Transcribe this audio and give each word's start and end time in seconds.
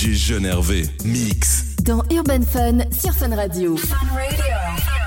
DJ 0.00 0.14
Jeune 0.14 0.46
Hervé, 0.46 0.86
mix. 1.04 1.76
Dans 1.82 2.02
Urban 2.10 2.40
Fun 2.40 2.78
sur 2.90 3.12
Fun 3.12 3.36
Radio. 3.36 3.76
Fun 3.76 3.96
Radio. 4.14 4.99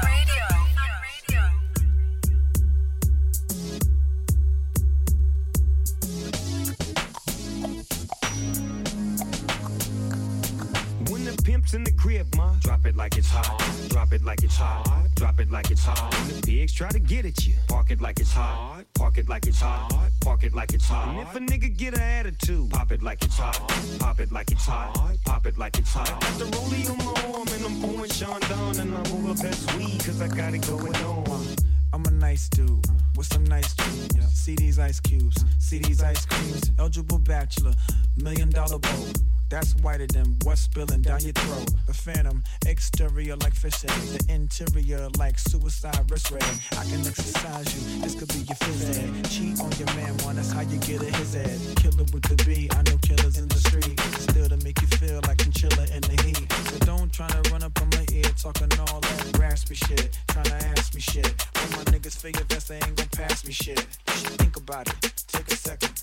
Like 13.03 13.17
it's 13.17 13.29
hot. 13.29 13.89
Drop 13.89 14.13
it 14.13 14.23
like 14.23 14.43
it's 14.43 14.55
hot. 14.55 15.09
Drop 15.15 15.37
it 15.41 15.51
like 15.51 15.69
it's 15.69 15.83
hot. 15.83 16.13
When 16.13 16.39
the 16.39 16.41
pigs 16.41 16.73
try 16.73 16.89
to 16.89 16.99
get 16.99 17.25
at 17.25 17.45
you, 17.45 17.53
park 17.67 17.91
it 17.91 17.99
like 17.99 18.17
it's 18.21 18.31
hot. 18.31 18.85
Park 18.93 19.17
it 19.17 19.27
like 19.27 19.45
it's 19.45 19.59
hot. 19.59 19.91
Park 20.21 20.43
it 20.45 20.53
like 20.53 20.73
it's 20.73 20.87
hot. 20.87 21.09
And 21.09 21.19
if 21.19 21.35
a 21.35 21.39
nigga 21.39 21.77
get 21.77 21.95
an 21.95 21.99
attitude, 21.99 22.71
pop 22.71 22.93
it 22.93 23.03
like 23.03 23.21
it's 23.25 23.37
hot. 23.37 23.59
Pop 23.99 24.21
it 24.21 24.31
like 24.31 24.51
it's 24.51 24.65
hot. 24.65 25.17
Pop 25.25 25.45
it 25.45 25.57
like 25.57 25.77
it's 25.77 25.91
hot. 25.91 26.11
I 26.11 26.13
got 26.13 26.39
the 26.39 26.45
rollie 26.45 26.89
on 26.89 26.97
my 26.99 27.37
arm 27.37 27.47
and 27.49 27.65
I'm 27.65 27.81
pouring 27.81 28.09
Chandon 28.09 28.79
and 28.79 28.95
I'm 28.95 29.27
over 29.27 29.43
best 29.43 29.75
weed 29.75 29.99
cause 30.05 30.21
I 30.21 30.29
got 30.29 30.53
it 30.53 30.65
going 30.65 30.95
on. 30.95 31.45
I'm 31.91 32.05
a 32.05 32.11
nice 32.11 32.47
dude 32.47 32.85
with 33.17 33.27
some 33.27 33.43
nice 33.43 33.73
dreams. 33.73 34.15
See 34.33 34.55
these 34.55 34.79
ice 34.79 35.01
cubes, 35.01 35.43
see 35.59 35.79
these 35.79 36.01
ice 36.01 36.25
creams. 36.25 36.71
Eligible 36.79 37.19
bachelor, 37.19 37.73
million 38.15 38.49
dollar 38.49 38.79
boat. 38.79 39.17
That's 39.53 39.75
whiter 39.83 40.07
than 40.07 40.35
what's 40.45 40.61
spilling 40.61 41.03
down 41.03 41.21
your 41.21 41.33
throat. 41.33 41.69
The 41.85 41.93
phantom, 41.93 42.43
exterior 42.65 43.35
like 43.35 43.53
fish 43.53 43.81
the 43.81 44.25
interior 44.27 45.09
like 45.19 45.37
suicide 45.37 46.09
wrist 46.09 46.31
red. 46.31 46.41
I 46.71 46.83
can 46.89 47.05
exercise 47.05 47.69
you, 47.69 48.01
this 48.01 48.15
could 48.15 48.29
be 48.29 48.49
your 48.49 48.57
phys. 48.57 49.29
Cheat 49.29 49.61
on 49.61 49.69
your 49.77 49.93
man, 49.93 50.17
one, 50.25 50.37
that's 50.37 50.51
how 50.51 50.61
you 50.61 50.79
get 50.79 51.03
a 51.03 51.17
his 51.17 51.35
head. 51.35 51.53
Killer 51.77 52.03
with 52.09 52.25
the 52.25 52.43
B, 52.43 52.67
I 52.73 52.81
know 52.89 52.97
killers 53.05 53.37
in 53.37 53.47
the 53.47 53.61
street. 53.69 53.99
Still 54.25 54.49
to 54.49 54.57
make 54.65 54.81
you 54.81 54.87
feel 54.97 55.21
like 55.27 55.37
chinchilla 55.37 55.85
in 55.93 56.01
the 56.01 56.17
heat. 56.25 56.51
So 56.73 56.79
don't 56.87 57.13
try 57.13 57.27
to 57.27 57.51
run 57.51 57.61
up 57.61 57.79
on 57.79 57.89
my 57.89 58.05
ear, 58.11 58.33
talking 58.41 58.73
all 58.89 59.01
that 59.01 59.37
raspy 59.37 59.75
shit. 59.75 60.17
Trying 60.29 60.45
to 60.45 60.55
ask 60.73 60.95
me 60.95 61.01
shit. 61.01 61.29
When 61.29 61.69
my 61.77 61.83
niggas 61.93 62.19
figure 62.19 62.43
vest, 62.49 62.69
they 62.69 62.81
ain't 62.81 62.95
gonna 62.95 63.07
pass 63.09 63.45
me 63.45 63.53
shit. 63.53 63.77
Think 63.77 64.57
about 64.57 64.87
it, 64.89 65.13
take 65.27 65.45
a 65.51 65.55
second. 65.55 65.93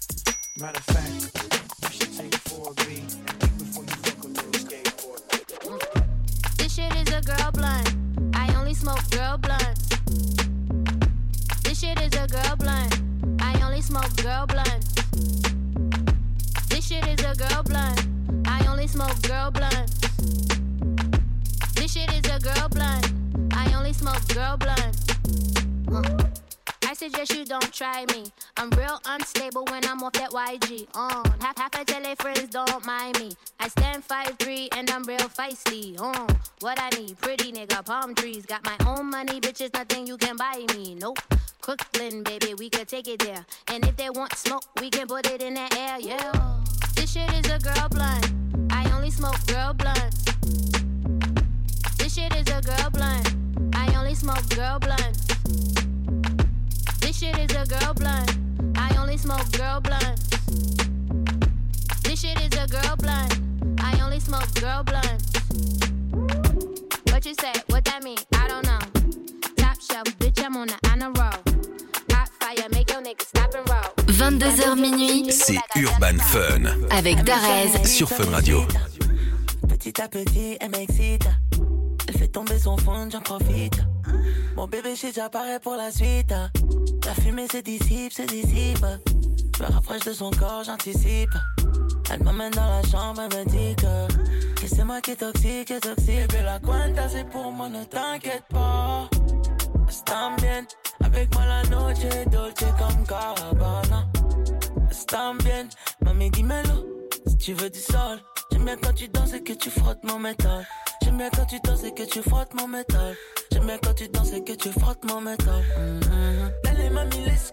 Matter 0.59 0.79
of 0.79 0.85
fact, 0.85 1.11
you 1.83 1.91
should 1.91 2.17
take 2.17 2.33
4B 2.33 3.07
before 3.59 3.85
you 3.85 3.91
fuck 4.03 4.19
skateboard. 4.59 5.23
This 6.59 6.75
shit 6.75 6.95
is 6.97 7.09
a 7.15 7.21
girl 7.23 7.53
blunt. 7.53 7.95
I 8.35 8.53
only 8.57 8.75
smoke 8.75 9.09
girl 9.11 9.39
blunts. 9.39 9.89
This 11.63 11.81
shit 11.81 12.01
is 12.01 12.13
a 12.15 12.27
girl 12.27 12.57
blunt. 12.57 13.01
I 13.41 13.61
only 13.63 13.81
smoke 13.81 14.15
girl 14.17 14.47
blunts. 14.47 14.93
This 16.69 16.87
shit 16.87 17.07
is 17.07 17.25
a 17.25 17.35
girl 17.37 17.63
blunt. 17.63 18.07
I 18.47 18.67
only 18.67 18.89
smoke 18.89 19.23
girl 19.23 19.53
blunts. 19.53 20.01
This 21.77 21.93
shit 21.93 22.13
is 22.13 22.29
a 22.29 22.41
girl 22.41 22.69
blunt. 22.69 23.07
I 23.55 23.73
only 23.75 23.93
smoke 23.93 24.27
girl 24.35 24.57
blunts. 24.57 25.07
Uh. 25.91 26.50
I 26.91 26.93
suggest 26.93 27.37
you 27.37 27.45
don't 27.45 27.73
try 27.73 28.05
me. 28.07 28.25
I'm 28.57 28.69
real 28.71 29.01
unstable 29.07 29.65
when 29.67 29.85
I'm 29.87 30.03
off 30.03 30.13
that 30.15 30.31
YG. 30.31 30.89
On 30.97 31.25
half 31.41 31.57
half 31.57 31.71
I 31.77 31.85
they 31.85 32.17
friends 32.17 32.49
don't 32.49 32.85
mind 32.85 33.17
me. 33.21 33.31
I 33.61 33.69
stand 33.69 34.03
5'3 34.03 34.77
and 34.77 34.91
I'm 34.91 35.05
real 35.05 35.21
feisty. 35.21 36.01
On 36.01 36.27
what 36.59 36.81
I 36.83 36.91
need, 36.99 37.17
pretty 37.19 37.53
nigga, 37.53 37.87
palm 37.87 38.17
trees. 38.17 38.45
Got 38.45 38.65
my 38.65 38.77
own 38.89 39.09
money, 39.09 39.41
bitches, 39.41 39.73
nothing 39.73 40.05
you 40.05 40.17
can 40.17 40.37
buy 40.37 40.65
me. 40.75 40.97
Nope. 40.97 41.21
Crooklyn, 41.61 42.25
baby, 42.25 42.55
we 42.55 42.69
could 42.69 42.89
take 42.89 43.07
it 43.07 43.21
there. 43.21 43.47
And 43.69 43.87
if 43.87 43.95
they 43.95 44.11
want 44.11 44.35
smoke, 44.35 44.65
we 44.81 44.91
can 44.91 45.07
put 45.07 45.31
it 45.31 45.43
in 45.43 45.55
the 45.55 45.69
air, 45.79 46.01
yeah. 46.01 46.33
This 46.97 47.13
shit 47.13 47.33
is 47.35 47.53
a 47.53 47.61
girl 47.61 47.89
blunt. 47.89 48.33
I 48.73 48.91
only 48.97 49.13
smoke 49.13 49.39
girl 49.47 49.75
blunts. 49.75 50.25
This 51.99 52.17
shit 52.17 52.35
is 52.35 52.53
a 52.53 52.61
girl 52.61 52.91
blunt. 52.91 53.33
I 53.77 53.95
only 53.97 54.17
smoke 54.17 54.49
girl 54.57 54.81
blunts. 54.81 55.80
This 57.11 57.19
shit 57.19 57.39
is 57.39 57.57
a 57.57 57.67
girl 57.67 57.93
blunt. 57.93 58.39
I 58.77 58.97
only 58.97 59.17
smoke 59.17 59.51
girl 59.59 59.81
blunts. 59.81 60.29
This 62.05 62.21
shit 62.21 62.41
is 62.41 62.57
a 62.57 62.69
girl 62.69 62.95
blunt. 62.97 63.35
I 63.81 64.01
only 64.01 64.21
smoke 64.21 64.49
girl 64.61 64.85
blunts. 64.85 65.33
What 67.11 67.27
you 67.27 67.35
say? 67.35 67.53
What 67.67 67.85
that 67.87 68.05
mean? 68.05 68.19
I 68.37 68.47
don't 68.47 68.65
know. 68.65 68.79
Top 69.57 69.81
shelf, 69.81 70.07
bitch, 70.21 70.41
I'm 70.41 70.57
on 70.57 70.69
the 70.69 70.79
honor 70.89 71.11
roll. 71.11 71.43
Hot 72.13 72.29
fire, 72.39 72.69
make 72.71 72.89
your 72.93 73.03
niggas 73.03 73.23
stop 73.23 73.57
and 73.57 73.69
roll. 73.69 73.91
22h 74.07 74.79
minuit, 74.81 75.33
C'est 75.33 75.59
Urban 75.75 76.17
Fun. 76.21 76.63
avec 76.91 77.25
Darez 77.25 77.87
sur 77.87 78.09
Fun 78.09 78.31
Radio. 78.31 78.65
Petit 79.69 80.01
à 80.01 80.07
petit, 80.07 80.59
elle 80.61 80.71
m'excite. 80.71 81.27
Tomber 82.33 82.59
son 82.59 82.77
fond, 82.77 83.09
j'en 83.11 83.21
profite. 83.21 83.81
Mon 84.57 84.67
bébé, 84.67 84.95
déjà 85.01 85.29
paré 85.29 85.59
pour 85.61 85.75
la 85.75 85.91
suite. 85.91 86.33
La 87.05 87.15
fumée 87.15 87.49
se 87.49 87.59
dissipe, 87.59 88.13
se 88.13 88.23
dissipe. 88.23 88.85
Je 89.57 89.63
me 89.63 89.69
rapproche 89.69 90.05
de 90.05 90.13
son 90.13 90.31
corps, 90.31 90.65
j'anticipe. 90.65 91.35
Elle 92.13 92.23
m'amène 92.23 92.53
dans 92.53 92.67
la 92.67 92.83
chambre, 92.83 93.23
elle 93.23 93.39
me 93.39 93.45
dit 93.45 93.77
que, 93.77 94.67
c'est 94.67 94.85
moi 94.85 95.01
qui 95.01 95.13
est 95.13 95.17
toxique, 95.17 95.71
est 95.71 95.81
toxique. 95.81 96.29
Bébé, 96.29 96.43
la 96.45 96.59
cuenta, 96.61 97.09
c'est 97.09 97.29
pour 97.29 97.51
moi, 97.53 97.69
ne 97.69 97.85
t'inquiète 97.85 98.45
pas. 98.49 99.09
Están 99.89 100.37
bien, 100.37 100.65
avec 101.05 101.35
moi 101.35 101.45
la 101.47 101.63
noche 101.65 102.05
est 102.05 102.27
dolce 102.31 102.65
comme 102.79 103.05
Gabbana. 103.09 104.09
Están 104.91 105.37
bien, 105.39 105.69
mami, 106.05 106.31
dis-moi-le, 106.31 107.09
si 107.27 107.37
tu 107.39 107.55
veux 107.55 107.71
du 107.71 107.81
sol. 107.81 108.21
J'aime 108.53 108.65
bien 108.65 108.77
quand 108.77 108.93
tu 108.93 109.09
danses 109.09 109.33
et 109.33 109.43
que 109.43 109.53
tu 109.53 109.69
frottes 109.71 110.05
mon 110.05 110.21
métal. 110.21 110.65
Bien 111.21 111.29
quand 111.37 111.45
tu 111.45 111.61
danses 111.61 111.85
et 111.85 111.93
que 111.93 112.03
tu 112.05 112.23
frottes 112.23 112.55
mon 112.55 112.67
métal. 112.67 113.15
J'aime 113.53 113.67
bien 113.67 113.77
quand 113.85 113.93
tu 113.93 114.09
danses 114.09 114.33
et 114.33 114.43
que 114.43 114.55
tu 114.55 114.73
frottes 114.73 115.05
mon 115.05 115.21
métal. 115.21 115.63
Mm-hmm. 115.79 116.69
Allez, 116.71 116.89
mamie, 116.89 117.25
let's. 117.27 117.53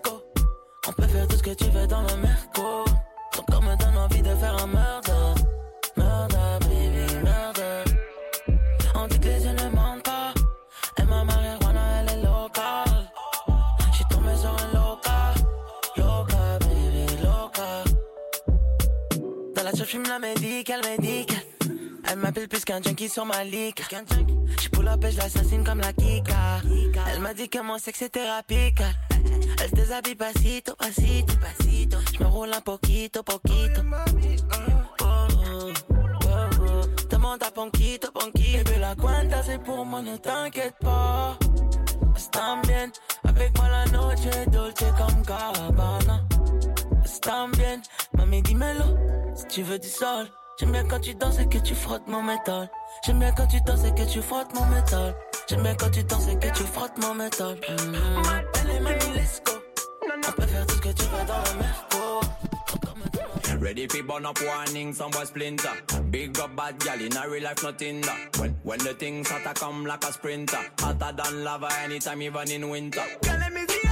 On 0.88 0.94
peut 0.94 1.06
faire 1.06 1.28
tout 1.28 1.36
ce 1.36 1.44
que 1.44 1.54
tu 1.54 1.66
veux 1.72 1.86
dans 1.86 2.02
le 2.02 2.16
merco. 2.16 2.86
Ton 3.34 3.44
corps 3.44 3.62
me 3.62 3.76
donne 3.76 3.98
envie 3.98 4.22
de 4.22 4.34
faire 4.36 4.56
un 4.64 4.68
murder. 4.68 5.42
Murder, 5.98 6.60
baby, 6.62 7.14
murder. 7.26 7.84
On 8.96 9.06
dit 9.08 9.20
que 9.20 9.26
les 9.28 9.44
yeux 9.44 9.52
ne 9.52 9.76
mentent 9.76 10.04
pas. 10.04 10.34
Et 11.02 11.04
ma 11.04 11.26
marijuana, 11.26 12.04
elle 12.04 12.20
est 12.20 12.24
locale. 12.24 13.12
J'suis 13.92 14.06
tombé 14.10 14.34
sur 14.38 14.50
un 14.50 14.68
loca. 14.80 15.34
Loca, 15.98 16.60
baby, 16.62 17.06
loca. 17.22 17.84
Dans 19.56 19.64
la 19.64 19.72
chef, 19.72 19.88
j'fume 19.88 20.04
la 20.08 20.20
médicale, 20.20 20.80
médicale. 20.86 21.37
Elle 22.10 22.20
m'appelle 22.20 22.48
plus 22.48 22.64
qu'un 22.64 22.82
junkie 22.82 23.10
sur 23.10 23.26
ma 23.26 23.44
ligue. 23.44 23.82
J'suis 24.58 24.70
pour 24.70 24.84
la 24.84 24.98
pêche, 24.98 25.16
l'assassine 25.18 25.64
comme 25.64 25.80
la 25.80 25.94
Kika. 25.94 26.62
Elle 27.12 27.20
m'a 27.20 27.34
dit 27.34 27.50
que 27.50 27.60
mon 27.60 27.78
sexe 27.78 28.02
est 28.04 28.10
thérapeutique. 28.10 28.82
Elle 29.62 29.70
se 29.70 29.76
déshabille 29.76 30.16
pasito, 30.16 30.76
pasito, 30.76 31.34
pasito. 31.38 31.98
J'me 32.14 32.26
roule 32.26 32.54
un 32.54 32.62
poquito, 32.62 33.24
poquito. 33.24 33.82
Oh, 35.02 35.28
oh, 35.42 35.74
oh. 36.24 36.82
Demande 37.10 37.44
à 37.44 37.52
Ponquito, 37.52 38.12
Ponquito. 38.12 38.64
Bébé, 38.64 38.80
la 38.80 38.96
cuenta 38.96 39.44
c'est 39.44 39.62
pour 39.64 39.86
moi, 39.86 40.02
ne 40.02 40.18
t'inquiète 40.18 40.76
pas. 40.80 41.38
Están 42.16 42.62
bien, 42.62 42.92
avec 43.24 43.58
moi 43.58 43.68
la 43.70 43.86
noche 43.92 44.48
dolce 44.52 44.86
comme 44.98 45.24
Gabbana. 45.24 46.26
Están 47.04 47.52
bien, 47.52 47.82
mami, 48.14 48.42
dis-moi-le, 48.42 49.36
si 49.36 49.46
tu 49.48 49.64
veux 49.64 49.80
du 49.80 49.88
sol. 49.88 50.28
J'aime 50.60 50.72
bien 50.72 50.84
quand 50.86 51.00
tu 51.00 51.14
danses 51.14 51.38
et 51.40 51.48
que 51.48 51.60
tu 51.60 51.76
frottes 51.76 52.08
mon 52.08 52.24
métal. 52.24 52.68
J'aime 53.06 53.20
bien 53.20 53.32
quand 53.32 53.46
tu 53.46 53.62
danses 53.62 53.86
et 53.86 53.92
que 53.92 54.12
tu 54.12 54.22
frottes 54.24 54.52
mon 54.56 54.66
métal. 54.66 55.14
J'aime 55.48 55.62
bien 55.62 55.76
quand 55.76 55.92
tu 55.92 56.04
danses 56.04 56.28
et 56.30 56.36
que 56.36 56.48
tu 56.48 56.64
frottes 56.64 56.98
mon 57.00 57.14
métal. 57.14 57.56
Mm-hmm. 57.58 58.44
Elle 58.64 58.70
est 58.72 58.80
mamie, 58.80 59.14
let's 59.16 59.42
go. 59.46 59.54
On 60.28 60.32
peut 60.32 60.48
faire 60.48 60.66
tout 60.66 60.76
ce 60.76 60.82
que 60.82 60.90
tu 60.90 61.04
veux 61.04 61.26
dans 61.28 61.44
le 61.44 61.60
merco. 61.60 62.22
Ready 63.62 63.88
fi 63.88 64.02
burn 64.02 64.26
up 64.26 64.40
warning, 64.42 64.94
some 64.94 65.12
boy 65.12 65.26
splinter. 65.26 65.70
Big 66.10 66.40
up 66.40 66.56
bad 66.56 66.80
gal 66.80 67.00
in 67.00 67.16
a 67.16 67.30
real 67.30 67.44
life, 67.44 67.62
nothing 67.64 68.02
that. 68.02 68.38
When 68.40 68.56
when 68.64 68.80
the 68.80 68.94
things 68.96 69.30
hotter 69.30 69.54
come 69.54 69.86
like 69.86 70.04
a 70.06 70.12
sprinter, 70.14 70.58
hotter 70.80 71.14
than 71.16 71.44
lava 71.44 71.70
anytime, 71.84 72.22
even 72.24 72.52
in 72.52 72.70
winter. 72.70 73.04
Girl, 73.22 73.38
let 73.40 73.54
me 73.54 73.66
see 73.68 73.88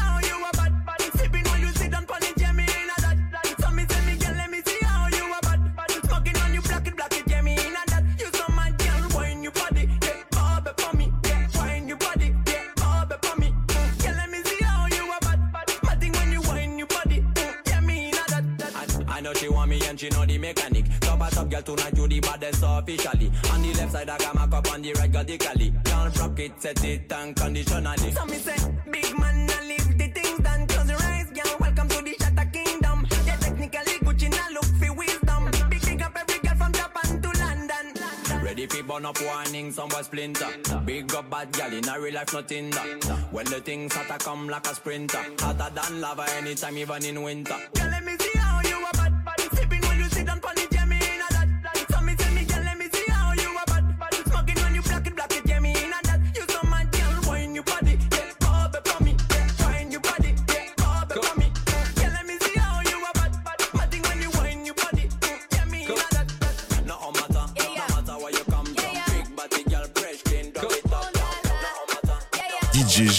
mechanic. 20.45 20.86
Top 21.00 21.21
a 21.21 21.30
top 21.33 21.50
girl 21.50 21.62
tonight, 21.62 21.97
you 21.97 22.07
the 22.07 22.19
baddest 22.19 22.63
officially. 22.63 23.31
On 23.51 23.62
the 23.62 23.74
left 23.74 23.92
side, 23.92 24.09
I 24.09 24.18
got 24.18 24.36
my 24.36 24.47
cup 24.47 24.71
on 24.71 24.81
the 24.81 24.94
right, 24.94 25.12
got 25.12 25.27
the 25.27 25.38
cali. 25.38 25.74
Can't 25.83 26.19
rock 26.19 26.39
it, 26.39 26.62
set 26.62 26.83
it 26.83 27.12
unconditionally. 27.12 28.12
So 28.12 28.25
me 28.25 28.38
say, 28.38 28.57
big 28.92 29.18
man, 29.18 29.50
I 29.50 29.68
leave 29.68 29.97
the 29.97 30.07
things 30.07 30.39
done. 30.39 30.68
Close 30.68 30.89
your 30.89 31.03
eyes, 31.03 31.30
girl. 31.31 31.56
Welcome 31.59 31.88
to 31.89 32.01
the 32.01 32.15
Shatter 32.19 32.50
Kingdom. 32.51 33.07
Yeah, 33.25 33.38
technically 33.38 33.95
Gucci, 34.06 34.30
now 34.30 34.50
look 34.53 34.69
for 34.80 34.94
wisdom. 34.94 35.51
Big 35.69 35.81
big 35.81 36.01
up 36.01 36.15
every 36.15 36.39
girl 36.39 36.56
from 36.56 36.71
Japan 36.74 37.21
to 37.21 37.30
London. 37.44 38.44
Ready 38.44 38.65
for 38.68 38.83
burn 38.83 39.06
up 39.06 39.18
warning, 39.21 39.71
some 39.71 39.89
boy 39.89 40.01
splinter. 40.01 40.51
Big 40.86 41.13
up 41.15 41.30
bad 41.30 41.51
gal 41.53 41.74
in 41.74 41.88
a 41.89 42.00
real 42.00 42.13
life, 42.13 42.33
nothing 42.33 42.69
that. 42.71 43.27
When 43.31 43.45
the 43.45 43.59
things 43.62 43.94
hotter 43.94 44.24
come 44.24 44.47
like 44.47 44.68
a 44.68 44.75
sprinter, 44.75 45.24
hotter 45.39 45.71
than 45.74 46.01
lava 46.01 46.25
anytime, 46.38 46.77
even 46.77 47.03
in 47.03 47.21
winter. 47.24 47.57
Girl, 47.74 47.89
let 47.89 48.03
me 48.03 48.15
see 48.19 48.35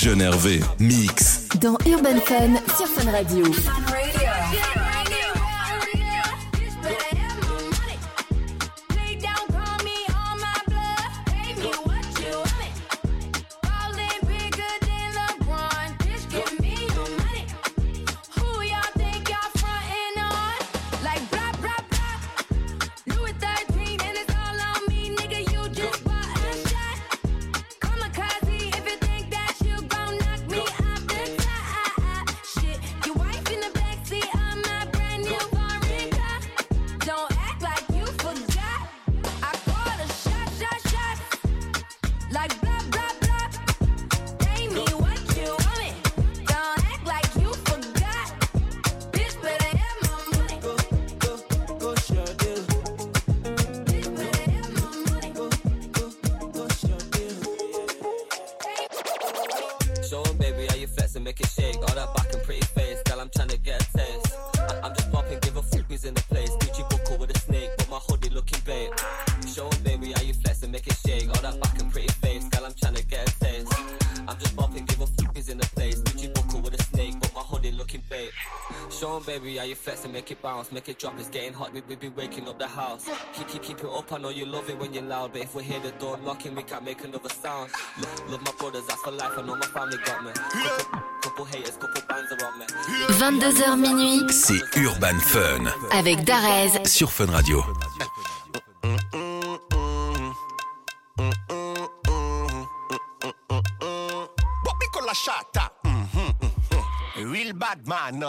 Jeune 0.06 0.20
Hervé, 0.20 0.60
mix. 0.78 1.48
Dans 1.60 1.76
Urban 1.84 2.20
Fun, 2.24 2.54
sur 2.76 2.86
Fun 2.86 3.10
Radio. 3.10 3.44
make 80.72 80.88
it 80.88 80.98
drop, 80.98 81.18
it's 81.18 81.28
getting 81.28 81.52
hot, 81.52 81.72
we, 81.72 81.80
be 81.96 82.08
waking 82.08 82.48
up 82.48 82.58
the 82.58 82.66
house. 82.66 83.08
Keep, 83.34 83.48
keep, 83.48 83.62
keep 83.62 83.78
it 83.80 83.86
up, 83.86 84.10
I 84.12 84.18
know 84.18 84.30
you 84.30 84.46
love 84.46 84.68
it 84.70 84.78
when 84.78 84.94
you're 84.94 85.02
loud, 85.02 85.32
but 85.32 85.42
if 85.42 85.54
we 85.54 85.62
hear 85.62 85.80
the 85.80 85.90
door 85.92 86.18
knocking, 86.24 86.54
we 86.54 86.62
can't 86.62 86.84
make 86.84 87.04
another 87.04 87.28
sound. 87.28 87.70
Love 88.30 88.42
my 88.42 88.52
brothers, 88.58 88.86
that's 88.86 89.06
life, 89.06 89.32
I 89.36 89.42
know 89.42 89.56
my 89.56 89.66
family 89.66 89.98
got 90.04 90.24
me. 90.24 90.30
22h 93.08 93.76
minuit, 93.76 94.32
c'est 94.32 94.62
Urban 94.78 95.18
Fun. 95.18 95.64
Avec 95.90 96.24
Darez. 96.24 96.86
Sur 96.86 97.12
Fun 97.12 97.26
Radio. 97.26 97.62
Bad 107.58 107.86
man. 107.86 108.22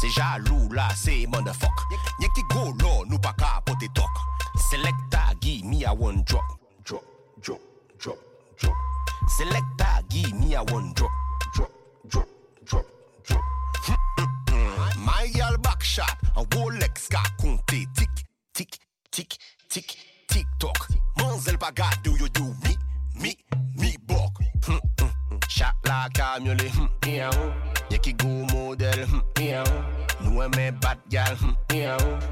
Se 0.00 0.08
jalou 0.08 0.72
la 0.72 0.88
se 0.96 1.26
mandafok 1.28 1.82
Nye 2.20 2.28
ki 2.32 2.42
go 2.48 2.70
lo 2.80 3.04
nou 3.04 3.18
pa 3.20 3.34
ka 3.36 3.60
pote 3.66 3.88
tok. 3.92 4.20
Selekta 4.70 5.34
gi 5.42 5.60
mi 5.64 5.84
a 5.84 5.92
one 5.92 6.22
drop. 6.24 6.44
Drop, 6.84 7.04
drop, 7.42 7.60
drop, 7.98 8.18
drop. 8.58 8.74
Selekta 9.36 10.00
gi 10.08 10.24
mi 10.32 10.54
a 10.54 10.62
one 10.72 10.92
drop. 10.94 11.10
Drop, 11.54 11.70
drop, 12.08 12.28
drop, 12.64 12.86
drop. 13.26 13.44
Hmm, 14.48 15.04
Mayal 15.04 15.58
bakshot 15.60 16.16
An 16.36 16.44
Rolex 16.54 17.08
ka 17.08 17.22
konte 17.38 17.84
Tik, 17.96 18.24
tik, 18.54 18.78
tik, 19.12 19.36
tik, 19.68 19.96
tik 20.28 20.46
tok 20.58 20.88
Manzel 21.16 21.58
pa 21.58 21.70
gade 21.72 22.08
yo 22.18 22.26
yo 22.38 22.54
mi 22.64 22.76
Mi, 23.20 23.36
mi 23.76 23.96
bok. 24.06 24.40
Chak 25.48 25.76
la 25.84 26.08
kamyole 26.08 26.70
Nye 27.90 27.98
ki 27.98 28.12
go 28.12 28.28
model 28.28 29.06
Nye 29.06 29.06
ki 29.06 29.12
go 29.32 29.68
model 29.68 29.89
ouais 30.40 30.48
mais 30.56 30.72
bad 30.72 30.98
gal 31.08 31.36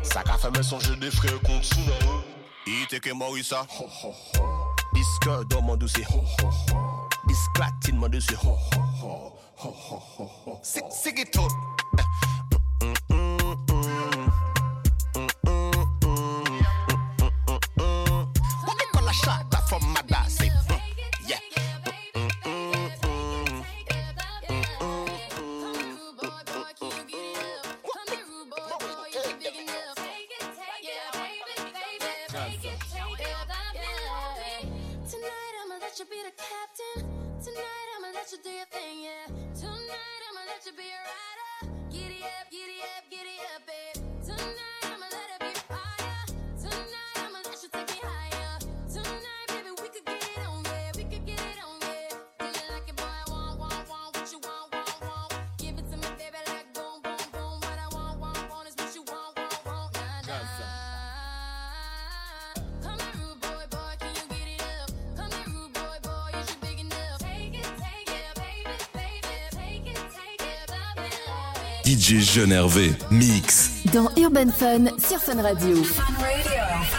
Ça 0.03 0.23
qu'a 0.23 0.39
fait 0.39 0.51
me 0.57 0.63
songer 0.63 0.97
des 0.97 1.11
frères 1.11 1.41
contre 1.41 1.65
sous 1.65 1.81
Il 2.67 2.83
était 2.85 3.01
que 3.01 3.13
Morissa 3.13 3.61
hein. 3.61 4.09
Disque 4.95 5.49
dans 5.51 5.63
mon 5.63 5.77
dossier 5.77 6.05
Disque 7.27 7.53
platine 7.55 7.97
mon 7.97 8.09
dossier 8.09 8.37
C'est 10.63 11.15
qui 11.15 11.25
tout 11.31 11.49
giddy 43.19 43.41
up. 43.57 43.78
DJ 71.89 72.21
Jeune 72.21 72.53
Hervé. 72.53 72.93
Mix. 73.11 73.71
Dans 73.95 74.11
Urban 74.19 74.51
Fun 74.55 74.89
sur 74.99 75.19
Fun 75.21 75.41
Radio. 75.41 75.83
Fun 75.83 76.03
Radio. 76.21 76.98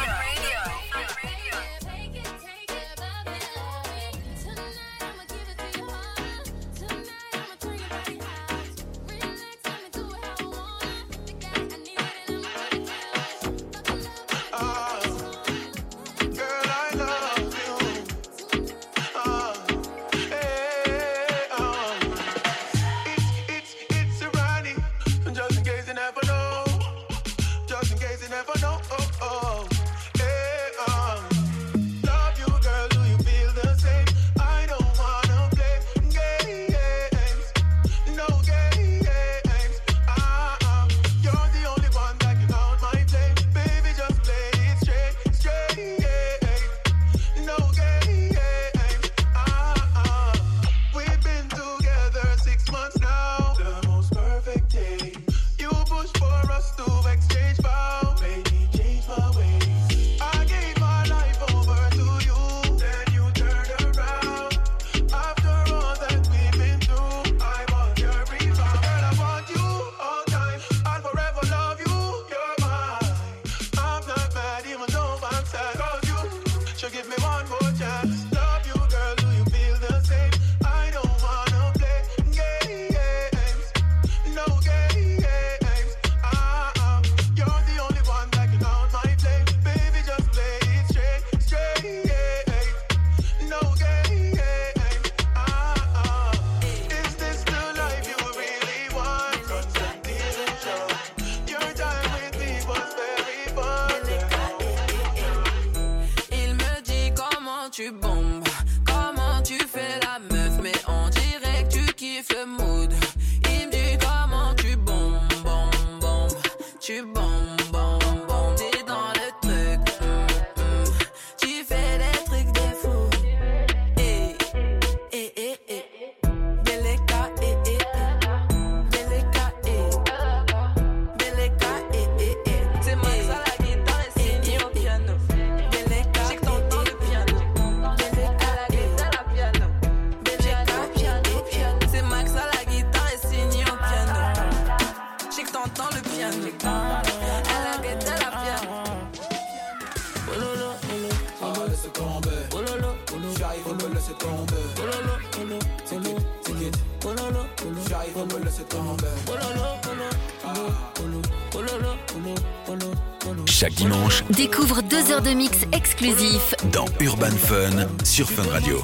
Découvre 164.29 164.81
deux 164.81 165.11
heures 165.11 165.21
de 165.21 165.31
mix 165.31 165.57
exclusif 165.71 166.53
dans 166.71 166.85
Urban 166.99 167.31
Fun 167.31 167.87
sur 168.03 168.29
Fun 168.29 168.49
Radio. 168.51 168.81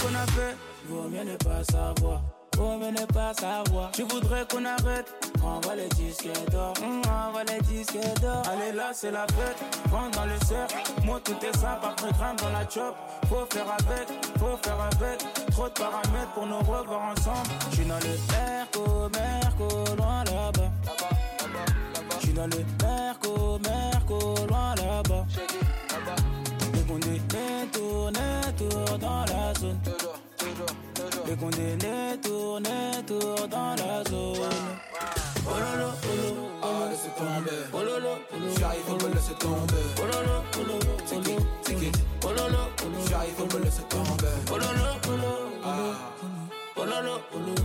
Vaut 0.88 1.10
mieux 1.10 1.24
ne 1.24 1.36
pas 1.38 1.64
savoir, 1.64 2.22
vaut 2.58 2.78
mieux 2.78 2.92
ne 2.92 3.06
pas 3.06 3.34
savoir. 3.34 3.92
Je 3.98 4.04
voudrais 4.04 4.46
qu'on 4.52 4.66
arrête, 4.66 5.08
envoie 5.44 5.76
les 5.76 5.90
disques 5.90 6.28
d'or, 6.52 6.74
envoie 6.84 7.44
les 7.44 7.60
disques 7.66 7.98
d'or. 8.22 8.44
Allez 8.52 8.72
là, 8.76 8.92
c'est 8.94 9.12
la 9.12 9.26
fête, 9.28 9.58
prends 9.90 10.10
dans 10.10 10.26
le 10.26 10.38
cercle. 10.46 10.76
Moi, 11.04 11.20
tout 11.24 11.38
est 11.42 11.58
simple, 11.58 11.86
après 11.86 12.12
grimpe 12.12 12.42
dans 12.42 12.50
la 12.50 12.68
chop. 12.70 12.96
Faut 13.30 13.46
faire 13.52 13.68
avec, 13.72 14.08
faut 14.40 14.58
faire 14.64 14.80
avec. 14.82 15.20
Trop 15.52 15.68
de 15.68 15.74
paramètres 15.74 16.32
pour 16.34 16.46
nous 16.48 16.60
revoir 16.60 17.02
ensemble. 17.12 17.50
Je 17.72 17.76
suis 17.76 17.86
dans 17.86 18.00
le 18.00 18.14
Merco, 18.32 19.10
Merco, 19.14 19.96
loin 19.96 20.24
là-bas. 20.26 20.72
Je 22.20 22.26
suis 22.26 22.34
dans 22.34 22.48
le 22.48 22.66
Merco, 22.84 23.25
fait 31.36 31.44
qu'on 31.44 31.50
détourne, 31.50 32.64
tour 33.06 33.48
dans 33.48 33.76
la 33.76 34.04
zone. 34.10 34.38
Oh 35.48 35.52
lolo, 35.60 35.92
oh 36.04 36.64
ah, 36.64 36.90
laisse 36.90 37.10
tomber. 37.18 37.62
Oh 37.74 37.84
lolo, 37.84 38.18
j'arrive, 38.60 38.90
me 39.04 39.14
laisser 39.14 39.36
tomber. 39.36 39.86
Oh 39.98 40.06
lolo, 40.06 40.44
oh 40.58 41.06
tiki, 41.06 41.36
tiki. 41.64 41.92
Oh 42.24 42.30
lolo, 42.30 42.70
j'arrive, 43.10 43.40
me 43.54 43.64
laisser 43.64 43.84
tomber. 43.90 44.36
Oh 44.52 44.58
lolo, 44.58 44.92
oh 45.08 45.62
ah, 45.64 46.14
oh 46.78 46.86
lolo, 46.86 47.20
oh 47.34 47.65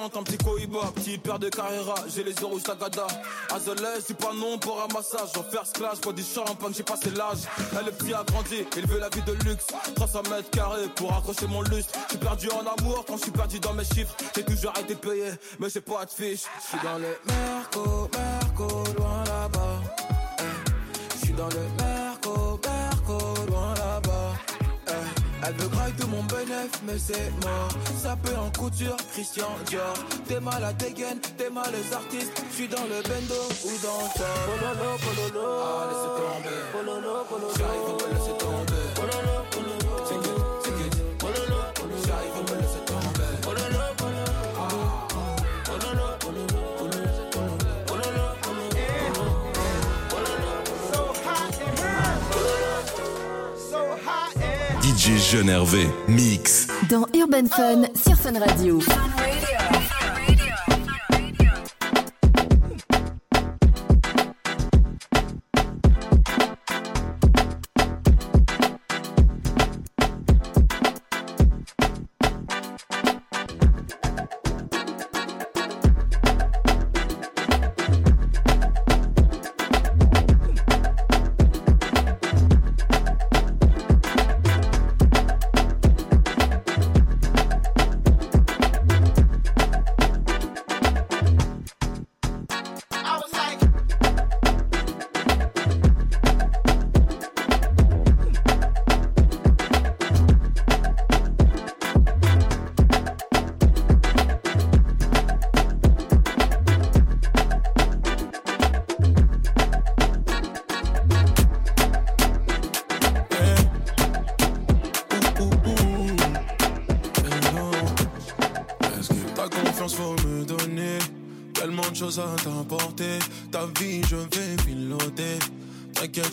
40, 0.00 0.16
un 0.16 0.22
petit 0.22 0.38
Koiba, 0.38 0.92
petit 0.94 1.18
père 1.18 1.38
de 1.38 1.48
Carrera, 1.48 1.94
j'ai 2.08 2.24
les 2.24 2.32
yeux 2.32 2.46
rouges 2.46 2.62
tagada. 2.62 3.06
Azolé, 3.54 3.82
je 3.96 4.04
suis 4.06 4.14
pas 4.14 4.32
non 4.34 4.58
pour 4.58 4.80
un 4.82 4.92
massage, 4.94 5.28
en 5.36 5.42
first 5.42 5.76
class, 5.76 5.98
pour 5.98 6.14
du 6.14 6.22
champagne, 6.22 6.72
j'ai 6.74 6.82
passé 6.82 7.10
l'âge. 7.10 7.40
Elle 7.78 7.88
est 7.88 7.92
petit 7.92 8.14
a 8.14 8.24
grandi, 8.24 8.64
il 8.76 8.86
veut 8.86 8.98
la 8.98 9.10
vie 9.10 9.22
de 9.22 9.32
luxe. 9.44 9.66
300 9.96 10.22
mètres 10.30 10.50
carrés 10.50 10.88
pour 10.96 11.12
accrocher 11.12 11.46
mon 11.48 11.62
lustre. 11.62 11.92
J'suis 12.08 12.18
perdu 12.18 12.48
en 12.50 12.60
amour 12.60 13.04
quand 13.06 13.18
j'suis 13.18 13.30
perdu 13.30 13.60
dans 13.60 13.74
mes 13.74 13.84
chiffres. 13.84 14.14
J'ai 14.34 14.44
toujours 14.44 14.72
été 14.78 14.94
payé, 14.94 15.32
mais 15.58 15.68
j'ai 15.68 15.80
pas 15.82 16.04
de 16.06 16.10
fiche. 16.10 16.44
J'suis 16.64 16.78
dans 16.82 16.98
les 16.98 17.16
merco, 17.26 18.08
merco, 18.12 18.84
loin 18.96 19.24
là-bas. 19.24 19.80
J'suis 21.20 21.34
dans 21.34 21.48
le 21.48 21.60
merco. 21.78 21.99
Elle 25.46 25.54
veut 25.54 25.68
grailler 25.68 25.94
tout 25.98 26.08
mon 26.08 26.22
bénéf, 26.24 26.70
mais 26.86 26.98
c'est 26.98 27.30
mort. 27.44 27.68
Ça 28.02 28.16
peut 28.22 28.36
en 28.36 28.50
couture, 28.50 28.96
Christian 29.12 29.48
Dior. 29.66 29.94
T'es 30.28 30.40
mal 30.40 30.62
à 30.62 30.72
dégaine, 30.72 31.18
t'es 31.36 31.50
mal 31.50 31.70
les 31.72 31.94
artistes. 31.94 32.42
J'suis 32.52 32.68
dans 32.68 32.84
le 32.84 33.02
bendo 33.02 33.40
ou 33.64 33.72
dans 33.82 34.02
le. 34.04 34.30
Pololo, 34.46 34.90
pololo. 35.04 35.48
Ah, 35.62 35.86
laisse 35.88 36.06
tomber. 36.18 36.56
Pololo, 36.72 37.24
pololo. 37.28 38.09
DJ 55.00 55.16
Jeune 55.16 55.48
Hervé, 55.48 55.88
mix. 56.08 56.66
Dans 56.90 57.06
Urban 57.14 57.46
Fun 57.48 57.84
sur 57.94 58.18
Radio. 58.38 58.80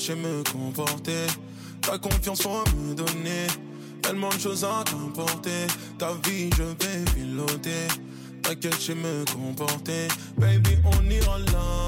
Je 0.07 0.13
me 0.13 0.41
comporter. 0.53 1.27
Ta 1.81 1.97
confiance, 1.97 2.41
faut 2.41 2.63
me 2.77 2.95
donner. 2.95 3.47
Tellement 4.01 4.29
de 4.29 4.39
choses 4.39 4.63
à 4.63 4.81
t'apporter. 4.85 5.67
Ta 5.97 6.13
vie, 6.23 6.49
je 6.55 6.63
vais 6.63 7.03
piloter. 7.13 7.87
T'inquiète, 8.41 8.81
je 8.81 8.93
me 8.93 9.25
comporter. 9.33 10.07
Baby, 10.37 10.77
on 10.85 11.09
ira 11.09 11.39
là. 11.39 11.87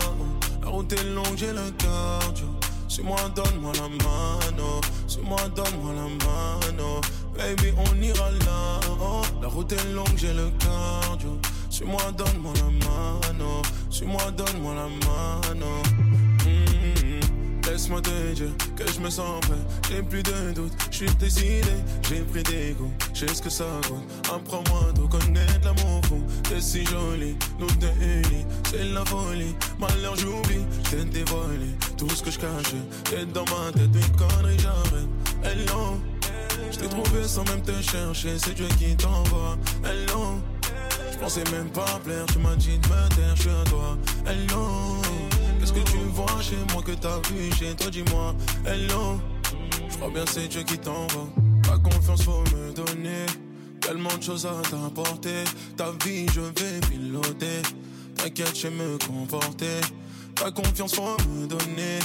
La 0.61 0.67
route 0.67 0.91
est 0.91 1.03
longue, 1.15 1.37
j'ai 1.37 1.53
le 1.53 1.71
cardio. 1.77 2.47
Suis-moi, 2.89 3.15
donne-moi 3.33 3.71
la 3.75 3.87
mano. 3.87 4.81
Suis-moi, 5.07 5.39
donne-moi 5.55 5.93
la 5.93 6.27
mano. 6.27 6.99
Baby, 7.37 7.71
on 7.77 8.01
ira 8.01 8.31
là. 8.31 8.81
La 9.41 9.47
route 9.47 9.71
est 9.71 9.93
longue, 9.93 10.17
j'ai 10.17 10.33
le 10.33 10.51
cardio. 10.59 11.39
Suis-moi, 11.69 12.01
donne-moi 12.17 12.51
la 12.55 12.63
mano. 12.85 13.61
Suis-moi, 13.89 14.29
donne-moi 14.31 14.73
la 14.75 14.89
mano. 15.07 15.98
Laisse-moi 17.79 18.01
te 18.01 18.33
dire 18.33 18.51
que 18.75 18.91
je 18.91 18.99
me 18.99 19.09
sens 19.09 19.39
prêt. 19.39 19.55
J'ai 19.89 20.03
plus 20.03 20.21
de 20.21 20.51
doute, 20.51 20.73
je 20.91 20.97
suis 20.97 21.15
décidé. 21.15 21.63
J'ai 22.09 22.19
pris 22.23 22.43
des 22.43 22.75
goûts, 22.77 22.91
je 23.13 23.25
sais 23.25 23.33
ce 23.33 23.41
que 23.41 23.49
ça 23.49 23.63
coûte. 23.87 24.03
Apprends-moi 24.25 24.91
de 24.95 25.07
connaître 25.07 25.63
l'amour 25.63 26.01
fou. 26.03 26.21
T'es 26.43 26.59
si 26.59 26.83
jolie, 26.83 27.37
nous 27.57 27.71
deux 27.79 27.87
unis, 28.01 28.45
c'est 28.69 28.83
la 28.83 29.05
folie. 29.05 29.55
Malheur, 29.79 30.13
j'oublie, 30.17 30.65
t'es 30.91 31.05
dévoilé. 31.05 31.69
Tout 31.95 32.09
ce 32.09 32.21
que 32.21 32.31
je 32.31 32.39
cachais, 32.39 32.83
t'es 33.05 33.25
dans 33.27 33.45
ma 33.45 33.71
tête, 33.71 33.95
une 33.95 34.15
connerie, 34.17 34.59
j'arrête. 34.59 35.07
Hello, 35.45 36.01
je 36.71 36.79
t'ai 36.79 36.89
trouvé 36.89 37.23
sans 37.25 37.45
même 37.45 37.61
te 37.61 37.81
chercher, 37.81 38.37
c'est 38.39 38.55
Dieu 38.55 38.67
qui 38.77 38.93
t'envoie. 38.97 39.57
Hello. 39.85 40.41
Je 41.13 41.17
pensais 41.17 41.43
même 41.51 41.69
pas 41.69 41.99
plaire, 42.03 42.25
tu 42.27 42.39
m'as 42.39 42.55
dit 42.55 42.77
de 42.77 42.87
me 42.87 43.15
taire, 43.15 43.35
je 43.35 43.41
suis 43.41 43.49
à 43.49 43.63
toi. 43.69 43.97
Hello, 44.25 45.01
qu'est-ce 45.73 45.83
que 45.83 45.91
tu 45.91 45.97
vois 46.13 46.41
chez 46.41 46.57
moi 46.73 46.81
que 46.81 46.91
t'as 46.91 47.19
vu 47.29 47.51
chez 47.57 47.75
toi, 47.75 47.89
dis-moi. 47.89 48.35
Hello, 48.65 49.19
je 49.89 49.97
crois 49.97 50.09
bien 50.09 50.25
c'est 50.27 50.47
Dieu 50.47 50.63
qui 50.63 50.77
t'envoie. 50.77 51.27
Ta 51.63 51.77
confiance, 51.77 52.23
faut 52.23 52.43
me 52.55 52.73
donner. 52.73 53.25
Tellement 53.81 54.15
de 54.17 54.23
choses 54.23 54.45
à 54.45 54.53
t'apporter. 54.69 55.43
Ta 55.77 55.91
vie, 56.05 56.25
je 56.33 56.41
vais 56.41 56.79
piloter. 56.89 57.61
T'inquiète, 58.15 58.57
je 58.57 58.67
me 58.67 58.97
comporter. 59.05 59.81
Ta 60.35 60.51
confiance, 60.51 60.95
faut 60.95 61.17
me 61.29 61.47
donner. 61.47 61.99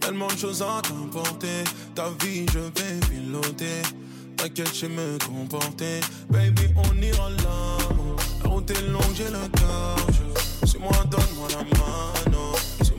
Tellement 0.00 0.28
de 0.28 0.36
choses 0.36 0.62
à 0.62 0.80
t'apporter. 0.82 1.64
Ta 1.94 2.10
vie, 2.22 2.46
je 2.52 2.58
vais 2.58 3.00
piloter. 3.08 3.82
T'inquiète, 4.36 4.74
je 4.74 4.86
me 4.86 5.18
comporter. 5.26 6.00
Baby, 6.30 6.62
on 6.76 7.02
ira 7.02 7.30
là. 7.30 7.78
La 8.44 8.50
route 8.50 8.70
est 8.70 8.88
longue, 8.88 9.14
j'ai 9.14 9.24
le 9.24 9.48
cœur. 9.58 9.96
Suis-moi, 10.64 10.92
donne-moi 11.10 11.48
la 11.50 11.78
mano. 11.78 12.15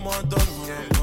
m'endonne. 0.07 0.41
Yeah. 0.67 0.96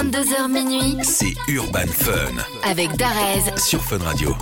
22h 0.00 0.50
minuit, 0.50 0.96
c'est 1.02 1.34
Urban 1.46 1.86
Fun. 1.92 2.32
Avec 2.62 2.96
Darez 2.96 3.58
sur 3.58 3.82
Fun 3.82 3.98
Radio. 3.98 4.34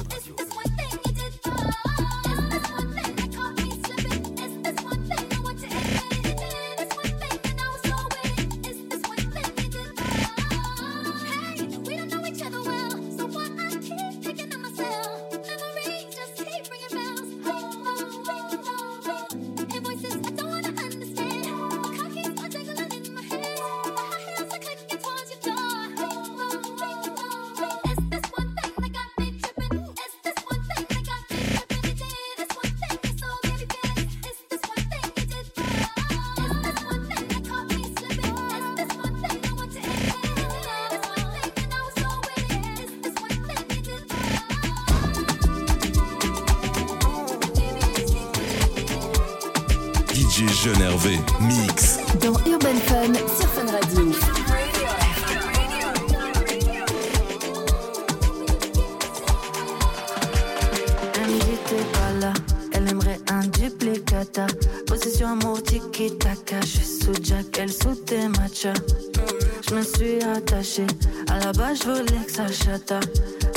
attaché. 70.23 70.87
À 71.31 71.39
la 71.39 71.53
base, 71.53 71.81
je 71.83 71.91
voulais 71.91 72.25
que 72.27 72.33
ça 72.33 72.47
chata. 72.49 73.01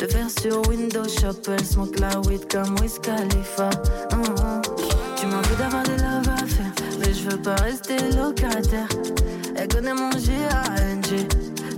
Le 0.01 0.07
faire 0.07 0.29
sur 0.29 0.67
Windows 0.67 1.07
Shop, 1.07 1.39
elle 1.47 1.63
smoke 1.65 1.99
la 1.99 2.19
weed 2.21 2.51
comme 2.51 2.75
Wiz 2.79 2.99
Khalifa. 2.99 3.69
Mm, 4.11 4.17
mm. 4.17 4.61
Tu 5.15 5.27
m'as 5.27 5.41
vu 5.41 5.55
d'avoir 5.57 5.83
des 5.83 5.97
love 5.97 6.47
faire, 6.47 6.71
mais 6.99 7.13
je 7.13 7.29
veux 7.29 7.41
pas 7.41 7.55
rester 7.55 7.97
locataire. 8.15 8.87
Elle 9.55 9.67
connaît 9.67 9.93
mon 9.93 10.11
G.A.N.G. 10.11 11.27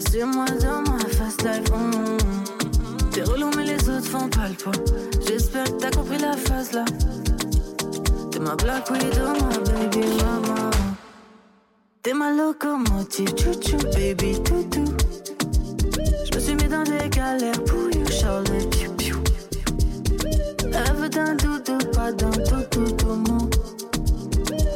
Sur 0.10 0.28
moi 0.28 0.46
dans 0.62 0.82
ma 0.90 1.00
fast 1.00 1.44
life. 1.44 1.70
Mm, 1.70 2.18
T'es 3.12 3.24
relou, 3.24 3.50
mais 3.58 3.66
les 3.66 3.90
autres 3.90 4.08
font 4.08 4.30
pas 4.30 4.48
le 4.48 4.56
poids. 4.56 4.74
J'espère 5.28 5.66
que 5.66 5.72
t'as 5.82 5.92
compris 5.92 6.18
la 6.18 6.38
phase 6.38 6.72
là. 6.72 6.86
T'es 8.32 8.40
ma 8.40 8.56
black 8.56 8.90
widow, 8.90 9.34
ma 9.40 9.58
baby 9.72 10.08
mama. 10.18 10.73
T'es 12.04 12.12
ma 12.14 12.32
locomotive, 12.34 13.30
chouchou, 13.38 13.78
baby, 13.94 14.38
toutou. 14.44 14.84
Je 16.26 16.36
me 16.36 16.40
suis 16.42 16.56
mis 16.56 16.68
dans 16.68 16.84
des 16.84 17.08
galères 17.08 17.64
pour 17.64 17.90
you, 17.96 18.06
Charlotte, 18.12 18.70
piou 18.72 18.92
piou. 18.98 19.24
Rêve 20.70 21.10
d'un 21.10 21.36
doudou, 21.36 21.78
pas 21.94 22.12
d'un 22.12 22.30
toutou, 22.32 22.92
tout 22.98 23.16
mon. 23.26 23.50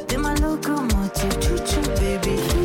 T'es 0.07 0.15
ma 0.15 0.35
locomotive, 0.35 1.37
chouchou, 1.41 1.81
baby. 1.99 2.56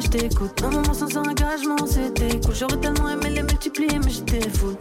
je 0.00 0.08
t'écoute. 0.08 0.62
Un 0.62 0.70
moment 0.70 0.94
sans 0.94 1.16
engagement, 1.16 1.86
c'était 1.86 2.40
cool. 2.40 2.54
J'aurais 2.54 2.76
tellement 2.78 3.08
aimé 3.08 3.30
les 3.30 3.42
multiplier, 3.42 3.98
mais 3.98 4.10
j'étais 4.10 4.48
fou. 4.50 4.76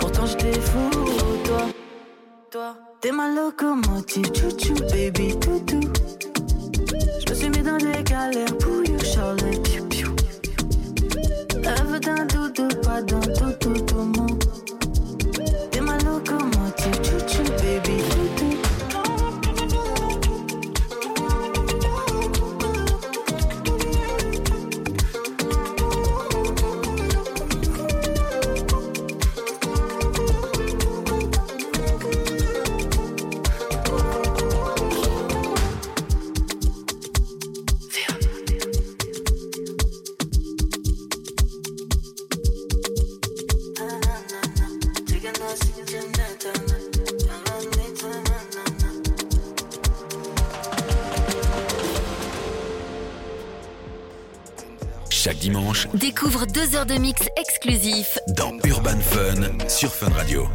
Pourtant, 0.00 0.26
j'étais 0.26 0.58
fou, 0.60 0.90
toi. 1.44 1.62
Toi. 2.50 2.76
T'es 3.00 3.12
ma 3.12 3.28
locomotive, 3.28 4.26
chouchou, 4.34 4.74
baby, 4.90 5.38
toutou. 5.38 5.80
Je 7.20 7.30
me 7.30 7.34
suis 7.34 7.50
mis 7.50 7.62
dans 7.62 7.78
des 7.78 8.02
galères 8.02 8.56
pour 8.58 8.84
you, 8.84 8.98
Charlotte, 9.04 9.62
piou 9.62 9.84
piou. 9.84 10.10
Rêve 11.62 12.00
d'un 12.00 12.24
doudou, 12.26 12.68
pas 12.82 13.02
d'un 13.02 13.20
tout, 13.20 13.52
tout, 13.60 13.80
tout, 13.84 13.96
monde. 13.96 14.44
T'es 15.70 15.80
ma 15.80 15.96
locomotive. 15.98 16.57
Découvre 55.94 56.46
deux 56.46 56.74
heures 56.76 56.86
de 56.86 56.94
mix 56.94 57.22
exclusif 57.36 58.18
dans 58.36 58.52
Urban 58.64 59.00
Fun 59.00 59.68
sur 59.68 59.92
Fun 59.94 60.10
Radio. 60.10 60.46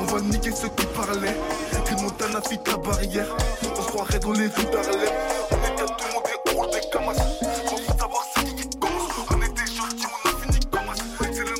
On 0.00 0.04
va 0.04 0.20
niquer 0.20 0.50
ceux 0.50 0.68
qui 0.68 0.86
parlaient. 0.86 1.36
Puis 1.84 1.94
Montana 1.96 2.40
fit 2.42 2.58
la 2.66 2.76
barrière. 2.76 3.26
On 3.62 3.82
se 3.82 3.88
croirait 3.88 4.18
dans 4.18 4.32
les 4.32 4.46
rues 4.46 4.64
d'Harlem. 4.72 5.08
On 5.50 5.56
est 5.56 5.74
qu'à 5.76 5.86
tout 5.86 6.04
monde 6.12 6.24
et 6.26 6.50
on 6.50 6.56
roule 6.56 6.70
des 6.70 6.80
camas. 6.92 7.14
Sans 7.14 7.98
savoir 7.98 8.24
c'est 8.34 8.44
qui 8.44 8.54
qui 8.54 8.78
commence. 8.78 9.10
On 9.30 9.42
était 9.42 9.66
gentils, 9.66 10.06
on 10.06 10.28
a 10.28 10.32
fini 10.42 10.60
comme. 10.70 10.90
C'est 11.32 11.44
le 11.44 11.54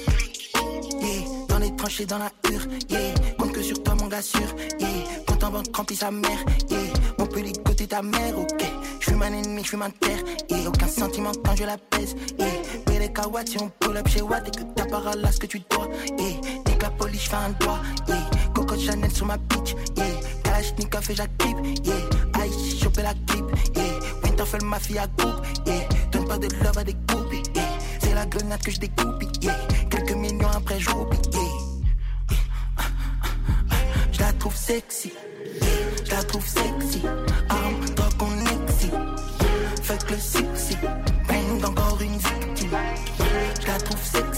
Yeah, 1.00 1.46
dans 1.48 1.58
les 1.58 1.76
tranchées, 1.76 2.06
dans 2.06 2.18
la 2.18 2.30
hure, 2.50 2.66
yeah. 2.88 3.14
Compte 3.38 3.52
que 3.52 3.62
sur 3.62 3.82
toi, 3.82 3.94
mon 4.00 4.08
gars 4.08 4.22
sûr, 4.22 4.40
yeah. 4.78 4.88
Compte 5.26 5.44
en 5.44 5.50
banque 5.50 5.76
remplit 5.76 5.96
sa 5.96 6.10
mère, 6.10 6.44
yeah. 6.70 6.78
Mon 7.18 7.26
peut 7.26 7.42
côté 7.64 7.86
ta 7.86 8.02
mère, 8.02 8.38
ok. 8.38 8.64
J'fuis 9.00 9.14
un 9.14 9.32
ennemi, 9.32 9.62
j'fuis 9.64 9.76
ma 9.76 9.90
terre, 9.90 10.18
yeah. 10.50 10.68
Aucun 10.68 10.88
sentiment 10.88 11.32
quand 11.44 11.56
je 11.56 11.64
la 11.64 11.76
pèse. 11.76 12.14
Paye 12.86 12.98
les 12.98 13.12
kawats 13.12 13.46
si 13.46 13.58
on 13.60 13.68
pull 13.80 13.96
up 13.96 14.08
chez 14.08 14.22
Watt 14.22 14.46
et 14.48 14.50
que 14.50 14.62
t'as 14.74 14.86
pas 14.86 15.14
là 15.16 15.32
ce 15.32 15.38
que 15.38 15.46
tu 15.46 15.60
dois, 15.70 15.88
yeah. 16.18 16.63
Police, 16.98 17.24
j'fais 17.24 17.36
un 17.36 17.50
doigt, 17.60 17.80
yeah. 18.08 18.30
Coco 18.54 18.78
Chanel 18.78 19.10
sur 19.10 19.26
ma 19.26 19.36
bitch, 19.36 19.74
yeah. 19.96 20.04
Kalashnikov 20.42 21.10
et 21.10 21.14
j'active, 21.14 21.56
yeah. 21.84 22.46
Ice, 22.46 22.80
choper 22.82 23.02
la 23.02 23.14
clip, 23.26 23.44
yeah. 23.76 23.84
Winterfell, 24.22 24.64
ma 24.64 24.78
fille 24.78 24.98
à 24.98 25.06
coupe, 25.06 25.42
yeah. 25.66 25.88
Donne 26.12 26.26
pas 26.26 26.38
de 26.38 26.48
love 26.62 26.78
à 26.78 26.84
des 26.84 26.94
coupes, 26.94 27.32
yeah. 27.54 27.62
C'est 28.00 28.14
la 28.14 28.26
grenade 28.26 28.62
que 28.62 28.70
je 28.70 28.78
découpe, 28.80 29.22
yeah. 29.42 29.56
Quelques 29.90 30.12
millions 30.12 30.48
après, 30.54 30.78
j'oublie, 30.80 31.18
yeah. 31.32 31.40
Je 34.12 34.20
la 34.20 34.32
trouve 34.34 34.56
sexy, 34.56 35.12
je 36.04 36.10
la 36.10 36.22
trouve 36.22 36.46
sexy. 36.46 37.02
Arme, 37.48 37.84
toi 37.96 38.08
qu'on 38.18 38.40
excite. 38.40 38.94
Fuck 39.82 40.10
le 40.10 40.18
sexy, 40.18 40.76
bang 41.28 41.64
encore 41.64 42.00
une 42.00 42.16
victime. 42.16 42.70
Je 43.60 43.66
la 43.66 43.78
trouve 43.78 44.02
sexy, 44.02 44.33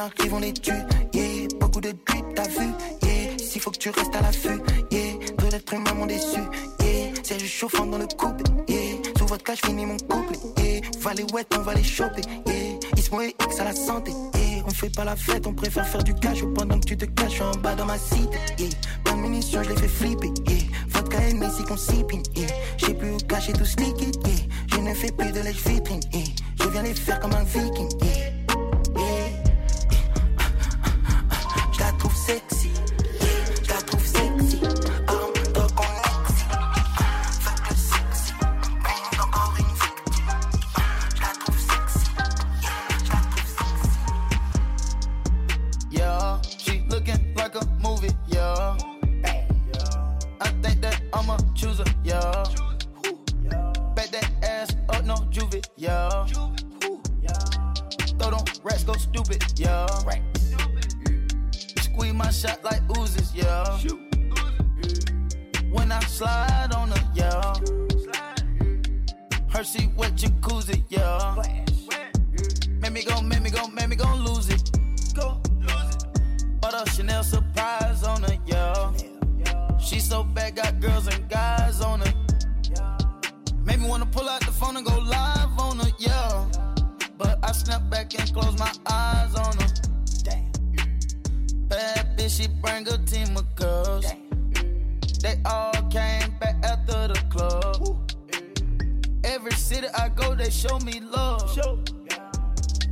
arrive, 0.00 0.34
on 0.34 0.40
les 0.40 0.52
tue. 0.52 0.72
Yeah. 1.12 1.48
Beaucoup 1.60 1.80
de 1.80 1.92
tweets, 1.92 2.34
t'as 2.34 2.48
vu? 2.48 2.66
Yeah. 3.02 3.38
S'il 3.38 3.60
faut 3.60 3.70
que 3.70 3.78
tu 3.78 3.90
restes 3.90 4.14
à 4.14 4.22
l'affût. 4.22 4.60
Yeah. 4.90 5.50
D'êtres 5.50 5.74
humains 5.74 5.94
m'ont 5.94 6.06
déçu. 6.06 6.40
Yeah. 6.80 7.12
C'est 7.22 7.38
juste 7.38 7.54
chauffant 7.54 7.86
dans 7.86 7.98
le 7.98 8.06
couple. 8.06 8.44
Yeah. 8.68 8.96
Sous 9.18 9.26
votre 9.26 9.44
cas, 9.44 9.56
finis 9.56 9.86
mon 9.86 9.96
couple. 9.96 10.34
Yeah. 10.58 10.80
Va 11.00 11.14
les 11.14 11.24
wet, 11.32 11.46
on 11.56 11.62
va 11.62 11.74
les 11.74 11.84
choper. 11.84 12.22
Yeah. 12.46 12.78
Ismo 12.96 13.20
et 13.22 13.34
X 13.44 13.60
à 13.60 13.64
la 13.64 13.74
santé. 13.74 14.12
Yeah. 14.34 14.62
On 14.66 14.70
fait 14.70 14.94
pas 14.94 15.04
la 15.04 15.16
fête, 15.16 15.46
on 15.46 15.54
préfère 15.54 15.86
faire 15.86 16.04
du 16.04 16.14
cash 16.14 16.42
pendant 16.54 16.78
que 16.78 16.86
tu 16.86 16.96
te 16.96 17.06
caches 17.06 17.40
en 17.40 17.50
bas 17.58 17.74
dans 17.74 17.86
ma 17.86 17.98
cité. 17.98 18.38
Yeah. 18.58 18.70
Pas 19.04 19.12
de 19.12 19.16
munitions, 19.16 19.62
je 19.62 19.70
les 19.70 19.76
fais 19.76 19.88
flipper. 19.88 20.30
Yeah. 20.48 20.64
Vodka 20.88 21.18
et 21.28 21.34
Messi 21.34 21.64
qu'on 21.64 21.76
sipine. 21.76 22.22
Yeah. 22.36 22.48
J'ai 22.76 22.94
plus 22.94 23.10
où 23.10 23.16
cacher 23.28 23.52
tout 23.52 23.64
ce 23.64 23.76
liquide. 23.76 24.16
Yeah. 24.24 24.36
Je 24.72 24.78
ne 24.78 24.94
fais 24.94 25.10
plus 25.10 25.32
de 25.32 25.40
lèche 25.40 25.66
vitrine. 25.66 26.00
Yeah. 26.12 26.24
Je 26.62 26.68
viens 26.68 26.82
les 26.82 26.94
faire 26.94 27.18
comme 27.20 27.32
un 27.32 27.44
viking. 27.44 27.88
Yeah. 28.02 28.29
I 50.40 50.48
think 50.62 50.80
that 50.80 51.00
I'm 51.12 51.30
a 51.30 51.38
chooser, 51.54 51.84
yeah. 52.04 52.44
Back 53.94 54.10
that 54.10 54.30
ass 54.42 54.76
up, 54.88 55.04
no 55.04 55.14
juvie, 55.30 55.64
yeah. 55.76 56.26
Throw 58.18 58.30
them 58.30 58.44
rats, 58.62 58.84
go 58.84 58.94
stupid, 58.94 59.42
yeah. 59.56 59.86
Squeeze 61.80 62.14
my 62.14 62.30
shot 62.30 62.62
like 62.64 62.86
Uzis, 62.88 63.30
yeah. 63.34 63.78
When 65.70 65.92
I 65.92 66.00
slide 66.00 66.72
on 66.74 66.90
her, 66.90 67.10
yeah. 67.14 67.54
Her 69.52 69.64
seat 69.64 69.90
wet 69.96 70.14
jacuzzi, 70.16 70.82
yeah. 70.88 71.36
Make 72.80 72.92
me 72.92 73.02
go, 73.04 73.20
make 73.20 73.42
me 73.42 73.50
go, 73.50 73.66
make 73.68 73.88
me 73.88 73.96
go 73.96 74.14
lose 74.16 74.48
it. 74.48 74.70
Go. 75.14 75.40
lose 75.60 75.94
it. 75.94 76.60
But 76.60 76.74
a 76.74 76.90
Chanel 76.90 77.22
surprise 77.22 78.02
on 78.02 78.22
her. 78.22 78.39
She 79.90 79.98
so 79.98 80.22
bad, 80.22 80.54
got 80.54 80.78
girls 80.78 81.08
and 81.08 81.28
guys 81.28 81.80
on 81.80 81.98
her. 81.98 82.14
Made 83.64 83.80
me 83.80 83.88
wanna 83.88 84.06
pull 84.06 84.28
out 84.28 84.40
the 84.46 84.52
phone 84.52 84.76
and 84.76 84.86
go 84.86 84.96
live 84.96 85.58
on 85.58 85.80
her, 85.80 85.90
yeah. 85.98 86.46
But 87.18 87.40
I 87.42 87.50
snap 87.50 87.90
back 87.90 88.16
and 88.16 88.32
close 88.32 88.56
my 88.56 88.72
eyes 88.86 89.34
on 89.34 89.56
her. 89.58 89.66
Damn. 90.22 90.52
Bad 91.66 92.16
bitch, 92.16 92.40
she 92.40 92.46
bring 92.62 92.86
a 92.86 92.98
team 92.98 93.36
of 93.36 93.52
girls. 93.56 94.06
They 95.22 95.40
all 95.44 95.72
came 95.90 96.38
back 96.38 96.54
after 96.62 97.08
the 97.08 97.20
club. 97.28 98.12
Every 99.24 99.50
city 99.54 99.88
I 99.98 100.08
go, 100.10 100.36
they 100.36 100.50
show 100.50 100.78
me 100.78 101.00
love. 101.00 101.52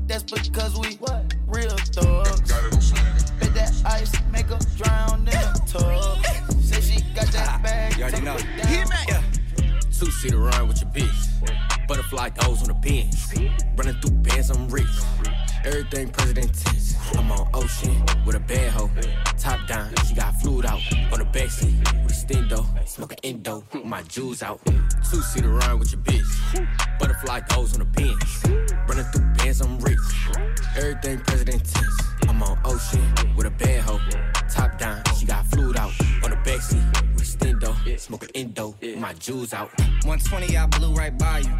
That's 0.08 0.24
because 0.24 0.76
we 0.76 0.98
real 1.46 1.76
thugs. 1.94 2.92
Bet 3.38 3.54
that 3.54 3.72
ice 3.86 4.12
make 4.32 4.46
her 4.46 4.58
drown 4.76 5.20
in 5.20 5.26
the 5.26 5.62
tub. 5.64 6.27
Got 7.18 7.32
that 7.32 7.62
bag. 7.64 7.96
You 7.96 8.04
already 8.04 8.20
know. 8.20 8.36
Yeah. 8.56 9.22
Two 9.98 10.08
seater 10.12 10.38
run 10.38 10.68
with 10.68 10.80
your 10.80 10.90
bitch. 10.90 11.88
Butterfly 11.88 12.28
those 12.40 12.62
on 12.62 12.68
the 12.68 12.74
bench. 12.74 13.16
Running 13.76 14.00
through 14.00 14.12
bands, 14.18 14.50
I'm 14.50 14.68
rich. 14.68 14.86
Everything 15.64 16.10
president 16.10 16.54
tense. 16.54 16.94
I'm 17.16 17.32
on 17.32 17.48
ocean 17.54 18.04
with 18.24 18.36
a 18.36 18.40
bad 18.40 18.70
hoe. 18.70 18.88
Top 19.36 19.66
down, 19.66 19.92
she 20.06 20.14
got 20.14 20.40
fluid 20.40 20.66
out 20.66 20.80
on 21.12 21.18
the 21.18 21.24
backseat 21.24 21.74
with 22.04 22.12
a 22.12 22.14
stendo. 22.14 22.64
Smoking 22.86 23.18
endo, 23.24 23.64
my 23.84 24.02
jewels 24.02 24.40
out. 24.40 24.60
Two 25.10 25.20
seater 25.20 25.48
run 25.48 25.80
with 25.80 25.90
your 25.90 26.02
bitch. 26.02 26.68
Butterfly 27.00 27.40
those 27.50 27.72
on 27.74 27.80
the 27.80 27.84
bench. 27.84 28.68
Running 28.88 29.04
through 29.06 29.26
bands, 29.38 29.60
I'm 29.60 29.76
rich. 29.80 29.98
Everything 30.76 31.18
president 31.18 31.64
tense. 31.64 32.02
I'm 32.28 32.40
on 32.44 32.60
ocean 32.64 33.12
with 33.36 33.48
a 33.48 33.50
bad 33.50 33.80
hoe. 33.80 33.98
Top 34.48 34.78
down, 34.78 35.02
she 35.18 35.26
got 35.26 35.44
fluid 35.46 35.76
out 35.76 35.90
on 36.22 36.30
the 36.30 36.36
backseat 36.36 37.07
with 37.88 37.96
a 37.96 37.96
stendo. 37.96 38.00
Smoking 38.00 38.28
endo, 38.34 38.74
my 38.98 39.12
jewels 39.14 39.52
out. 39.52 39.70
120, 40.04 40.56
I 40.56 40.66
blew 40.66 40.92
right 40.94 41.16
by 41.16 41.40
you. 41.40 41.52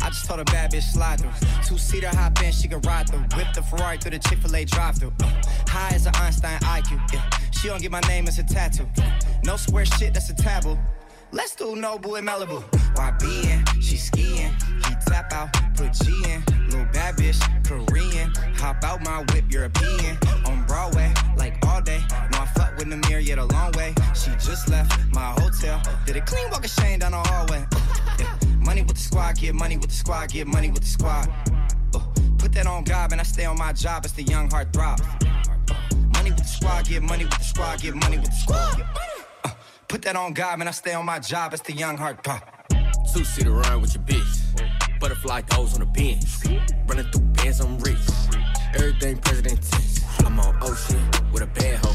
I 0.00 0.08
just 0.08 0.26
told 0.26 0.40
a 0.40 0.44
bad 0.44 0.72
bitch 0.72 0.82
slide 0.82 1.20
through. 1.20 1.30
Two 1.64 1.78
seater 1.78 2.08
hop 2.08 2.42
in, 2.42 2.52
she 2.52 2.68
can 2.68 2.80
ride 2.82 3.08
through. 3.08 3.20
Whip 3.36 3.46
the 3.54 3.62
Ferrari 3.62 3.98
through 3.98 4.12
the 4.12 4.18
Chick 4.18 4.38
fil 4.38 4.54
A 4.54 4.64
drive 4.64 4.98
through. 4.98 5.12
High 5.66 5.94
as 5.94 6.06
an 6.06 6.14
Einstein 6.16 6.58
IQ. 6.60 7.12
Yeah. 7.12 7.22
She 7.52 7.68
don't 7.68 7.80
get 7.80 7.90
my 7.90 8.00
name 8.00 8.28
as 8.28 8.38
a 8.38 8.44
tattoo. 8.44 8.86
No 9.44 9.56
square 9.56 9.86
shit, 9.86 10.14
that's 10.14 10.30
a 10.30 10.34
taboo. 10.34 10.78
Let's 11.32 11.54
do 11.56 11.74
Nobu 11.74 12.18
in 12.18 12.24
Malibu. 12.26 12.62
YBN, 12.94 13.82
she 13.82 13.96
skiing. 13.96 14.52
She 15.04 15.10
tap 15.10 15.32
out, 15.32 15.52
put 15.76 15.92
G 15.92 16.12
in. 16.30 16.44
Little 16.68 16.86
bad 16.92 17.16
bitch, 17.16 17.40
Korean. 17.66 18.32
Hop 18.56 18.82
out 18.84 19.02
my 19.02 19.24
whip, 19.32 19.44
European. 19.50 20.18
On 20.46 20.64
Broadway, 20.66 21.12
like 21.36 21.56
all 21.66 21.80
day. 21.80 22.02
No, 22.32 22.38
I 22.40 22.46
fuck 22.54 22.76
with 22.76 22.90
the 22.90 22.96
mirror, 23.08 23.20
yet 23.20 23.38
a 23.38 23.44
long 23.44 23.72
way. 23.72 23.94
She 24.14 24.30
just 24.32 24.68
left 24.68 24.92
my 25.12 25.32
hotel. 25.40 25.80
Did 26.06 26.16
a 26.16 26.20
clean 26.20 26.50
walk 26.50 26.64
of 26.64 26.70
shame 26.70 26.98
down 27.00 27.12
the 27.12 27.18
hallway. 27.18 27.66
Yeah. 28.18 28.38
Money 28.58 28.82
with 28.82 28.96
the 28.96 29.02
squad, 29.02 29.36
get 29.36 29.54
money 29.54 29.76
with 29.76 29.90
the 29.90 29.96
squad, 29.96 30.30
get 30.30 30.46
money 30.46 30.70
with 30.70 30.82
the 30.82 30.88
squad. 30.88 31.28
Uh, 31.94 32.00
put 32.38 32.52
that 32.52 32.66
on 32.66 32.84
God, 32.84 33.12
and 33.12 33.20
I 33.20 33.24
stay 33.24 33.44
on 33.44 33.58
my 33.58 33.72
job. 33.72 34.04
It's 34.04 34.14
the 34.14 34.22
young 34.22 34.50
heart 34.50 34.72
throb. 34.72 35.00
Uh, 35.00 35.74
money 36.14 36.30
with 36.30 36.38
the 36.40 36.48
squad, 36.48 36.86
get 36.86 37.02
money 37.02 37.24
with 37.24 37.38
the 37.38 37.44
squad, 37.44 37.80
get 37.80 37.94
money 37.94 38.18
with 38.18 38.30
the 38.30 38.36
squad. 38.36 38.82
Uh, 39.44 39.50
put 39.88 40.02
that 40.02 40.16
on 40.16 40.32
God, 40.32 40.60
and 40.60 40.68
I 40.68 40.72
stay 40.72 40.94
on 40.94 41.06
my 41.06 41.18
job. 41.18 41.52
It's 41.52 41.62
the 41.62 41.72
young 41.72 41.96
heart 41.96 42.22
throb. 42.24 42.42
Two 43.12 43.24
seat 43.24 43.46
around 43.46 43.82
with 43.82 43.94
your 43.94 44.02
bitch. 44.04 44.73
Butterfly 45.04 45.42
toes 45.42 45.74
on 45.74 45.80
the 45.80 45.84
bench. 45.84 46.24
Running 46.86 47.04
through 47.12 47.26
bands, 47.36 47.60
I'm 47.60 47.78
rich. 47.80 47.98
Everything 48.72 49.18
president 49.18 49.60
tense. 49.60 50.00
I'm 50.20 50.40
on 50.40 50.56
ocean 50.62 51.04
with 51.30 51.42
a 51.42 51.46
bad 51.46 51.84
hoe. 51.84 51.92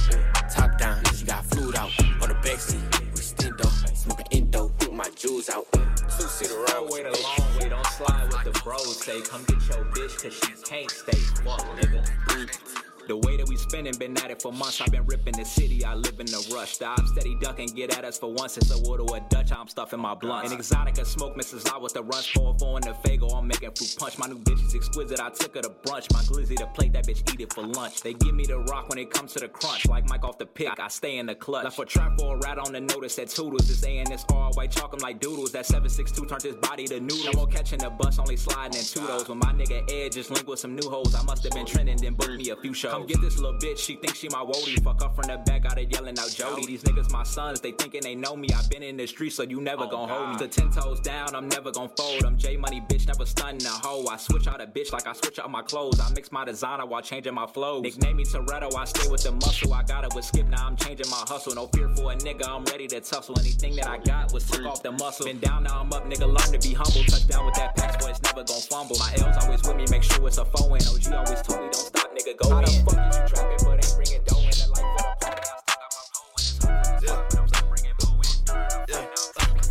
Top 0.47 0.77
down, 0.77 1.03
she 1.15 1.25
got 1.25 1.43
fluid 1.45 1.75
out 1.75 1.89
on 2.21 2.29
the 2.29 2.35
backseat. 2.45 2.99
We 3.15 3.21
stendo, 3.21 3.65
smoking 3.97 4.51
with 4.51 4.91
my 4.93 5.09
jewels 5.15 5.49
out. 5.49 5.65
Two 5.71 6.27
seat 6.27 6.51
around 6.51 6.91
Wait 6.91 7.07
a 7.07 7.23
long 7.23 7.57
way, 7.57 7.69
don't 7.69 7.87
slide 7.87 8.27
with 8.31 8.43
the 8.43 8.61
bros. 8.63 9.03
Say, 9.03 9.21
come 9.21 9.43
get 9.45 9.57
your 9.65 9.85
bitch, 9.85 10.21
cause 10.21 10.33
she 10.35 10.53
can't 10.69 10.91
stay. 10.91 11.17
Fuck, 11.43 11.61
nigga. 11.77 12.88
The 13.09 13.17
way 13.17 13.37
that 13.37 13.49
we 13.49 13.57
spending, 13.57 13.97
been 13.97 14.15
at 14.19 14.29
it 14.29 14.39
for 14.39 14.53
months. 14.53 14.79
I've 14.79 14.91
been 14.91 15.03
ripping 15.07 15.33
the 15.33 15.43
city, 15.43 15.83
I 15.83 15.95
live 15.95 16.19
in 16.19 16.27
the 16.27 16.47
rush. 16.53 16.77
The 16.77 16.93
Stop, 16.95 17.07
steady 17.07 17.35
ducking, 17.41 17.69
get 17.69 17.97
at 17.97 18.05
us 18.05 18.19
for 18.19 18.31
once. 18.31 18.55
It's 18.55 18.69
a 18.69 18.77
water 18.87 19.01
or 19.01 19.17
a 19.17 19.19
Dutch, 19.29 19.51
I'm 19.51 19.67
stuffing 19.67 19.99
my 19.99 20.13
blunt. 20.13 20.51
An 20.51 20.55
exotica 20.55 21.03
smoke 21.07 21.35
misses 21.35 21.65
out 21.65 21.81
with 21.81 21.95
the 21.95 22.03
rush. 22.03 22.31
Four 22.33 22.55
four 22.59 22.77
in 22.77 22.83
the 22.83 22.93
Fago, 23.03 23.35
I'm 23.35 23.47
making 23.47 23.71
fruit 23.71 23.95
punch. 23.97 24.19
My 24.19 24.27
new 24.27 24.37
bitch 24.37 24.63
is 24.63 24.75
exquisite, 24.75 25.19
I 25.19 25.31
took 25.31 25.55
her 25.55 25.63
to 25.63 25.69
brunch. 25.69 26.13
My 26.13 26.21
glizzy 26.21 26.55
to 26.57 26.67
plate, 26.67 26.93
that 26.93 27.07
bitch 27.07 27.33
eat 27.33 27.41
it 27.41 27.51
for 27.51 27.63
lunch. 27.63 28.01
They 28.01 28.13
give 28.13 28.35
me 28.35 28.45
the 28.45 28.59
rock 28.59 28.89
when 28.89 28.99
it 28.99 29.09
comes 29.09 29.33
to 29.33 29.39
the 29.39 29.47
crunch. 29.47 29.87
Like 29.87 30.07
Mike 30.07 30.23
off 30.23 30.37
the 30.37 30.45
pick, 30.45 30.79
I 30.79 30.87
stay 30.87 31.17
in 31.17 31.25
the 31.25 31.33
clutch. 31.33 31.63
Left 31.63 31.77
for 31.77 31.85
trap 31.85 32.11
for 32.19 32.35
a 32.35 32.39
rat 32.41 32.59
on 32.59 32.73
the 32.73 32.81
notice 32.81 33.15
that 33.15 33.29
toodles. 33.29 33.67
This 33.67 33.83
A 33.85 33.97
and 33.97 34.07
this 34.07 34.23
R, 34.31 34.51
white 34.53 34.69
chalk 34.69 34.93
'em 34.93 34.99
like 34.99 35.19
doodles. 35.19 35.51
That 35.51 35.65
762 35.65 36.27
turned 36.27 36.43
his 36.43 36.55
body 36.57 36.85
to 36.85 36.99
noodles. 36.99 37.25
No 37.25 37.31
more 37.33 37.47
catching 37.47 37.79
the 37.79 37.89
bus, 37.89 38.19
only 38.19 38.37
sliding 38.37 38.77
in 38.77 38.85
two 38.85 38.99
those. 39.07 39.27
When 39.27 39.39
my 39.39 39.51
nigga 39.51 39.91
Ed 39.91 40.11
just 40.11 40.29
linked 40.29 40.47
with 40.47 40.59
some 40.59 40.75
new 40.75 40.87
hoes, 40.87 41.15
I 41.15 41.23
must 41.23 41.43
have 41.43 41.53
been 41.53 41.65
trending, 41.65 41.97
then 41.97 42.13
booked 42.13 42.37
me 42.37 42.49
a 42.51 42.55
few 42.55 42.73
shows. 42.75 42.98
Come 42.99 43.07
get 43.07 43.21
this 43.21 43.39
little 43.39 43.57
bitch, 43.57 43.77
she 43.77 43.95
thinks 43.95 44.19
she 44.19 44.27
my 44.27 44.43
woody. 44.43 44.75
Fuck 44.75 45.01
up 45.01 45.15
from 45.15 45.27
the 45.27 45.37
back, 45.37 45.63
got 45.63 45.79
it 45.79 45.89
yelling 45.89 46.19
out 46.19 46.29
Jody. 46.29 46.65
These 46.65 46.83
niggas 46.83 47.09
my 47.13 47.23
sons, 47.23 47.61
they 47.61 47.71
thinking 47.71 48.01
they 48.01 48.13
know 48.13 48.35
me. 48.35 48.49
I 48.53 48.61
been 48.67 48.83
in 48.83 48.97
the 48.97 49.07
street, 49.07 49.29
so 49.29 49.43
you 49.43 49.61
never 49.61 49.85
oh, 49.85 49.89
gon' 49.89 50.09
hold 50.09 50.29
me. 50.31 50.35
The 50.35 50.49
ten 50.49 50.69
toes 50.69 50.99
down, 50.99 51.33
I'm 51.33 51.47
never 51.47 51.71
gon' 51.71 51.89
fold. 51.95 52.25
I'm 52.25 52.37
J 52.37 52.57
Money, 52.57 52.81
bitch, 52.89 53.07
never 53.07 53.25
stunning 53.25 53.65
a 53.65 53.69
hoe. 53.69 54.05
I 54.11 54.17
switch 54.17 54.47
out 54.47 54.59
a 54.59 54.67
bitch 54.67 54.91
like 54.91 55.07
I 55.07 55.13
switch 55.13 55.39
out 55.39 55.49
my 55.49 55.61
clothes. 55.61 55.97
I 56.01 56.11
mix 56.11 56.29
my 56.33 56.43
designer 56.43 56.85
while 56.85 57.01
changing 57.01 57.33
my 57.33 57.47
flows. 57.47 57.83
Nickname 57.83 58.17
me 58.17 58.25
Toretto, 58.25 58.75
I 58.75 58.83
stay 58.83 59.09
with 59.09 59.23
the 59.23 59.31
muscle. 59.31 59.73
I 59.73 59.83
got 59.83 60.03
it 60.03 60.13
with 60.13 60.25
Skip, 60.25 60.47
now 60.47 60.67
I'm 60.67 60.75
changing 60.75 61.09
my 61.09 61.23
hustle. 61.25 61.55
No 61.55 61.67
fear 61.67 61.87
for 61.95 62.11
a 62.11 62.17
nigga, 62.17 62.49
I'm 62.49 62.65
ready 62.65 62.87
to 62.87 62.99
tussle. 62.99 63.39
Anything 63.39 63.77
that 63.77 63.87
I 63.87 63.99
got 63.99 64.33
was 64.33 64.45
took 64.45 64.65
off 64.65 64.83
the 64.83 64.91
muscle. 64.91 65.25
Been 65.25 65.39
down, 65.39 65.63
now 65.63 65.79
I'm 65.79 65.93
up, 65.93 66.05
nigga, 66.05 66.27
learn 66.27 66.51
to 66.51 66.67
be 66.67 66.73
humble. 66.73 67.05
Touchdown 67.05 67.45
with 67.45 67.55
that 67.55 67.77
patch, 67.77 67.97
boy, 68.01 68.09
it's 68.09 68.21
never 68.23 68.43
gon' 68.43 68.59
fumble. 68.59 68.97
My 68.99 69.13
L's 69.19 69.45
always 69.45 69.63
with 69.63 69.77
me, 69.77 69.85
make 69.89 70.03
sure 70.03 70.27
it's 70.27 70.37
a 70.37 70.43
phone. 70.43 70.73
And 70.73 70.85
OG 70.87 71.13
always 71.13 71.41
told 71.41 71.61
me, 71.61 71.69
don't 71.71 71.75
stop, 71.75 72.08
nigga, 72.19 72.37
go 72.37 72.49
How 72.49 72.59
in. 72.59 72.65
the 72.65 72.71
fuck 72.71 72.99
is 73.09 73.17
you 73.17 73.27
trapping, 73.27 73.65
but 73.65 73.85
ain't 73.85 73.95
bringing 73.95 74.23
dough 74.25 74.39
in? 74.39 74.49
The 74.49 74.67
life 74.69 74.83
of 74.83 74.97
the 74.97 75.25
party, 75.25 75.41
I 75.41 75.59
still 75.59 75.79
got 75.79 75.89
my 75.95 76.01
pole 76.13 76.29
in 76.29 76.79
his 76.79 77.09
hand. 77.09 77.25
But 77.29 77.39
I'm 77.39 77.47
still 77.47 77.67
bringing 77.69 77.95
mo 78.03 78.09
in. 78.21 79.07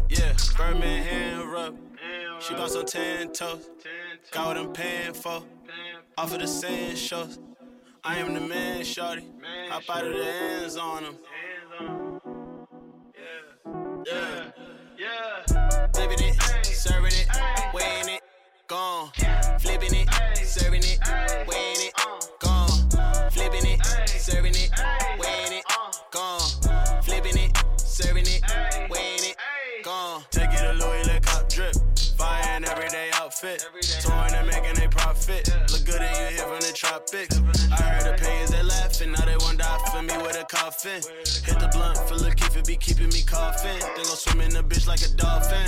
Yeah, 0.08 0.32
Birdman 0.56 1.02
hand 1.02 1.52
rub. 1.52 1.76
She 2.40 2.54
bought 2.54 2.70
some 2.70 2.86
ten 2.86 3.32
toes. 3.32 3.68
Got 4.30 4.46
what 4.46 4.56
I'm 4.58 4.72
paying 4.72 5.12
for. 5.14 5.42
Off 6.16 6.32
of 6.34 6.40
the 6.40 6.46
sand 6.46 6.98
shows. 6.98 7.38
I 8.04 8.16
am 8.18 8.32
the 8.34 8.40
man, 8.40 8.84
shorty. 8.84 9.24
Hop 9.68 9.82
out 9.90 10.06
of 10.06 10.12
the 10.14 10.24
hands 10.24 10.76
on 10.76 11.04
him. 11.04 11.14
Yeah, 14.06 14.50
yeah. 14.98 15.86
Flipping 15.92 16.18
it, 16.28 16.64
serving 16.64 17.12
it, 17.12 17.28
weighing 17.74 18.08
it, 18.08 18.22
gone. 18.66 19.10
Flipping 19.60 19.94
it, 19.94 20.08
serving 20.36 20.82
it, 20.82 20.98
weighing 21.46 21.88
it, 21.88 21.92
gone. 21.94 22.20
Flipping 22.20 22.32
it, 22.32 22.37
serving 24.30 24.54
it, 24.54 24.70
weighing 25.18 25.52
it, 25.58 25.64
gone. 26.10 26.40
Flipping 27.02 27.38
it, 27.38 27.56
serving 27.78 28.26
it, 28.26 28.42
weighing 28.90 29.24
it, 29.24 29.36
gone. 29.82 30.22
Take 30.30 30.50
it 30.52 30.58
to 30.58 30.72
Louis, 30.74 31.06
let 31.06 31.24
cop 31.24 31.48
drip. 31.48 31.74
Buying 32.18 32.64
everyday 32.64 33.08
outfit. 33.14 33.66
Touring 34.02 34.27
tropics. 36.78 37.42
I 37.72 37.82
heard 37.82 38.04
the 38.04 38.14
opinions 38.14 38.50
they 38.52 38.62
laughing. 38.62 39.10
Now 39.10 39.24
they 39.24 39.36
want 39.36 39.58
to 39.58 39.64
die 39.64 39.78
for 39.90 40.00
me 40.00 40.16
with 40.22 40.38
a 40.38 40.44
coffin. 40.44 41.02
Hit 41.42 41.58
the 41.58 41.68
blunt 41.72 41.98
for 42.06 42.14
Lil 42.14 42.30
Keith, 42.34 42.56
it 42.56 42.66
be 42.66 42.76
keeping 42.76 43.08
me 43.08 43.22
coughing. 43.26 43.80
They 43.96 44.04
gon' 44.06 44.16
swim 44.16 44.40
in 44.40 44.50
the 44.50 44.62
bitch 44.62 44.86
like 44.86 45.02
a 45.02 45.10
dolphin. 45.18 45.66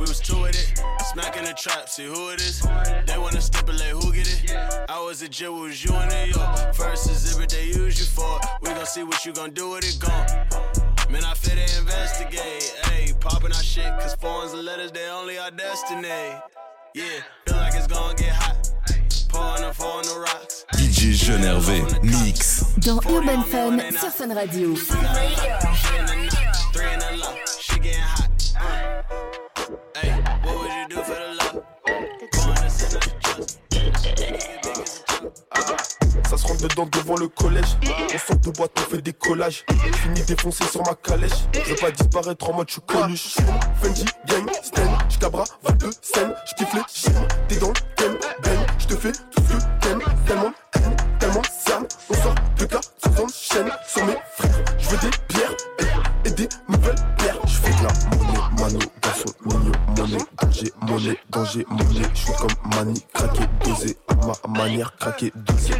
We 0.00 0.08
was 0.08 0.20
two 0.20 0.40
with 0.40 0.56
it. 0.56 0.80
Smacking 1.12 1.44
the 1.44 1.52
trap, 1.52 1.90
see 1.90 2.06
who 2.06 2.30
it 2.30 2.40
is. 2.40 2.62
They 3.06 3.18
wanna 3.18 3.42
stipulate 3.42 3.92
who 3.92 4.10
get 4.10 4.26
it. 4.26 4.56
I 4.88 4.98
was 5.04 5.20
a 5.20 5.28
Jill, 5.28 5.54
was 5.54 5.84
you 5.84 5.94
in 5.94 6.08
New 6.08 6.32
York. 6.32 6.74
First 6.74 7.10
exhibit 7.10 7.50
they 7.50 7.66
use 7.66 8.00
you 8.00 8.06
for. 8.06 8.40
We 8.62 8.68
gon' 8.68 8.86
see 8.86 9.02
what 9.02 9.26
you 9.26 9.34
gon' 9.34 9.50
do 9.50 9.70
with 9.72 9.84
it 9.84 10.00
gone. 10.00 10.26
Man, 11.12 11.24
I 11.24 11.34
fit 11.34 11.58
to 11.60 11.78
investigate. 11.78 12.72
Ayy, 12.92 13.20
popping 13.20 13.52
our 13.52 13.62
shit, 13.62 13.92
cause 14.00 14.14
phones 14.14 14.54
and 14.54 14.64
letters, 14.64 14.92
they 14.92 15.08
only 15.10 15.38
our 15.38 15.50
destiny. 15.50 16.08
Yeah, 16.94 17.20
feel 17.46 17.56
like 17.56 17.74
it's 17.74 17.86
gonna 17.86 18.14
get 18.14 18.32
hot. 18.32 18.57
DJ 20.76 21.12
Jeune 21.12 21.44
Hervé, 21.44 21.82
Mix. 22.02 22.64
Dans 22.78 23.00
Urban 23.08 23.42
Fun 23.42 23.78
sur 23.90 24.10
Fun 24.10 24.34
Radio. 24.34 24.74
Ça 36.24 36.36
se 36.36 36.46
rentre 36.46 36.68
dedans 36.68 36.86
devant 36.92 37.16
le 37.16 37.28
collège. 37.28 37.64
On 38.14 38.18
sort 38.18 38.36
de 38.36 38.50
boîte, 38.50 38.72
on 38.76 38.90
fait 38.90 39.02
des 39.02 39.12
collages. 39.12 39.64
Fini 40.02 40.22
défoncé 40.22 40.64
sur 40.64 40.82
ma 40.82 40.94
calèche. 40.94 41.32
Je 41.52 41.70
veux 41.70 41.76
pas 41.76 41.90
disparaître 41.90 42.50
en 42.50 42.54
mode 42.54 42.70
je. 42.70 43.36
Fendi, 43.80 44.04
gang, 44.26 44.48
Stan, 44.62 44.98
j'cabra, 45.08 45.44
va 45.62 45.72
de 45.72 45.90
scène. 46.02 46.34
J'kiffe 46.46 46.74
les 46.74 46.80
chiens, 46.88 47.28
t'es 47.48 47.56
dans 47.56 47.68
le 47.68 47.97
Tellement 50.28 50.52
haine, 50.74 50.96
tellement 51.18 51.42
cerne. 51.50 51.86
On 52.10 52.14
sort 52.14 52.34
de 52.58 52.64
cas, 52.66 52.80
ça 53.02 53.10
s'enchaîne. 53.16 53.70
Sur 53.86 54.04
mes 54.04 54.18
frères, 54.36 54.64
je 54.78 54.88
veux 54.90 54.98
des 54.98 55.16
pierres 55.26 55.54
et, 55.78 56.28
et 56.28 56.30
des 56.32 56.48
nouvelles 56.68 56.94
pierres. 57.16 57.38
Je 57.46 57.54
fais 57.54 57.70
de 57.70 57.82
la 57.86 57.92
monnaie, 58.10 58.60
mano, 58.60 58.78
garçon 59.02 59.24
mignon, 59.46 59.72
monnaie, 59.96 60.18
danger, 60.42 60.72
monnaie, 60.82 61.18
danger, 61.30 61.66
monnaie. 61.70 62.08
Je 62.12 62.18
suis 62.20 62.32
comme 62.34 62.74
mani, 62.76 63.02
craqué, 63.14 63.44
dosé, 63.64 63.96
à 64.08 64.14
ma 64.16 64.58
manière, 64.60 64.94
craqué, 64.98 65.32
dosé, 65.34 65.72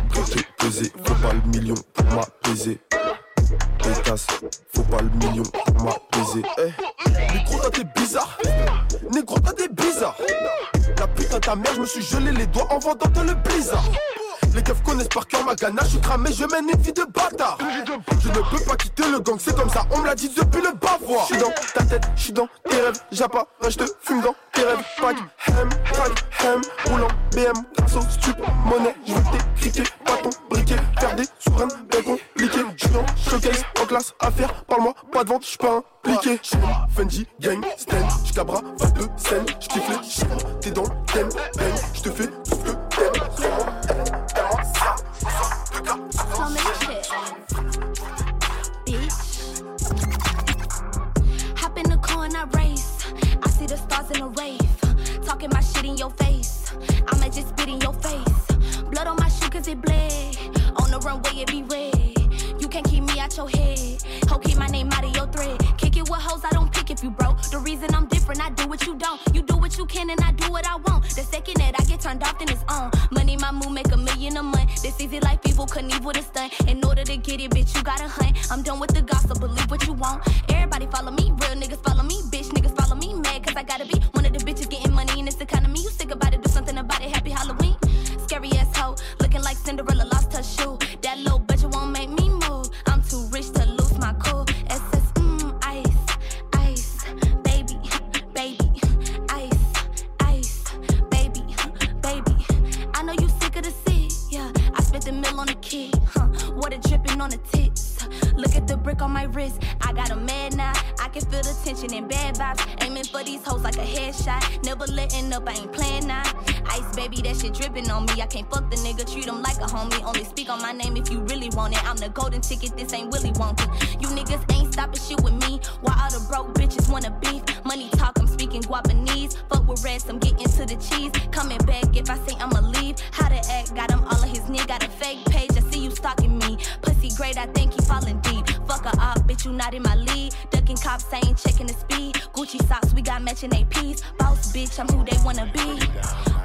tension 111.69 111.93
and 111.93 112.09
bad 112.09 112.35
vibes. 112.37 112.65
Aiming 112.83 113.05
for 113.05 113.23
these 113.23 113.45
hoes 113.45 113.63
like 113.63 113.77
a 113.77 113.85
headshot. 113.85 114.65
Never 114.65 114.87
letting 114.87 115.31
up, 115.35 115.47
I 115.47 115.53
ain't 115.53 115.73
playing 115.73 116.07
now. 116.07 116.23
Ice 116.71 116.97
baby, 116.97 117.21
that 117.23 117.37
shit 117.37 117.53
dripping 117.53 117.91
on 117.91 118.07
me. 118.07 118.23
I 118.23 118.27
can't 118.27 118.51
fuck 118.51 118.71
the 118.71 118.77
nigga, 118.77 119.05
treat 119.11 119.27
him 119.27 119.43
like 119.43 119.59
a 119.59 119.67
homie. 119.67 120.03
Only 120.03 120.25
speak 120.25 120.49
on 120.49 120.63
my 120.63 120.73
name 120.73 120.97
if 120.97 121.11
you 121.11 121.21
really 121.21 121.51
want 121.51 121.75
it. 121.75 121.85
I'm 121.85 121.97
the 121.97 122.09
golden 122.09 122.41
ticket, 122.41 122.75
this 122.77 122.95
ain't 122.95 123.11
Willy 123.13 123.33
Wonka. 123.33 123.67
You 124.01 124.09
niggas 124.09 124.43
ain't 124.55 124.73
stopping 124.73 125.03
shit 125.03 125.21
with 125.21 125.35
me. 125.35 125.61
Why 125.83 125.93
all 126.03 126.11
the 126.11 126.25
broke 126.27 126.55
bitches 126.55 126.91
wanna 126.91 127.11
beef? 127.21 127.43
Money 127.67 127.91
talk, 127.91 128.19
I'm 128.19 128.27
speaking 128.27 128.63
Guapanese. 128.63 129.37
Fuck 129.51 129.69
with 129.69 129.85
rest, 129.85 130.09
I'm 130.09 130.19
getting 130.19 130.49
to 130.49 130.65
the 130.65 130.77
cheese. 130.77 131.13
Coming 131.33 131.59
back 131.59 131.95
if 131.95 132.09
I 132.09 132.17
say 132.27 132.35
I'ma 132.41 132.61
leave. 132.61 132.97
How 133.13 133.29
to 133.29 133.41
act, 133.53 133.75
got 133.75 133.91
him 133.91 134.05
all 134.05 134.23
of 134.23 134.31
his 134.31 134.49
knee. 134.49 134.65
Got 134.67 134.85
a 134.87 134.89
fake 134.89 135.23
page, 135.27 135.51
I 135.55 135.61
see 135.71 135.85
you 135.85 135.91
stalking 135.91 136.39
me. 136.39 136.57
Pussy 136.81 137.11
great, 137.15 137.37
I 137.37 137.45
think 137.47 137.75
he 137.75 137.81
falling 137.83 138.21
deep. 138.21 138.47
Fuck 138.69 138.85
her 138.85 139.01
up, 139.01 139.19
bitch, 139.27 139.47
you 139.47 139.53
not 139.53 139.73
in 139.73 139.83
my 139.83 139.95
league. 139.95 140.35
Ducking 140.51 140.77
cops, 140.77 141.07
I 141.11 141.23
ain't 141.27 141.39
checking 141.39 141.67
the 141.67 141.73
speed. 141.73 142.17
Gucci 142.35 142.63
socks, 142.69 142.93
we 142.93 143.01
got 143.01 143.23
matching 143.23 143.49
APs. 143.51 144.03
Boss 144.19 144.53
bitch, 144.53 144.79
I'm 144.79 144.87
who 144.89 145.05
they 145.07 145.17
wanna 145.25 145.51
be. 145.55 145.81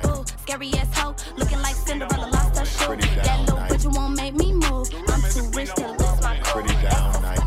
Ooh, 0.08 0.24
scary 0.42 0.72
ass 0.76 0.98
hoe, 0.98 1.16
looking 1.38 1.62
like 1.62 1.76
Cinderella 1.76 2.30
lost 2.32 2.58
her 2.58 2.66
shoe. 2.66 2.96
That 2.96 3.40
little 3.42 3.58
bitch 3.68 3.94
won't 3.94 4.16
make 4.16 4.36
me 4.36 4.54
move. 4.54 4.90
I'm 5.10 5.22
too 5.32 5.50
rich 5.54 5.74
to 5.76 5.86
lose 5.92 6.22
my 6.22 6.40
cool. 6.44 6.62
Pretty 6.62 6.74
down 6.82 7.22
night. 7.22 7.40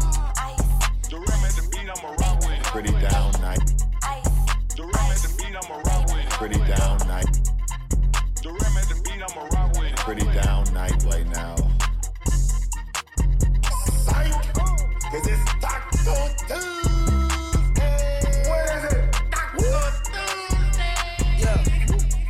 Pretty 2.64 2.92
down 2.92 3.32
night. 3.40 3.58
Pretty 6.38 6.58
down 6.58 6.98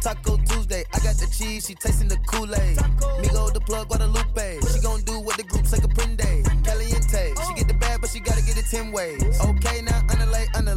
Taco 0.06 0.36
Tuesday. 0.46 0.84
I 0.94 1.00
got 1.00 1.16
the 1.16 1.26
cheese, 1.36 1.66
she 1.66 1.74
tasting 1.74 2.06
the 2.06 2.16
Kool-Aid. 2.28 2.78
Migo 3.20 3.52
the 3.52 3.60
plug, 3.60 3.88
Guadalupe. 3.88 4.60
She 4.72 4.80
gon' 4.80 5.02
do 5.02 5.18
what 5.18 5.36
the 5.36 5.42
group 5.42 5.66
say 5.66 5.78
Caprende. 5.78 6.44
Caliente, 6.64 7.34
she 7.46 7.54
get 7.54 7.66
the 7.66 7.74
bad, 7.74 8.00
but 8.00 8.10
she 8.10 8.20
gotta 8.20 8.40
get 8.42 8.56
it 8.56 8.66
10 8.70 8.92
ways. 8.92 9.20
Okay, 9.40 9.82
now 9.82 9.95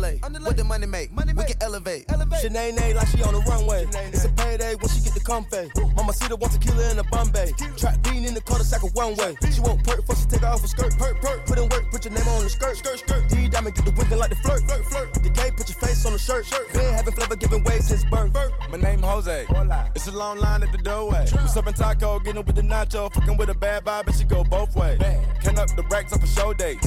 underlay, 0.10 0.20
underlay. 0.24 0.46
What 0.48 0.58
the 0.58 0.64
money 0.64 0.88
make? 0.88 1.12
money 1.12 1.34
We 1.34 1.44
can 1.46 1.56
elevate. 1.62 2.06
elevate. 2.10 2.44
Shanae 2.44 2.76
Nay 2.76 2.94
like 2.94 3.08
she 3.08 3.22
on 3.24 3.34
the 3.34 3.42
runway. 3.42 3.86
It's 4.14 4.26
a 4.26 4.30
payday 4.30 4.76
when 4.76 4.90
she 4.90 5.02
get 5.02 5.14
the 5.14 5.20
comfy. 5.20 5.70
Mama 5.96 6.14
see 6.14 6.28
the 6.28 6.36
one 6.36 6.50
tequila 6.50 6.92
in 6.92 6.98
the 6.98 7.04
Bombay. 7.04 7.52
Trap 7.78 8.02
bean 8.04 8.26
in 8.26 8.34
the 8.34 8.42
quarter 8.42 8.64
sack 8.64 8.84
of 8.84 8.94
one 8.96 9.16
way. 9.16 9.36
She 9.52 9.62
won't 9.62 9.84
perk 9.84 9.98
before 9.98 10.16
she 10.16 10.26
take 10.26 10.42
her 10.42 10.48
off 10.48 10.62
her 10.62 10.68
skirt. 10.68 10.98
Perk, 10.98 11.22
perk. 11.22 11.46
Put 11.46 11.58
in 11.60 11.70
work, 11.70 11.92
put 11.92 12.06
your 12.06 12.14
name 12.14 12.28
on 12.28 12.44
the 12.44 12.50
skirt. 12.50 12.78
Skirt, 12.78 13.00
skirt. 13.00 13.30
D 13.30 13.48
diamond 13.50 13.76
get 13.76 13.86
the 13.86 13.92
winking 13.92 14.18
like 14.18 14.30
the 14.30 14.38
flirt. 14.38 14.62
Flirt, 14.64 14.86
flirt. 14.86 15.14
The 15.14 15.30
gay, 15.30 15.52
put 15.52 15.70
your 15.70 15.78
face 15.78 16.06
on 16.06 16.14
the 16.14 16.20
shirt. 16.20 16.46
Shirt. 16.46 16.72
Been 16.74 16.94
having 16.94 17.14
flavor 17.14 17.36
giving 17.36 17.64
way 17.64 17.80
since 17.80 18.04
birth. 18.06 18.49
My 18.72 18.78
name 18.78 19.02
Jose. 19.02 19.48
It's 19.96 20.08
a 20.08 20.12
long 20.12 20.38
line 20.38 20.62
at 20.62 20.72
the 20.72 20.78
doorway. 20.78 21.26
We 21.32 21.48
serving 21.48 21.74
taco, 21.74 22.20
getting 22.20 22.40
up 22.40 22.46
with 22.46 22.56
the 22.56 22.62
nacho, 22.62 23.12
fucking 23.12 23.36
with 23.36 23.50
a 23.50 23.56
bad 23.56 23.84
vibe, 23.84 24.06
and 24.06 24.16
she 24.16 24.24
go 24.26 24.44
both 24.44 24.76
ways. 24.76 25.00
Can 25.42 25.58
up 25.58 25.76
the 25.76 25.84
racks 25.90 26.14
up 26.14 26.22
a 26.22 26.28
show 26.28 26.54
day. 26.54 26.78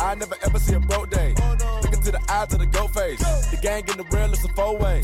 I 0.00 0.14
never 0.18 0.36
ever 0.42 0.58
see 0.58 0.74
a 0.74 0.80
broke 0.80 1.08
day. 1.10 1.34
Look 1.82 1.94
into 1.94 2.12
the 2.12 2.20
eyes 2.28 2.52
of 2.52 2.58
the 2.58 2.66
goat 2.66 2.90
face. 2.90 3.20
The 3.50 3.56
gang 3.56 3.88
in 3.88 3.96
the 3.96 4.04
real, 4.12 4.30
it's 4.30 4.44
a 4.44 4.48
four 4.48 4.76
way. 4.76 5.00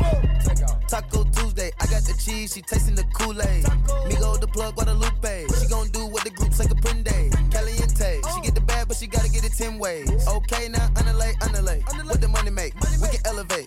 Taco 0.89 1.25
Tuesday, 1.25 1.73
I 1.81 1.87
got 1.87 2.03
the 2.03 2.15
cheese, 2.23 2.53
she 2.53 2.61
tasting 2.61 2.95
the 2.95 3.05
Kool-Aid. 3.15 3.65
Migo 4.09 4.39
the 4.39 4.47
plug, 4.47 4.75
Guadalupe. 4.77 5.47
She 5.59 5.67
gon' 5.69 5.89
do 5.89 6.07
what 6.07 6.23
the 6.23 6.31
group's 6.31 6.59
group 6.59 6.69
say 6.69 6.75
Caprende. 6.75 7.51
Caliente, 7.51 8.21
she 8.35 8.41
get 8.43 8.55
the 8.55 8.61
bad, 8.61 8.89
but 8.89 8.97
she 8.99 9.07
gotta 9.07 9.31
get 9.31 9.45
it 9.45 9.53
10 9.53 9.79
ways. 9.79 10.11
Okay, 10.29 10.69
now 10.69 10.89
underlay, 10.97 11.33
underlay. 11.41 11.81
What 12.05 12.21
the 12.21 12.29
money 12.29 12.51
make? 12.51 12.75
We 13.01 13.09
can 13.09 13.21
elevate. 13.25 13.66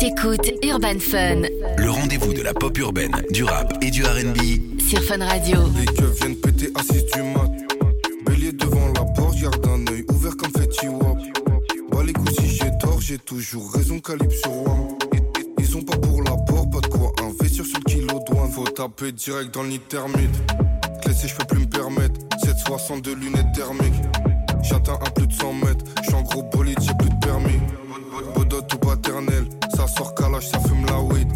T'écoutes 0.00 0.50
Urban 0.62 0.98
Fun 0.98 1.42
Le 1.76 1.90
rendez-vous 1.90 2.32
de 2.32 2.40
la 2.40 2.54
pop 2.54 2.76
urbaine, 2.78 3.12
du 3.32 3.44
rap 3.44 3.70
et 3.82 3.90
du 3.90 4.02
RB. 4.02 4.80
sur 4.80 5.02
Fun 5.02 5.22
Radio. 5.22 5.58
Les 5.78 5.84
keufs 5.84 6.18
viennent 6.20 6.36
péter 6.36 6.70
à 6.74 6.82
6 6.82 7.04
du 7.14 7.22
mat. 7.22 7.50
Bélier 8.24 8.52
devant 8.52 8.86
la 8.86 9.04
porte, 9.04 9.36
garde 9.38 9.66
un 9.66 9.92
œil 9.92 10.06
ouvert 10.08 10.34
comme 10.38 10.50
Fetty 10.52 10.88
Wap. 10.88 11.18
Bah 11.92 11.98
les 12.02 12.14
coups, 12.14 12.32
si 12.34 12.46
j'ai 12.48 12.70
tort, 12.80 12.98
j'ai 13.02 13.18
toujours 13.18 13.70
raison, 13.74 13.98
calibre 14.00 14.32
sur 14.32 14.50
WAM. 14.50 14.88
Ils 15.58 15.66
sont 15.66 15.82
pas 15.82 15.98
pour 15.98 16.22
la 16.22 16.30
porte, 16.30 16.72
pas 16.72 16.80
de 16.80 16.86
quoi 16.86 17.12
investir 17.22 17.66
sur 17.66 17.78
le 17.78 17.84
kilo 17.84 18.20
douane. 18.26 18.50
Faut 18.52 18.64
taper 18.64 19.12
direct 19.12 19.52
dans 19.52 19.64
le 19.64 19.68
nid 19.68 19.80
thermite. 19.80 20.34
Te 21.02 21.08
laisser, 21.10 21.28
je 21.28 21.36
peux 21.36 21.44
plus 21.44 21.60
me 21.60 21.68
permettre. 21.68 22.18
762 22.42 23.16
lunettes 23.16 23.52
thermiques. 23.54 24.00
J'atteins 24.62 24.98
à 25.04 25.10
plus 25.10 25.26
de 25.26 25.32
100 25.34 25.52
mètres. 25.52 25.84
J'suis 26.02 26.14
en 26.14 26.22
gros 26.22 26.42
bolide, 26.44 26.78
j'ai 26.80 26.94
plus 26.94 27.10
de 27.10 27.18
permis. 27.20 27.60
Bodot 28.34 28.62
ou 28.74 28.78
paternel, 28.78 29.44
sort 29.96 30.14
calage, 30.14 30.48
ça 30.48 30.58
fume 30.60 30.86
la 30.86 31.00
weed. 31.00 31.28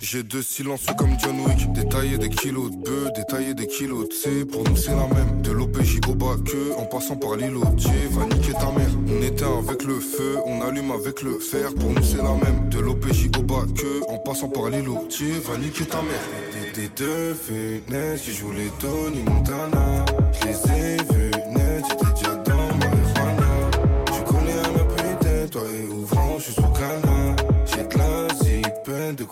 J'ai 0.00 0.24
deux 0.24 0.42
silencieux 0.42 0.92
comme 0.98 1.16
John 1.20 1.38
Wick. 1.46 1.72
Détailler 1.72 2.18
des 2.18 2.30
kilos 2.30 2.70
de 2.72 2.76
bœufs, 2.76 3.12
détailler 3.14 3.54
des 3.54 3.68
kilos 3.68 4.08
de 4.08 4.12
C. 4.12 4.44
Pour 4.44 4.64
nous, 4.64 4.76
c'est 4.76 4.90
la 4.90 5.06
même. 5.06 5.40
De 5.42 5.52
l'OPJ 5.52 6.00
au 6.08 6.14
que, 6.14 6.76
en 6.76 6.86
passant 6.86 7.14
par 7.14 7.36
l'îlot. 7.36 7.60
va 7.60 8.24
niquer 8.26 8.52
ta 8.52 8.72
mère. 8.72 8.90
On 9.08 9.22
éteint 9.22 9.58
avec 9.58 9.84
le 9.84 10.00
feu, 10.00 10.38
on 10.46 10.62
allume 10.62 10.90
avec 10.90 11.22
le 11.22 11.38
fer. 11.38 11.72
Pour 11.78 11.90
nous, 11.90 12.02
c'est 12.02 12.16
la 12.16 12.34
même. 12.34 12.68
De 12.70 12.80
l'OPJ 12.80 13.30
au 13.38 13.42
que, 13.42 14.10
en 14.10 14.18
passant 14.18 14.48
par 14.48 14.68
l'îlot. 14.70 15.06
va 15.44 15.58
niquer 15.58 15.84
ta 15.84 16.02
mère. 16.02 16.74
Des, 16.74 16.88
deux 16.88 17.34
fenêtres 17.34 18.22
qui 18.24 18.32
jouent 18.32 18.52
les 18.52 18.70
Tony 18.80 19.22
Montana. 19.22 20.04
Je 20.40 20.48
les 20.48 20.72
ai 20.72 20.96
vus 20.96 21.29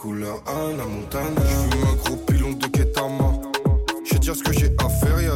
couleur 0.01 0.41
Anna 0.47 0.85
Montana. 0.85 1.41
Je 1.41 1.77
fume 1.77 1.89
un 1.89 1.97
gros 1.97 2.17
pilon 2.17 2.53
de 2.53 2.67
Ketama. 2.67 3.33
Je 4.05 4.15
vais 4.15 4.21
dire 4.21 4.37
ce 4.37 4.43
que 4.43 4.53
j'ai 4.53 4.71
à 4.79 4.89
faire, 4.89 5.21
y'a 5.21 5.35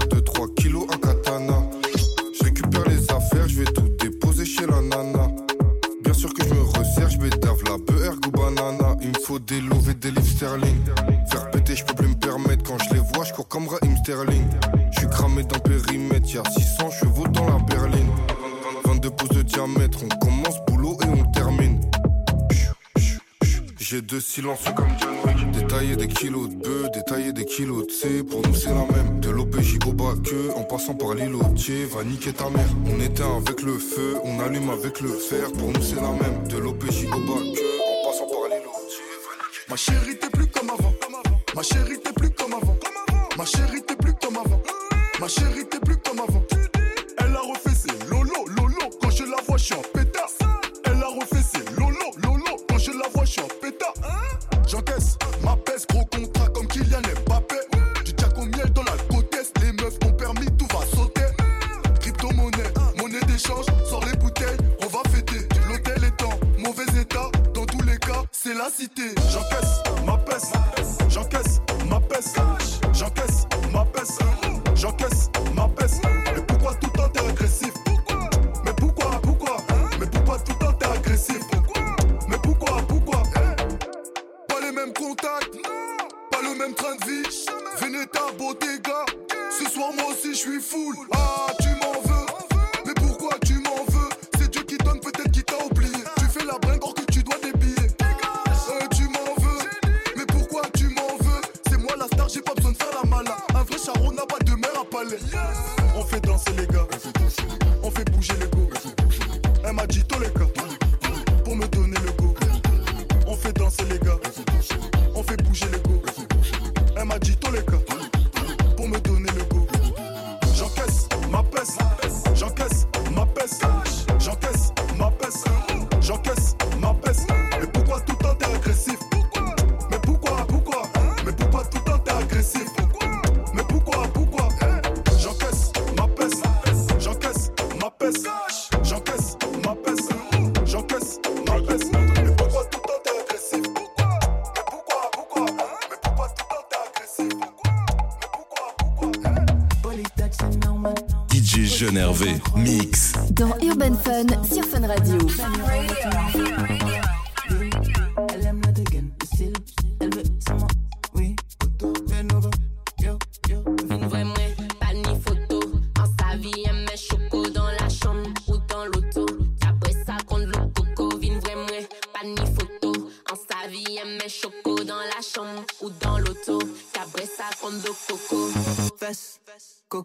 Détailler 25.52 25.94
des 25.94 26.08
kilos 26.08 26.48
de 26.48 26.56
bœufs, 26.56 26.90
détailler 26.92 27.32
des 27.32 27.44
kilos 27.44 27.86
de 27.86 27.92
C. 27.92 28.24
Pour 28.24 28.42
nous, 28.44 28.54
c'est 28.54 28.70
la 28.70 28.84
même. 28.92 29.20
De 29.20 29.30
l'OPJ 29.30 29.78
au 29.86 29.92
que, 29.92 30.58
en 30.58 30.64
passant 30.64 30.94
par 30.94 31.14
l'îlotier, 31.14 31.84
va 31.84 32.02
niquer 32.02 32.32
ta 32.32 32.50
mère. 32.50 32.68
On 32.86 33.00
éteint 33.00 33.36
avec 33.36 33.62
le 33.62 33.78
feu, 33.78 34.16
on 34.24 34.40
allume 34.40 34.70
avec 34.70 35.00
le 35.00 35.10
fer. 35.10 35.52
Pour 35.52 35.68
nous, 35.68 35.82
c'est 35.82 35.96
la 35.96 36.10
même. 36.10 36.48
De 36.48 36.56
l'OPJ 36.58 37.06
au 37.06 37.20
bas 37.20 37.61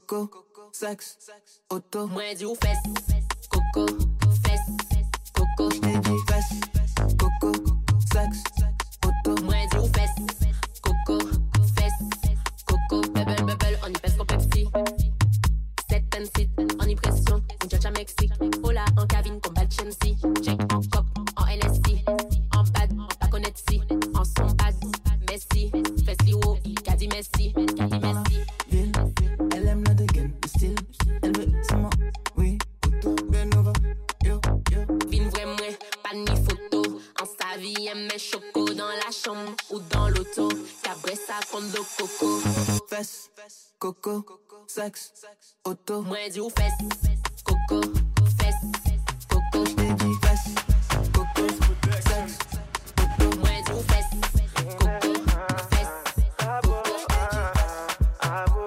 coco, 0.08 0.45
sexe, 0.72 1.18
auto. 1.70 2.08
Moi, 2.08 2.34
du 2.36 2.55
fesse. 2.55 3.16
ou 39.70 39.80
dans 39.80 40.10
l'auto. 40.10 40.49
Condo 41.51 41.86
coco. 41.97 42.41
Coco, 43.80 44.22
coco. 44.24 44.66
Auto. 45.64 46.05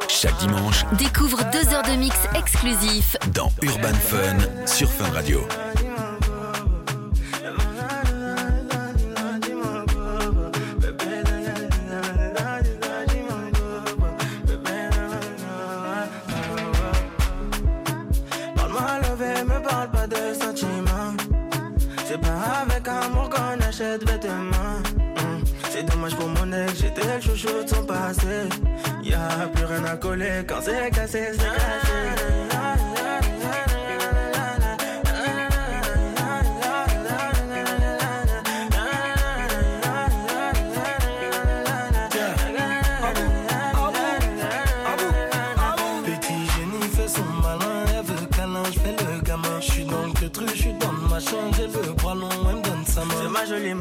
Chaque 0.08 0.36
dimanche, 0.38 0.84
découvre 0.98 1.38
deux 1.50 1.66
heures 1.72 1.82
de 1.82 1.96
mix 1.96 2.16
exclusif 2.34 3.16
dans 3.32 3.50
Urban 3.62 3.94
Fun 3.94 4.66
sur 4.66 4.90
Fun 4.90 5.10
Radio. 5.10 5.40
C'est 25.70 25.84
dommage 25.84 26.14
pour 26.14 26.28
mon 26.28 26.52
ex, 26.52 26.82
j'étais 26.82 27.00
le 27.00 27.18
chouchou 27.18 27.62
de 27.64 27.66
son 27.66 27.82
passé. 27.86 28.26
Y'a 29.02 29.48
plus 29.54 29.64
rien 29.64 29.84
à 29.86 29.96
coller 29.96 30.44
quand 30.46 30.60
c'est 30.60 30.90
cassé, 30.90 31.30
c'est 31.32 31.38
cassé. 31.38 32.49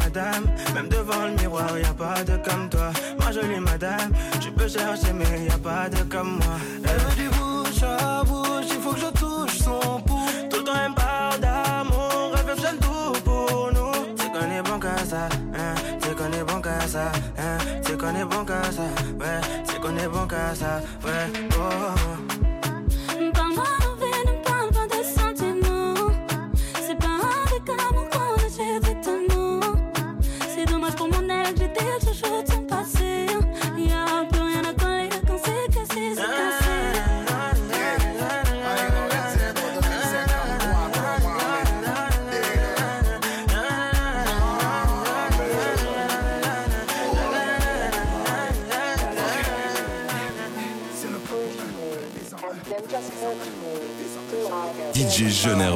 madame. 0.09 0.45
Même 0.73 0.89
devant 0.89 1.25
le 1.25 1.33
miroir, 1.41 1.77
y 1.77 1.85
a 1.85 1.93
pas 1.93 2.23
de 2.23 2.37
comme 2.37 2.69
toi. 2.69 2.91
Ma 3.19 3.31
jolie 3.31 3.59
madame, 3.59 4.11
tu 4.39 4.51
peux 4.51 4.67
chercher, 4.67 5.13
mais 5.13 5.45
y 5.45 5.49
a 5.49 5.57
pas 5.57 5.89
de 5.89 6.03
comme 6.03 6.37
moi. 6.37 6.57
Elle 6.83 6.99
veut 6.99 7.15
du 7.15 7.29
bouche 7.37 7.83
à 7.83 8.23
bouche, 8.23 8.69
il 8.69 8.81
faut 8.81 8.93
que 8.93 8.99
je 8.99 9.11
touche 9.19 9.57
son 9.59 10.01
pouls. 10.01 10.29
Tout 10.49 10.59
le 10.59 10.63
temps, 10.63 10.79
elle 10.83 10.91
me 10.91 10.95
parle 10.95 11.39
d'amour, 11.39 12.31
elle 12.37 12.45
veut 12.45 12.77
tout 12.81 13.13
pour 13.23 13.71
nous. 13.73 13.93
C'est 14.17 14.31
qu'on 14.31 14.51
est 14.51 14.63
bon 14.63 14.79
qu'à 14.79 14.97
ça, 14.97 15.29
hein. 15.55 15.75
C'est 16.01 16.15
qu'on 16.15 16.31
est 16.31 16.43
bon 16.43 16.61
qu'à 16.61 16.87
ça, 16.87 17.11
hein. 17.37 17.57
C'est 17.83 17.97
qu'on 17.97 18.15
est 18.15 18.25
bon 18.25 18.45
qu'à 18.45 18.63
ça, 18.63 18.87
ouais. 19.21 19.41
C'est 19.65 19.79
qu'on 19.79 19.95
est 19.97 20.07
bon 20.07 20.27
qu'à 20.27 20.55
ça, 20.55 20.81
ouais. 21.05 21.27
Oh. 21.53 21.98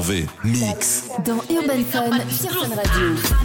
Hervé. 0.04 0.26
Mix. 0.43 1.06
Dans 1.24 1.39
Urban 1.49 1.82
Fun, 1.89 2.10
sur 2.30 2.51
Fun 2.51 2.76
Radio. 2.76 3.43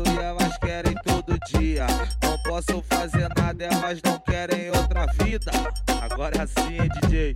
Culpado 0.00 0.04
e 0.06 0.18
elas 0.18 0.58
querem 0.58 0.94
todo 1.04 1.38
dia. 1.52 1.86
Não 2.22 2.38
posso 2.42 2.82
fazer 2.88 3.28
nada, 3.36 3.64
elas 3.64 4.00
não 4.02 4.18
querem 4.20 4.70
outra 4.70 5.06
vida. 5.22 5.50
Agora 6.02 6.36
é 6.36 6.42
assim, 6.42 6.80
hein, 6.80 6.88
DJ? 7.02 7.34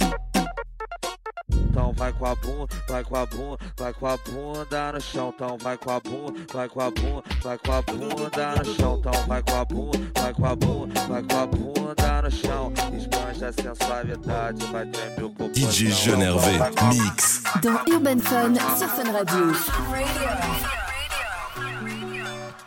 Então 1.50 1.92
vai 1.92 2.12
com 2.12 2.26
a 2.26 2.34
bunda, 2.36 2.68
vai 2.88 3.04
com 3.04 3.16
a 3.16 3.26
bunda, 3.26 3.58
vai 3.76 3.92
com 3.92 4.06
a 4.06 4.16
bunda 4.16 4.92
no 4.92 5.00
chão. 5.00 5.34
Então 5.34 5.58
vai 5.60 5.76
com 5.76 5.90
a 5.90 6.00
bunda, 6.00 6.40
vai 6.52 6.68
com 6.68 6.80
a 6.80 6.90
bunda, 6.90 7.22
vai 7.42 7.58
com 7.58 7.72
a 7.72 7.82
bunda 7.82 8.54
no 8.56 8.74
chão. 8.76 8.96
Então 8.98 9.26
vai 9.26 9.42
com 9.42 9.56
a 9.56 9.64
bunda, 9.64 9.98
vai 10.14 10.34
com 10.34 10.46
a 10.46 10.56
bunda, 10.56 11.00
vai 11.08 11.22
com 11.22 11.38
a 11.38 11.46
bunda 11.46 12.22
no 12.22 12.30
chão. 12.30 12.72
Esbanja 12.96 13.48
a 13.48 13.52
sensualidade, 13.52 14.66
vai 14.66 14.86
tremer 14.86 15.24
o 15.24 15.30
corpo. 15.30 15.52
DJ 15.52 15.90
Jeune 15.90 16.24
Hervé, 16.24 16.58
mix. 16.94 17.42
Dans 17.60 17.80
Urban 17.92 18.18
Fun 18.20 18.54
sur 18.78 18.88
Fun 18.88 19.12
Radio. 19.12 20.93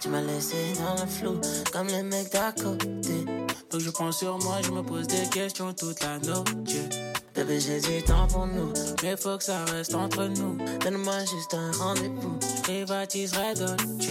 Tu 0.08 0.14
m'as 0.14 0.22
laissé 0.22 0.56
dans 0.80 1.04
le 1.04 1.06
flou, 1.06 1.42
comme 1.74 1.88
les 1.88 2.02
mecs 2.02 2.32
d'à 2.32 2.54
côté. 2.54 3.26
Donc 3.70 3.82
je 3.82 3.90
prends 3.90 4.14
sur 4.14 4.38
moi, 4.38 4.60
je 4.64 4.72
me 4.72 4.82
pose 4.82 5.06
des 5.06 5.28
questions 5.28 5.74
toute 5.74 6.02
la 6.02 6.18
nuit. 6.20 6.90
Bébé, 7.36 7.60
j'ai 7.60 7.82
du 7.82 8.02
temps 8.04 8.26
pour 8.28 8.48
nous. 8.48 8.72
Mais 9.04 9.18
faut 9.18 9.38
que 9.38 9.44
ça 9.44 9.66
reste 9.66 9.94
entre 9.96 10.24
nous. 10.28 10.58
Donne-moi 10.80 11.20
juste 11.20 11.54
un 11.54 11.72
rendez-vous. 11.74 12.40
Je 12.42 12.62
privatiserai 12.62 13.54
Dolce. 13.56 14.08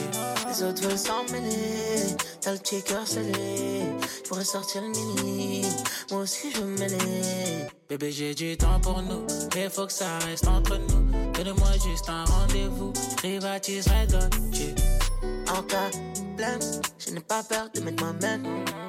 Les 0.47 0.63
autres 0.65 0.83
veulent 0.83 0.99
s'en 0.99 1.25
mêler. 1.33 2.15
T'as 2.43 2.53
le 2.53 2.59
petit 2.59 2.83
cœur 2.83 3.07
scellé. 3.07 3.87
Je 4.23 4.29
pourrais 4.29 4.45
sortir 4.45 4.83
le 4.83 4.89
mini. 4.89 5.65
Moi 6.11 6.21
aussi, 6.21 6.53
je 6.53 6.59
veux 6.59 6.67
me 6.67 6.79
mêler. 6.79 7.69
Bébé, 7.89 8.13
j'ai 8.13 8.35
du 8.35 8.55
temps 8.59 8.81
pour 8.83 9.01
nous. 9.01 9.27
Mais 9.55 9.71
faut 9.71 9.87
que 9.87 9.95
ça 9.95 10.19
reste 10.27 10.47
entre 10.47 10.77
nous. 10.77 11.33
Donne-moi 11.33 11.73
juste 11.89 12.11
un 12.11 12.27
rendez-vous. 12.27 12.93
Je 13.13 13.17
privatiserai 13.17 14.07
Dolce. 14.09 15.06
En 15.23 15.63
cas 15.63 15.91
de 15.91 16.21
problème, 16.21 16.61
je 16.99 17.11
n'ai 17.11 17.21
pas 17.21 17.43
peur 17.43 17.69
de 17.75 17.81
mettre 17.81 18.05
ma 18.05 18.13
main. 18.13 18.41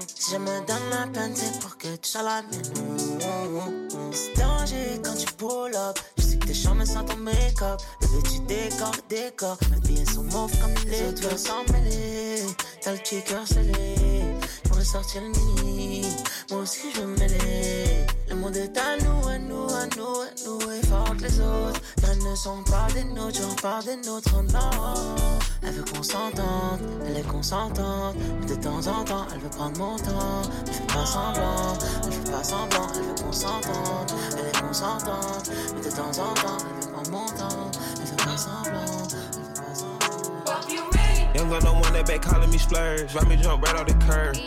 Si 0.07 0.31
je 0.33 0.37
me 0.37 0.65
donne 0.67 0.89
la 0.91 1.07
peine, 1.07 1.35
c'est 1.35 1.59
pour 1.59 1.77
que 1.77 1.95
tu 1.95 2.09
sois 2.09 2.23
la 2.23 2.41
mienne. 2.41 3.89
C'est 4.11 4.37
danger 4.37 5.01
quand 5.03 5.15
tu 5.15 5.25
pull 5.33 5.75
up. 5.75 5.97
Je 6.17 6.23
sais 6.23 6.37
que 6.37 6.47
t'es 6.47 6.53
charmé 6.53 6.85
sans 6.85 7.03
ton 7.03 7.17
make-up. 7.17 7.79
Bébé, 8.01 8.23
tu 8.29 8.39
décores, 8.41 8.91
décores. 9.09 9.59
Mes 9.71 9.79
billets 9.87 10.05
sont 10.05 10.23
mauves 10.23 10.51
comme 10.59 10.73
les 10.89 11.07
autres 11.07 11.21
veulent 11.21 11.37
s'en 11.37 11.63
mêler. 11.71 12.41
T'as 12.81 12.91
le 12.91 12.97
cœur 12.97 13.47
scellé. 13.47 14.25
Je 14.63 14.69
pourrais 14.69 14.85
sortir 14.85 15.21
le 15.21 15.29
mini. 15.29 16.05
Moi 16.51 16.61
aussi, 16.61 16.91
je 16.93 17.01
veux 17.01 17.07
mêler. 17.07 17.96
Monde 18.47 18.55
est 18.55 18.77
à 18.77 18.95
nous, 19.03 19.27
à 19.27 19.37
nous, 19.37 19.67
à 19.75 19.85
nous, 19.97 20.21
à 20.21 20.29
nous. 20.45 20.71
Et 20.71 20.85
fort 20.87 21.17
que 21.17 21.23
les 21.23 21.39
autres. 21.41 21.81
Elles 22.09 22.17
ne 22.17 22.33
sont 22.33 22.63
pas 22.63 22.87
des 22.93 23.03
nôtres, 23.03 23.41
j'en 23.41 23.53
parle 23.55 23.83
des 23.83 23.97
nôtres, 23.97 24.41
non. 24.53 25.15
Elle 25.61 25.73
veut 25.73 25.83
qu'on 25.83 26.01
s'entende, 26.01 26.79
elle 27.05 27.17
est 27.17 27.27
consentante. 27.27 28.15
Mais 28.39 28.45
de 28.45 28.55
temps 28.55 28.87
en 28.87 29.03
temps, 29.03 29.27
elle 29.33 29.41
veut 29.41 29.49
prendre 29.49 29.77
mon 29.77 29.97
temps. 29.97 30.43
Elle 30.65 30.73
fait 30.73 30.87
pas 30.87 31.05
semblant, 31.05 31.73
elle 32.05 32.13
fait 32.13 32.31
pas 32.31 32.41
semblant, 32.41 32.87
elle 32.95 33.01
veut 33.01 33.15
qu'on 33.21 33.31
s'entende. 33.33 34.11
Elle 34.39 34.47
est 34.47 34.61
consentante, 34.61 35.51
mais 35.75 35.81
de 35.81 35.93
temps 35.93 36.07
en 36.07 36.33
temps, 36.33 36.57
elle 36.61 36.85
veut 36.85 36.93
prendre 36.93 37.11
mon 37.11 37.25
temps. 37.25 37.71
Elle 37.99 38.07
fait 38.07 38.15
pas 38.15 38.37
semblant, 38.37 38.79
elle 38.79 39.43
fait 39.43 39.61
pas 39.61 39.75
semblant. 39.75 41.35
Young 41.35 41.49
gun 41.49 41.59
don't 41.59 41.81
want 41.81 41.91
that 41.91 42.05
back 42.05 42.21
calling 42.21 42.49
me 42.49 42.57
splurge. 42.57 43.13
Ride 43.13 43.27
me 43.27 43.35
jump 43.35 43.61
right 43.65 43.75
off 43.75 43.87
the 43.87 44.05
curb. 44.05 44.37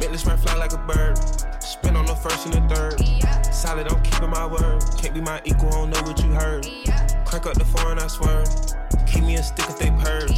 Bentley 0.00 0.18
sprint 0.18 0.40
fly 0.40 0.56
like 0.56 0.72
a 0.72 0.78
bird. 0.78 1.45
Spin 1.66 1.96
on 1.96 2.06
the 2.06 2.14
first 2.14 2.46
and 2.46 2.54
the 2.54 2.74
third. 2.74 3.52
Solid, 3.52 3.90
I'm 3.90 4.00
keeping 4.04 4.30
my 4.30 4.46
word. 4.46 4.84
Can't 4.98 5.12
be 5.12 5.20
my 5.20 5.42
equal, 5.44 5.66
I 5.66 5.72
don't 5.72 5.90
know 5.90 6.02
what 6.02 6.22
you 6.22 6.30
heard. 6.30 6.64
Crank 7.24 7.44
up 7.46 7.54
the 7.54 7.64
foreign, 7.64 7.98
I 7.98 8.06
swear. 8.06 8.44
Keep 9.04 9.24
me 9.24 9.34
a 9.34 9.42
stick 9.42 9.68
if 9.68 9.76
they 9.76 9.90
purge. 9.90 10.30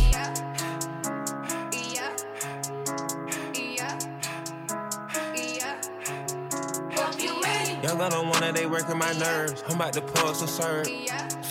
Young, 7.82 8.00
I 8.00 8.08
don't 8.08 8.28
wanna, 8.30 8.52
they 8.54 8.64
working 8.64 8.96
my 8.96 9.12
nerves. 9.12 9.62
I'm 9.68 9.74
about 9.74 9.92
to 9.92 10.00
pause 10.00 10.40
to 10.40 10.48
serve. 10.48 10.86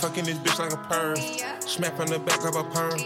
Fucking 0.02 0.26
this 0.26 0.40
bitch 0.40 0.58
like 0.58 0.74
a 0.74 0.78
perm. 0.90 1.18
Smack 1.62 1.96
from 1.96 2.08
the 2.08 2.18
back 2.18 2.44
of 2.46 2.56
a 2.56 2.64
perm. 2.64 3.00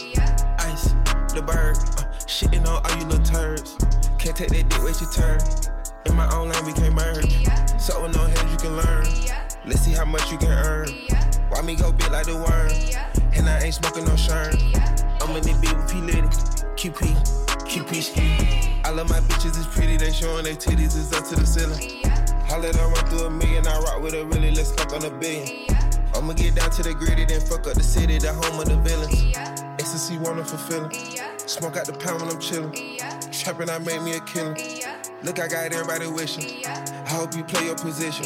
Ice, 0.60 0.96
the 1.34 1.44
bird. 1.46 1.76
Uh, 1.76 2.08
shitting 2.28 2.66
on 2.66 2.82
all 2.82 2.98
you 2.98 3.06
little 3.08 3.26
turds. 3.26 3.76
Can't 4.18 4.38
take 4.38 4.50
that 4.50 4.70
dick, 4.70 4.84
wait 4.84 5.02
your 5.02 5.12
turn. 5.12 5.71
In 6.06 6.16
my 6.16 6.30
own 6.36 6.50
lane, 6.50 6.66
we 6.66 6.74
can't 6.74 6.94
merge. 6.94 7.48
So 7.80 8.02
with 8.02 8.16
no 8.16 8.24
heads, 8.24 8.52
you 8.52 8.58
can 8.58 8.76
learn. 8.76 9.06
Let's 9.66 9.82
see 9.82 9.94
how 9.94 10.06
much 10.06 10.32
you 10.32 10.38
can 10.38 10.52
earn. 10.52 10.90
Why 11.50 11.62
me 11.62 11.76
go 11.76 11.92
big 11.92 12.12
like 12.12 12.26
the 12.26 12.36
worm? 12.36 12.72
And 13.34 13.50
I 13.50 13.60
ain't 13.64 13.76
smoking 13.76 14.06
no 14.06 14.16
shirt. 14.16 14.56
I'm 15.22 15.36
in 15.36 15.44
the 15.44 15.58
beat 15.62 15.76
with 15.76 15.92
P 15.92 16.02
Litty. 16.02 16.28
QP, 16.76 17.14
QP 17.70 18.02
ski. 18.02 18.82
I 18.84 18.90
love 18.90 19.10
my 19.10 19.20
bitches, 19.20 19.58
it's 19.58 19.68
pretty. 19.68 19.98
They 19.98 20.12
showing 20.12 20.46
their 20.46 20.56
titties, 20.56 20.98
it's 20.98 21.14
up 21.14 21.28
to 21.30 21.36
the 21.36 21.46
ceiling. 21.46 22.02
Let 22.62 22.76
her 22.76 22.88
run 22.90 23.06
through 23.08 23.26
a 23.26 23.30
million, 23.32 23.66
I 23.66 23.80
rock 23.80 24.02
with 24.04 24.14
a 24.14 24.24
really, 24.24 24.52
let's 24.52 24.72
fuck 24.72 24.94
on 24.94 25.04
a 25.04 25.10
billion. 25.10 25.66
I'ma 26.14 26.34
get 26.34 26.54
down 26.54 26.70
to 26.70 26.84
the 26.84 26.94
gritty, 26.94 27.26
then 27.26 27.42
fuck 27.42 27.66
up 27.66 27.74
the 27.74 27.82
city, 27.82 28.20
the 28.20 28.34
home 28.34 28.60
of 28.60 28.66
the 28.66 28.76
villains. 28.78 29.36
Ecstasy, 29.80 30.20
wonderful 30.20 30.60
feeling. 30.60 30.92
Smoke 31.38 31.78
out 31.78 31.88
the 31.88 31.94
pound 31.94 32.22
when 32.22 32.30
I'm 32.30 32.38
chillin'. 32.38 32.72
Trapping, 33.32 33.68
I 33.68 33.80
made 33.80 34.04
me 34.04 34.14
a 34.14 34.20
killer. 34.22 34.56
Look, 35.24 35.40
I 35.40 35.48
got 35.48 35.72
everybody 35.72 36.08
wishing. 36.08 36.66
I 36.66 37.10
hope 37.10 37.36
you 37.36 37.44
play 37.44 37.66
your 37.66 37.76
position. 37.76 38.26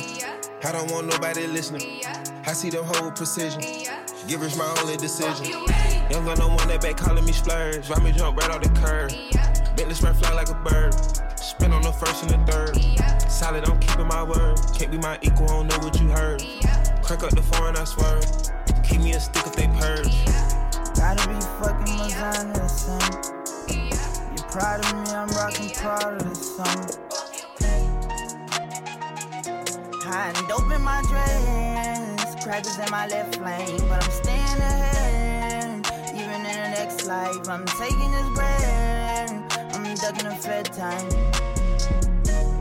I 0.63 0.71
don't 0.71 0.89
want 0.91 1.07
nobody 1.07 1.45
listening. 1.45 2.01
I 2.47 2.53
see 2.53 2.69
them 2.69 2.85
whole 2.85 3.11
precision. 3.11 3.59
Give 3.61 4.39
Givers 4.39 4.57
my 4.57 4.73
only 4.79 4.95
decision. 4.95 5.45
Young 6.09 6.23
gun 6.23 6.37
don't 6.37 6.55
want 6.55 6.69
that 6.69 6.81
back 6.81 6.95
calling 6.95 7.25
me 7.25 7.33
splurge. 7.33 7.89
Ride 7.89 8.01
me 8.01 8.13
jump 8.13 8.37
right 8.37 8.49
off 8.49 8.61
the 8.61 8.69
curb. 8.79 9.11
Bentley 9.75 9.93
sprint 9.93 10.15
fly 10.17 10.33
like 10.33 10.47
a 10.47 10.55
bird. 10.55 10.93
Spin 11.37 11.73
on 11.73 11.81
the 11.81 11.91
first 11.91 12.23
and 12.23 12.31
the 12.31 12.51
third. 12.51 13.29
Solid, 13.29 13.67
I'm 13.67 13.77
keeping 13.81 14.07
my 14.07 14.23
word. 14.23 14.57
Can't 14.73 14.89
be 14.89 14.97
my 14.97 15.19
equal, 15.21 15.45
I 15.45 15.47
don't 15.47 15.67
know 15.67 15.79
what 15.79 15.99
you 15.99 16.07
heard. 16.07 16.41
Crank 17.03 17.23
up 17.23 17.31
the 17.31 17.43
foreign, 17.43 17.75
I 17.75 17.83
swear. 17.83 18.21
Keep 18.83 19.01
me 19.01 19.11
a 19.13 19.19
stick 19.19 19.45
if 19.45 19.55
they 19.55 19.67
purge. 19.67 20.15
Gotta 20.95 21.27
be 21.27 21.39
fucking 21.59 21.93
lasagna. 21.97 23.24
You 23.24 23.24
proud 24.55 24.79
of 24.85 24.93
me, 24.93 25.11
I'm 25.11 25.27
rocking 25.35 25.69
Prada 25.71 26.15
or 26.15 26.33
something. 26.33 27.01
Hiding 30.07 30.47
dope 30.47 30.71
in 30.71 30.81
my 30.81 31.01
dress, 31.09 32.41
crackers 32.41 32.79
in 32.79 32.89
my 32.89 33.05
left 33.07 33.41
lane, 33.41 33.83
but 33.89 34.01
I'm 34.01 34.11
staying 34.11 34.59
ahead. 34.63 35.85
Even 36.15 36.39
in 36.51 36.55
the 36.63 36.69
next 36.71 37.05
life, 37.05 37.49
I'm 37.49 37.65
taking 37.65 38.11
this 38.15 38.29
bread. 38.33 39.29
I'm 39.75 39.83
ducking 39.95 40.29
the 40.29 40.35
fed 40.39 40.71
time. 40.71 41.09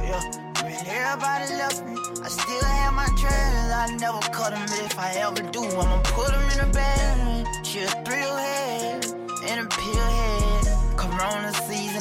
Yeah, 0.03 0.21
when 0.65 0.75
everybody 0.75 1.47
left 1.55 1.87
me, 1.87 1.97
I 2.25 2.29
still 2.29 2.65
have 2.65 2.95
my 2.95 3.07
treasures. 3.21 3.71
I 3.71 3.97
never 4.01 4.19
cut 4.33 4.51
them, 4.51 4.67
but 4.67 4.81
if 4.81 4.99
I 4.99 5.13
ever 5.13 5.43
do, 5.53 5.63
I'ma 5.63 6.03
put 6.03 6.33
them 6.33 6.51
in 6.55 6.69
a 6.69 6.73
bag. 6.73 7.47
She 7.65 7.85
a 7.85 7.89
thrill 8.05 8.37
head 8.37 9.07
and 9.47 9.61
a 9.61 9.69
pill 9.69 9.95
head. 9.95 10.75
Corona 10.97 11.53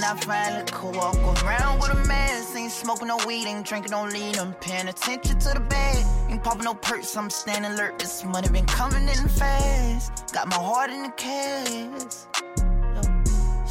I 0.05 0.15
finally 0.17 0.63
could 0.65 0.95
walk 0.97 1.15
around 1.43 1.79
with 1.79 1.91
a 1.91 2.07
mask. 2.07 2.57
Ain't 2.57 2.71
smoking 2.71 3.07
no 3.07 3.17
weed, 3.25 3.47
ain't 3.47 3.65
drinking 3.65 3.91
no 3.91 4.03
lean. 4.03 4.37
I'm 4.37 4.53
paying 4.55 4.89
attention 4.89 5.39
to 5.39 5.53
the 5.53 5.61
bag. 5.61 6.05
Ain't 6.29 6.43
popping 6.43 6.65
no 6.65 6.73
perks, 6.73 7.15
I'm 7.15 7.29
staying 7.29 7.63
alert. 7.63 7.99
This 7.99 8.25
money 8.25 8.49
been 8.49 8.65
coming 8.65 9.03
in 9.03 9.29
fast. 9.29 10.33
Got 10.33 10.49
my 10.49 10.57
heart 10.57 10.89
in 10.89 11.03
the 11.03 11.09
cast. 11.11 12.27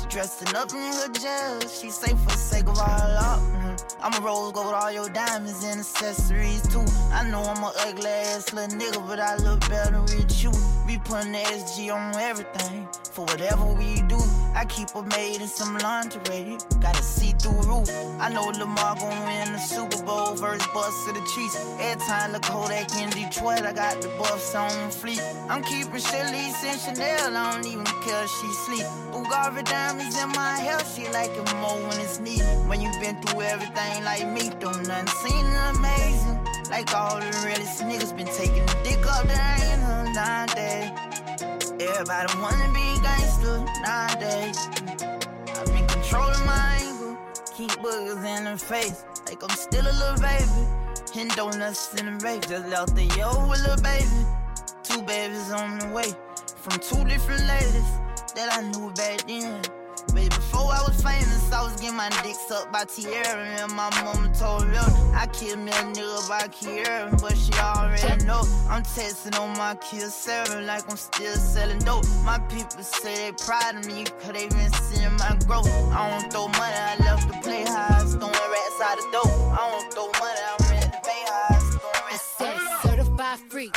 She 0.01 0.09
dressing 0.09 0.57
up 0.57 0.73
in 0.73 0.79
her 0.79 1.09
gel. 1.13 1.61
She 1.69 1.91
safe 1.91 2.19
for 2.19 2.31
the 2.31 2.37
sake 2.37 2.67
of 2.67 2.79
all 2.79 3.17
up. 3.29 3.41
Mm-hmm. 3.41 4.03
I'm 4.03 4.15
a 4.15 4.27
rose 4.27 4.53
gold, 4.53 4.75
all 4.75 4.91
your 4.91 5.11
diamonds 5.11 5.63
and 5.65 5.81
accessories 5.81 6.63
too. 6.69 6.85
I 7.13 7.29
know 7.31 7.43
I'm 7.43 7.63
a 7.63 7.73
ugly 7.87 8.09
ass 8.09 8.53
little 8.55 8.79
nigga, 8.79 9.07
but 9.07 9.21
I 9.21 9.37
look 9.37 9.61
better 9.69 10.01
with 10.01 10.43
you. 10.43 10.51
We 10.87 10.99
putting 10.99 11.33
the 11.33 11.39
SG 11.39 11.93
on 11.93 12.17
everything. 12.17 12.89
For 13.13 13.27
whatever 13.27 13.67
we 13.67 14.01
do, 14.09 14.19
I 14.55 14.65
keep 14.67 14.91
her 14.91 15.03
made 15.03 15.41
in 15.41 15.49
some 15.49 15.77
lingerie. 15.79 16.59
Got 16.81 16.99
a 16.99 17.03
see 17.03 17.33
through 17.33 17.63
roof. 17.63 17.89
I 18.21 18.29
know 18.29 18.47
Lamar 18.49 18.97
gon' 18.97 19.25
win 19.27 19.53
the 19.53 19.59
Super 19.59 20.03
Bowl 20.05 20.35
versus 20.35 20.67
Bust 20.75 21.09
of 21.09 21.15
the 21.15 21.21
Chiefs. 21.35 21.57
Every 21.81 22.05
time 22.07 22.33
look 22.33 22.43
Kodak 22.43 22.95
in 22.97 23.11
Detroit, 23.11 23.63
I 23.63 23.73
got 23.73 24.01
the 24.03 24.09
buffs 24.19 24.55
on 24.55 24.91
fleet. 24.91 25.23
I'm 25.49 25.63
keeping 25.63 26.01
Shelly 26.01 26.53
and 26.65 26.81
Chanel, 26.81 27.37
I 27.37 27.53
don't 27.53 27.67
even 27.67 27.87
care 28.05 28.25
if 28.25 28.31
she 28.31 28.49
sleep. 28.65 28.87
Bulgari 29.11 29.65
diamonds 29.65 30.21
in 30.21 30.29
my 30.31 30.57
hair, 30.59 30.79
she 30.95 31.09
like 31.09 31.31
it 31.31 31.55
more 31.57 31.81
when 31.89 31.99
it's 32.01 32.21
neat. 32.21 32.43
When 32.69 32.81
you 32.81 32.91
been 33.01 33.21
through 33.23 33.43
everything 33.43 34.05
like 34.05 34.27
me, 34.29 34.51
don't 34.61 34.87
nothing 34.87 35.09
seem 35.23 35.47
amazing. 35.75 36.39
Like 36.71 36.95
all 36.95 37.19
the 37.19 37.27
realest 37.45 37.83
niggas 37.83 38.17
been 38.17 38.27
taking 38.27 38.65
the 38.67 38.77
dick 38.85 39.05
up, 39.07 39.27
there 39.27 39.57
ain't 39.61 39.83
no 39.83 40.13
nowadays. 40.13 40.91
Everybody 41.81 42.39
wanna 42.39 42.69
be 42.73 43.01
gangster 43.03 43.32
nowadays. 43.81 44.59
I've 45.57 45.67
been 45.67 45.87
controlling 45.87 46.45
my 46.45 46.79
angle, 46.81 47.19
keep 47.57 47.71
boogers 47.81 48.25
in 48.25 48.47
her 48.47 48.57
face, 48.57 49.05
like 49.27 49.43
I'm 49.43 49.57
still 49.57 49.87
a 49.87 49.93
little 49.93 50.21
baby. 50.21 50.69
And 51.15 51.31
donuts 51.37 51.95
in 52.01 52.07
the 52.07 52.25
rave, 52.25 52.41
just 52.49 52.67
left 52.69 52.95
the 52.95 53.05
yo 53.19 53.47
with 53.49 53.65
a 53.67 53.81
baby. 53.83 54.27
Two 54.83 55.03
babies 55.03 55.51
on 55.53 55.79
the 55.79 55.89
way, 55.89 56.11
from 56.57 56.79
two 56.81 57.05
different 57.05 57.47
ladies 57.47 57.91
that 58.35 58.49
I 58.51 58.63
knew 58.71 58.91
back 58.93 59.27
then. 59.27 59.82
Baby, 60.15 60.29
before 60.29 60.71
I 60.73 60.83
was 60.87 61.01
famous, 61.03 61.53
I 61.53 61.63
was 61.63 61.75
getting 61.81 61.97
my 61.97 62.09
dick 62.23 62.37
sucked 62.49 62.73
by 62.73 62.85
Tierra. 62.85 63.45
And 63.61 63.73
my 63.73 63.89
mama 64.03 64.33
told 64.35 64.69
me, 64.69 64.77
I 65.15 65.27
killed 65.33 65.61
me 65.61 65.71
a 65.71 65.83
nigga 65.95 66.29
by 66.29 66.49
Kiera, 66.49 67.11
but 67.21 67.37
she 67.37 67.53
already 67.55 68.25
know. 68.25 68.43
I'm 68.69 68.83
texting 68.83 69.39
on 69.39 69.57
my 69.57 69.75
kill 69.77 70.09
seven 70.09 70.67
like 70.67 70.91
I'm 70.91 70.97
still 70.97 71.35
selling 71.35 71.79
dope. 71.81 72.05
My 72.25 72.39
people 72.51 72.83
say 72.83 73.31
they 73.31 73.33
proud 73.33 73.77
of 73.77 73.87
me, 73.87 74.05
cause 74.05 74.33
they 74.33 74.49
been 74.49 74.73
seeing 74.73 75.13
my 75.17 75.39
growth. 75.47 75.69
I 75.93 76.11
don't 76.11 76.33
throw 76.33 76.49
money, 76.49 76.77
I 76.77 76.97
left 77.01 77.29
the 77.29 77.39
playhouse, 77.43 78.15
throwing 78.15 78.33
rats 78.33 78.81
out 78.83 78.97
the 78.99 79.09
door. 79.13 79.33
I 79.53 79.71
don't 79.71 79.93
throw 79.93 80.11
money, 80.21 80.41
I'm 80.51 80.83
in 80.83 80.91
the 80.91 80.99
playhouse, 81.03 81.67
throwing 81.77 82.05
rats 82.11 82.41
out 82.41 82.55
the 82.55 82.91
door. 82.91 83.05
Certified 83.05 83.39
freak. 83.51 83.77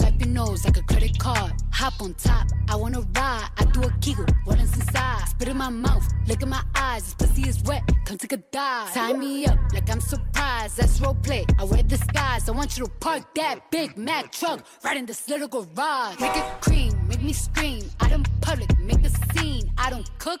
Swipe 0.00 0.18
your 0.18 0.30
nose 0.30 0.64
like 0.64 0.78
a 0.78 0.82
credit 0.82 1.18
card. 1.18 1.52
Hop 1.72 2.00
on 2.00 2.14
top, 2.14 2.46
I 2.70 2.76
wanna 2.76 3.00
ride. 3.00 3.48
I 3.58 3.66
do 3.66 3.82
a 3.82 3.92
kegel, 4.00 4.24
what 4.44 4.58
is 4.58 4.74
inside? 4.74 5.28
Spit 5.28 5.48
in 5.48 5.58
my 5.58 5.68
mouth, 5.68 6.08
look 6.26 6.40
in 6.40 6.48
my 6.48 6.62
eyes. 6.74 7.02
This 7.04 7.14
pussy 7.14 7.46
is 7.46 7.62
wet, 7.64 7.82
come 8.06 8.16
take 8.16 8.32
a 8.32 8.38
dive. 8.38 8.94
Tie 8.94 9.12
me 9.12 9.44
up 9.44 9.58
like 9.74 9.90
I'm 9.90 10.00
surprised. 10.00 10.78
That's 10.78 10.98
role 11.02 11.14
play. 11.22 11.44
I 11.58 11.64
wear 11.64 11.82
disguise. 11.82 12.48
I 12.48 12.52
want 12.52 12.78
you 12.78 12.86
to 12.86 12.90
park 13.00 13.34
that 13.34 13.70
Big 13.70 13.98
Mac 13.98 14.32
truck 14.32 14.64
right 14.82 14.96
in 14.96 15.04
this 15.04 15.28
little 15.28 15.48
garage. 15.48 16.18
Make 16.18 16.34
it 16.34 16.46
cream, 16.62 16.92
make 17.06 17.22
me 17.22 17.34
scream. 17.34 17.82
I 18.00 18.08
don't 18.08 18.26
public, 18.40 18.78
make 18.78 19.04
a 19.04 19.10
scene. 19.10 19.70
I 19.76 19.90
don't 19.90 20.08
cook 20.18 20.40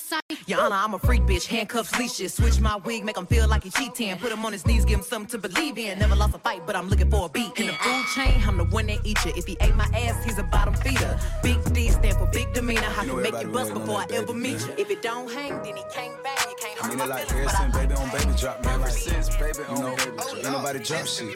sight. 0.01 0.21
Your 0.47 0.61
Honor, 0.61 0.75
I'm 0.75 0.93
a 0.93 0.99
freak 0.99 1.21
bitch. 1.21 1.45
Handcuffs, 1.45 1.97
leashes. 1.97 2.33
Switch 2.33 2.59
my 2.59 2.75
wig, 2.77 3.05
make 3.05 3.17
him 3.17 3.25
feel 3.25 3.47
like 3.47 3.63
he 3.63 3.69
cheating. 3.69 4.17
Put 4.17 4.31
him 4.31 4.45
on 4.45 4.51
his 4.51 4.65
knees, 4.65 4.85
give 4.85 4.99
him 4.99 5.05
something 5.05 5.39
to 5.39 5.47
believe 5.47 5.77
in. 5.77 5.99
Never 5.99 6.15
lost 6.15 6.35
a 6.35 6.39
fight, 6.39 6.61
but 6.65 6.75
I'm 6.75 6.89
looking 6.89 7.09
for 7.09 7.25
a 7.25 7.29
beat. 7.29 7.57
In 7.59 7.67
the 7.67 7.73
food 7.73 8.05
chain, 8.15 8.41
I'm 8.47 8.57
the 8.57 8.65
one 8.65 8.87
that 8.87 8.99
eat 9.05 9.23
you. 9.25 9.31
If 9.35 9.45
he 9.45 9.57
ate 9.61 9.75
my 9.75 9.89
ass, 9.93 10.23
he's 10.25 10.37
a 10.37 10.43
bottom 10.43 10.73
feeder. 10.73 11.19
Big 11.43 11.63
D 11.73 11.89
stand 11.89 12.17
for 12.17 12.27
big 12.27 12.51
demeanor. 12.53 12.87
I 12.97 13.05
can 13.05 13.21
make 13.21 13.39
you 13.41 13.47
bust 13.47 13.73
before 13.73 13.97
I 13.97 14.07
ever 14.13 14.33
meet 14.33 14.59
you. 14.67 14.73
If 14.77 14.89
it 14.89 15.01
don't 15.01 15.31
hang, 15.31 15.53
then 15.63 15.77
he 15.77 15.83
can't 15.93 16.23
bang. 16.23 16.37
You 16.49 16.55
can't 16.59 16.83
I 16.83 16.89
mean, 16.89 16.99
it 16.99 17.07
like 17.07 17.29
Harrison, 17.29 17.71
baby 17.71 17.93
on 17.93 18.09
baby 18.09 18.33
drop, 18.37 18.65
man. 18.65 18.81
Ever 18.81 18.89
since 18.89 19.29
baby 19.37 19.63
on 19.69 19.95
baby 19.95 20.17
drop. 20.17 20.35
Ain't 20.35 20.43
nobody 20.43 20.79
drop 20.79 21.05
shit. 21.05 21.35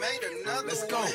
Let's 0.66 0.86
go. 0.88 1.05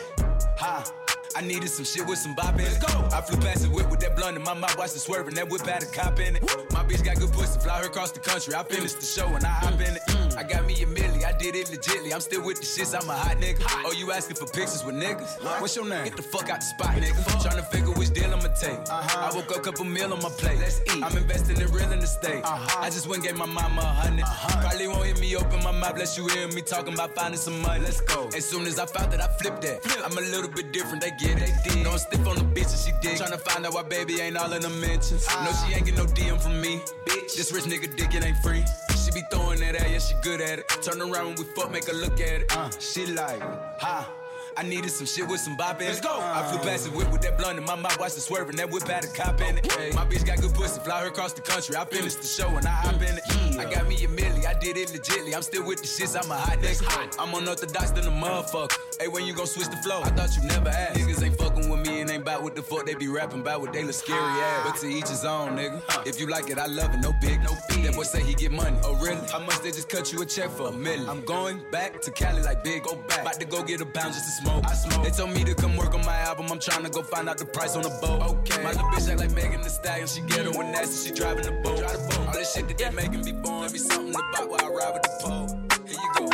Ha. 0.59 1.10
I 1.37 1.43
needed 1.43 1.69
some 1.69 1.85
shit 1.85 2.07
with 2.07 2.19
some 2.19 2.35
bop 2.35 2.55
in 2.55 2.61
it. 2.61 2.65
Let's 2.65 2.79
go. 2.79 3.09
I 3.13 3.21
flew 3.21 3.39
past 3.41 3.63
the 3.63 3.71
whip 3.71 3.91
with 3.91 4.01
that 4.01 4.17
blunt 4.17 4.37
in 4.37 4.43
my 4.43 4.55
mouth, 4.55 4.77
watched 4.77 4.97
it 4.97 5.01
swerving. 5.01 5.35
That 5.35 5.49
whip 5.49 5.65
had 5.67 5.83
a 5.83 5.87
cop 5.87 6.19
in 6.19 6.37
it. 6.37 6.43
Woo. 6.43 6.67
My 6.73 6.83
bitch 6.83 7.05
got 7.05 7.19
good 7.19 7.33
pussy, 7.33 7.61
fly 7.61 7.79
her 7.79 7.87
across 7.87 8.11
the 8.13 8.21
country. 8.21 8.55
I 8.55 8.63
finished 8.65 9.01
the 9.01 9.07
show 9.07 9.27
and 9.29 9.45
I 9.45 9.49
hop 9.49 9.75
in 9.75 9.97
it. 9.97 10.03
Mm. 10.09 10.37
I 10.37 10.43
got 10.43 10.67
me 10.67 10.75
a 10.83 10.87
milli, 10.87 11.25
I 11.25 11.33
did 11.37 11.55
it 11.55 11.67
legitly. 11.67 12.13
I'm 12.13 12.21
still 12.21 12.45
with 12.45 12.59
the 12.59 12.67
shits, 12.67 12.95
I'm 12.95 13.09
a 13.09 13.13
hot 13.13 13.37
nigga. 13.37 13.63
Hot. 13.63 13.85
Oh, 13.87 13.93
you 13.93 14.11
asking 14.13 14.37
for 14.37 14.47
pictures 14.47 14.85
with 14.85 14.95
niggas? 14.95 15.43
What? 15.43 15.61
What's 15.61 15.77
your 15.77 15.89
name? 15.89 16.05
Get 16.05 16.17
the 16.17 16.23
fuck 16.23 16.49
out 16.49 16.61
the 16.61 16.67
spot, 16.67 16.97
nigga. 16.97 17.25
The 17.25 17.41
Trying 17.41 17.57
to 17.57 17.63
figure 17.63 17.93
which 17.93 18.11
deal 18.11 18.33
I'ma 18.33 18.49
take. 18.61 18.79
Uh-huh. 18.91 19.31
I 19.31 19.35
woke 19.35 19.51
up, 19.57 19.63
couple 19.63 19.85
meal 19.85 20.13
on 20.13 20.23
my 20.23 20.29
plate. 20.31 20.59
Let's 20.59 20.81
eat. 20.95 21.03
I'm 21.03 21.17
investing 21.17 21.61
in 21.61 21.71
real 21.71 21.93
estate. 21.93 22.45
Uh-huh. 22.45 22.81
I 22.81 22.91
just 22.91 23.07
went 23.07 23.25
and 23.25 23.29
gave 23.29 23.39
my 23.39 23.47
mama 23.47 23.81
a 23.81 23.85
100 23.85 24.23
uh-huh. 24.23 24.61
Probably 24.61 24.89
won't 24.89 25.07
hear 25.07 25.17
me 25.17 25.37
open 25.37 25.63
my 25.63 25.73
mouth, 25.73 25.95
bless 25.95 26.19
you 26.19 26.27
hear 26.29 26.49
me 26.49 26.63
talking 26.63 26.95
about 26.95 27.15
finding 27.15 27.41
some 27.41 27.61
money. 27.63 27.85
Let's 27.85 28.01
go. 28.01 28.29
As 28.37 28.45
soon 28.45 28.67
as 28.67 28.79
I 28.79 28.87
found 28.87 29.13
that, 29.13 29.21
I 29.21 29.29
flipped 29.39 29.63
that. 29.63 29.83
Flip. 29.83 30.05
I'm 30.05 30.17
a 30.17 30.21
little 30.21 30.51
bit 30.51 30.73
different. 30.73 31.03
They 31.03 31.11
get 31.21 31.39
it. 31.39 31.53
They 31.65 31.71
did. 31.71 31.85
Know 31.85 31.93
I'm 31.93 31.99
stiff 31.99 32.27
on 32.27 32.37
the 32.37 32.43
bitch 32.43 32.71
and 32.73 32.81
she 32.81 32.93
dick. 33.01 33.19
Tryna 33.19 33.41
find 33.41 33.67
out 33.67 33.75
why 33.75 33.83
baby 33.83 34.21
ain't 34.21 34.37
all 34.37 34.53
in 34.53 34.63
the 34.63 34.71
mentions. 34.71 35.27
Uh, 35.29 35.45
no, 35.45 35.53
she 35.53 35.75
ain't 35.75 35.87
get 35.87 35.97
no 35.97 36.07
DM 36.07 36.41
from 36.41 36.61
me. 36.61 36.81
Bitch, 37.07 37.37
this 37.37 37.53
rich 37.53 37.65
nigga 37.65 37.95
dick, 37.97 38.15
it 38.15 38.25
ain't 38.25 38.39
free. 38.39 38.65
She 38.97 39.11
be 39.13 39.23
throwing 39.31 39.61
that 39.61 39.77
at, 39.77 39.91
yeah, 39.91 39.99
she 39.99 40.15
good 40.23 40.41
at 40.41 40.61
it. 40.61 40.69
Turn 40.83 41.01
around 41.01 41.27
when 41.27 41.37
we 41.37 41.45
fuck, 41.55 41.71
make 41.71 41.87
her 41.87 41.95
look 41.95 42.21
at 42.21 42.43
it. 42.43 42.57
Uh, 42.57 42.71
she 42.79 43.07
like, 43.07 43.41
ha. 43.81 44.20
I 44.61 44.63
needed 44.63 44.91
some 44.91 45.07
shit 45.07 45.27
with 45.27 45.41
some 45.41 45.57
bop 45.57 45.81
in 45.81 45.87
it. 45.87 45.89
Let's 45.89 46.01
go. 46.03 46.21
I 46.21 46.47
flew 46.51 46.59
past 46.59 46.85
the 46.85 46.91
whip 46.91 47.11
with 47.11 47.23
that 47.23 47.39
blunt 47.39 47.57
in 47.57 47.65
my 47.65 47.77
mouth, 47.77 47.99
watched 47.99 48.19
it 48.19 48.21
swerving. 48.21 48.57
That 48.57 48.69
whip 48.69 48.87
had 48.87 49.05
a 49.05 49.07
cop 49.07 49.41
in 49.41 49.57
it. 49.57 49.65
My 49.95 50.05
bitch 50.05 50.27
got 50.27 50.39
good 50.39 50.53
pussy, 50.53 50.81
fly 50.81 51.01
her 51.01 51.07
across 51.07 51.33
the 51.33 51.41
country. 51.41 51.77
I 51.77 51.87
finished 51.87 52.21
the 52.21 52.27
show 52.27 52.49
and 52.49 52.67
I 52.67 52.71
hop 52.71 52.97
in 52.97 53.17
it. 53.17 53.25
I 53.59 53.65
got 53.65 53.89
me 53.89 53.95
a 54.05 54.09
milli, 54.09 54.45
I 54.45 54.53
did 54.53 54.77
it 54.77 54.89
legitly. 54.89 55.35
I'm 55.35 55.41
still 55.41 55.65
with 55.65 55.81
the 55.81 55.87
shits, 55.87 56.15
I'm 56.15 56.31
a 56.31 56.35
hot 56.35 56.61
next. 56.61 56.85
I'm 57.19 57.33
unorthodox 57.33 57.93
than 57.93 58.07
a 58.07 58.11
motherfucker. 58.11 58.77
Hey, 59.01 59.09
when 59.09 59.25
you 59.25 59.33
gon' 59.33 59.47
switch 59.47 59.69
the 59.69 59.79
flow? 59.79 60.03
I 60.03 60.11
thought 60.11 60.37
you 60.37 60.47
never 60.47 60.69
asked. 60.69 61.01
Niggas 61.01 61.25
ain't 61.25 61.39
fucking 61.39 61.70
me 61.87 62.01
and 62.01 62.11
ain't 62.11 62.23
about 62.23 62.43
what 62.43 62.55
the 62.55 62.63
fuck 62.63 62.87
they 62.87 62.95
be 62.95 63.09
rapping 63.09 63.41
about 63.41 63.61
what 63.61 63.73
they 63.73 63.83
look 63.83 63.95
scary 63.95 64.19
ass. 64.19 64.63
Ah. 64.65 64.71
But 64.71 64.81
to 64.81 64.89
each 64.89 65.09
his 65.09 65.25
own, 65.25 65.57
nigga. 65.57 65.83
If 66.07 66.21
you 66.21 66.27
like 66.27 66.51
it, 66.51 66.59
I 66.59 66.67
love 66.67 66.95
it, 66.95 66.99
no 66.99 67.13
big. 67.21 67.43
No 67.43 67.55
fee. 67.69 67.83
That 67.83 67.95
boy 67.95 68.03
say 68.03 68.23
he 68.23 68.35
get 68.35 68.53
money. 68.53 68.77
Oh, 68.85 68.95
really? 68.97 69.21
How 69.31 69.41
much 69.41 69.61
they 69.61 69.71
just 69.71 69.89
cut 69.89 70.13
you 70.13 70.23
a 70.23 70.27
check 70.27 70.51
for 70.51 70.69
a 70.69 70.73
million? 70.73 71.09
I'm 71.09 71.25
going 71.25 71.63
back 71.71 72.01
to 72.03 72.11
Cali 72.11 72.43
like 72.43 72.63
big. 72.65 72.83
Go 72.85 72.97
back. 72.97 73.23
About 73.23 73.41
to 73.41 73.47
go 73.47 73.63
get 73.63 73.81
a 73.81 73.87
pound 73.87 74.15
just 74.15 74.25
to 74.25 74.43
smoke. 74.43 74.65
I 74.67 74.75
smoke. 74.75 75.05
They 75.05 75.11
told 75.11 75.31
me 75.31 75.45
to 75.45 75.55
come 75.55 75.77
work 75.77 75.95
on 75.95 76.05
my 76.05 76.17
album. 76.17 76.47
I'm 76.51 76.59
trying 76.61 76.85
to 76.85 76.91
go 76.91 77.03
find 77.03 77.29
out 77.29 77.39
the 77.39 77.45
price 77.47 77.77
on 77.77 77.83
the 77.83 77.97
boat. 78.01 78.23
Okay. 78.23 78.63
My 78.63 78.71
little 78.71 78.89
bitch 78.89 79.09
act 79.11 79.21
like 79.21 79.33
Megan 79.33 79.63
Thee 79.63 79.69
Stallion. 79.69 80.07
She 80.07 80.21
get 80.23 80.47
on 80.47 80.55
when 80.57 80.73
nasty. 80.73 81.09
She 81.09 81.15
driving 81.15 81.45
the 81.45 81.53
boat. 81.63 81.79
Drive 81.79 81.93
the 81.93 82.17
boat. 82.17 82.27
All 82.27 82.33
this 82.33 82.53
shit 82.55 82.69
that 82.69 82.79
they 82.79 82.91
making 82.91 83.25
me 83.25 83.33
born. 83.33 83.63
Let 83.63 83.73
be 83.73 83.79
something 83.79 84.15
about 84.15 84.49
why 84.49 84.59
I 84.63 84.69
ride 84.69 84.93
with 84.95 85.03
the 85.03 85.11
pole. 85.21 85.49
Here 85.87 85.99
you 85.99 86.11
go. 86.17 86.29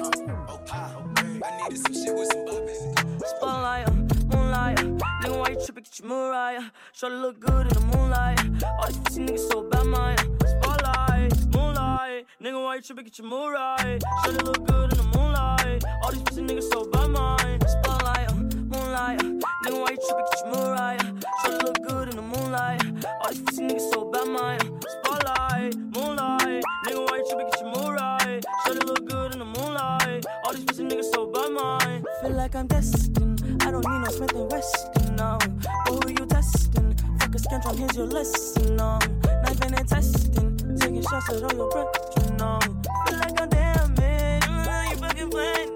Oh, 0.48 0.54
okay. 0.54 1.42
I 1.44 1.62
needed 1.62 1.78
some 1.78 1.94
shit 1.94 2.14
with 2.14 2.28
some 2.32 2.44
bubbles. 2.44 3.30
Spotlight, 3.36 3.92
moonlight. 4.32 5.15
Nigga, 5.26 5.38
why 5.40 5.48
you 5.48 5.56
trippin', 5.56 5.82
get 5.82 5.98
your 5.98 6.08
moon 6.08 6.30
right? 6.30 6.70
Shawty 6.94 7.20
look 7.20 7.40
good 7.40 7.66
in 7.66 7.74
the 7.74 7.80
moonlight. 7.80 8.38
All 8.78 8.86
these 8.86 8.98
pussy 8.98 9.22
niggas 9.22 9.50
so 9.50 9.68
bad, 9.68 9.84
mine. 9.86 10.16
Spotlight, 10.46 11.32
moonlight. 11.52 12.26
Nigga, 12.40 12.62
why 12.62 12.76
you 12.76 12.82
trippin', 12.82 13.04
get 13.06 13.18
your 13.18 13.26
moon 13.26 13.52
right? 13.52 14.00
Shawty 14.22 14.44
look 14.44 14.64
good 14.64 14.92
in 14.92 14.98
the 14.98 15.18
moonlight. 15.18 15.82
All 16.04 16.12
these 16.12 16.22
pussy 16.22 16.42
niggas 16.42 16.70
so 16.70 16.88
bad, 16.92 17.08
mine. 17.08 17.60
Spotlight, 17.66 18.30
moonlight. 18.54 19.18
Nigga, 19.64 19.80
why 19.82 19.90
you 19.90 19.98
trippin', 20.06 20.26
get 20.30 20.40
your 20.44 20.54
moon 20.54 20.70
right? 20.78 21.00
Shawty 21.42 21.62
look 21.64 21.82
good 21.88 22.08
in 22.10 22.16
the 22.16 22.22
moonlight. 22.22 23.04
All 23.22 23.30
these 23.30 23.40
pussy 23.40 23.62
niggas 23.66 23.92
so 23.92 24.04
bad, 24.08 24.28
mine. 24.28 24.60
Spotlight, 24.86 25.76
moonlight. 25.90 26.62
Nigga, 26.86 27.10
why 27.10 27.16
you 27.16 27.26
trippin', 27.28 27.50
get 27.50 27.60
your 27.62 27.74
moon 27.74 27.94
right? 27.94 28.44
Shawty 28.64 28.86
look 28.86 29.04
good 29.08 29.32
in 29.32 29.40
the 29.40 29.44
moonlight. 29.44 30.24
All 30.44 30.52
these 30.52 30.64
pussy 30.66 30.84
niggas 30.84 31.10
so 31.12 31.26
bad, 31.26 31.50
mine. 31.50 32.04
Feel 32.22 32.30
like 32.30 32.54
I'm 32.54 32.68
destined 32.68 33.35
I 33.66 33.72
don't 33.72 33.84
need 33.84 33.98
no 33.98 34.10
Smith 34.12 34.32
and 34.32 34.52
Wesson, 34.52 35.16
no. 35.16 35.38
But 35.40 36.04
who 36.04 36.10
you 36.10 36.26
testing? 36.26 36.94
Fuck 37.18 37.34
a 37.34 37.38
scantron, 37.38 37.76
here's 37.76 37.96
your 37.96 38.06
lesson, 38.06 38.76
no. 38.76 38.96
Knife 39.42 39.60
and 39.62 39.76
intestine, 39.76 40.78
taking 40.78 41.02
shots 41.02 41.30
at 41.30 41.42
all 41.42 41.52
your 41.52 41.68
brethren, 41.70 42.36
no. 42.36 42.60
Feel 43.08 43.18
like 43.18 43.40
I'm 43.40 43.48
damn 43.48 43.94
it, 43.98 44.44
you 44.46 44.96
fucking 44.98 45.30
playing. 45.30 45.75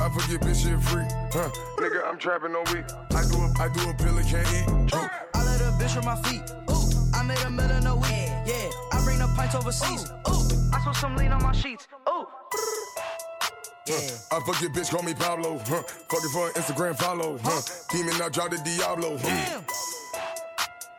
I 0.00 0.08
forget 0.08 0.40
bitch 0.40 0.62
shit 0.64 0.80
free, 0.82 1.04
huh? 1.32 1.50
Nigga, 1.78 2.06
I'm 2.06 2.18
trapping 2.18 2.52
no 2.52 2.60
week. 2.72 2.84
I 3.10 3.22
do 3.30 3.38
a, 3.38 3.52
I 3.60 3.68
do 3.72 3.90
a 3.90 3.94
pill 3.94 4.16
and 4.18 4.26
can't 4.26 4.48
eat. 4.48 4.94
Ooh, 4.94 5.08
I 5.34 5.44
let 5.44 5.60
a 5.60 5.72
bitch 5.78 5.94
from 5.94 6.06
my 6.06 6.16
feet. 6.22 6.42
Ooh, 6.70 7.14
I 7.14 7.22
made 7.22 7.38
a 7.38 7.50
million 7.50 7.86
a 7.86 7.94
week. 7.94 8.10
Yeah, 8.46 8.70
I 8.92 9.02
bring 9.04 9.18
the 9.18 9.32
pints 9.36 9.54
overseas. 9.54 10.10
Ooh, 10.28 10.74
I 10.74 10.82
saw 10.82 10.92
some 10.92 11.16
lean 11.16 11.32
on 11.32 11.42
my 11.42 11.52
sheets. 11.52 11.86
Ooh. 12.08 12.26
Yeah. 13.86 13.96
I 14.30 14.40
fuck 14.46 14.60
your 14.60 14.70
bitch, 14.70 14.90
call 14.90 15.02
me 15.02 15.12
Pablo. 15.12 15.58
Huh? 15.58 15.82
Fucking 15.82 16.30
for 16.30 16.46
an 16.46 16.52
Instagram 16.54 16.96
follow. 16.96 17.38
Huh? 17.42 17.60
Demon, 17.90 18.14
I 18.22 18.28
drop 18.28 18.50
the 18.50 18.58
Diablo. 18.58 19.18
Huh? 19.20 19.60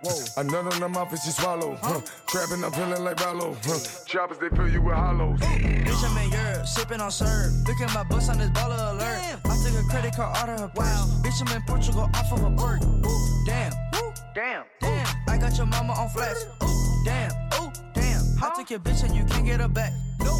Whoa. 0.03 0.41
Another 0.41 0.71
in 0.75 0.81
the 0.81 0.89
mouth 0.89 1.11
and 1.11 1.19
she 1.21 1.31
swallow. 1.31 1.77
Huh? 1.81 2.01
Trapping, 2.27 2.63
I'm 2.63 2.71
feeling 2.73 3.03
like 3.05 3.23
Rollo. 3.23 3.55
Huh? 3.63 3.79
Choppers, 4.05 4.37
they 4.37 4.49
fill 4.49 4.67
you 4.67 4.81
with 4.81 4.95
hollows. 4.95 5.39
Bitch, 5.39 6.03
I'm 6.03 6.17
in 6.17 6.31
Europe, 6.31 6.67
sipping 6.67 6.99
on 6.99 7.09
syrup. 7.09 7.53
Look 7.65 7.79
at 7.79 7.93
my 7.93 8.03
bus 8.03 8.27
on 8.27 8.37
this 8.37 8.49
baller 8.49 8.91
alert. 8.91 9.39
I 9.45 9.55
took 9.63 9.79
a 9.79 9.87
credit 9.89 10.13
card 10.13 10.35
out 10.35 10.49
of 10.49 10.59
her 10.59 10.67
purse. 10.67 10.85
Wow. 10.85 11.21
Bitch, 11.23 11.41
I'm 11.47 11.55
in 11.55 11.61
Portugal 11.63 12.09
off 12.13 12.31
of 12.33 12.43
a 12.43 12.51
perk. 12.51 12.81
Damn. 13.45 13.71
Damn. 14.35 14.65
Damn. 14.81 15.07
I 15.29 15.37
got 15.37 15.55
your 15.55 15.67
mama 15.67 15.93
on 15.93 16.09
flash. 16.09 16.35
Ooh. 16.61 17.03
Damn. 17.05 17.31
Ooh. 17.61 17.71
Damn. 17.93 18.43
I 18.43 18.51
took 18.57 18.69
your 18.69 18.79
bitch 18.79 19.03
and 19.05 19.15
you 19.15 19.23
can't 19.23 19.45
get 19.45 19.61
her 19.61 19.69
back. 19.69 19.93
No. 20.19 20.33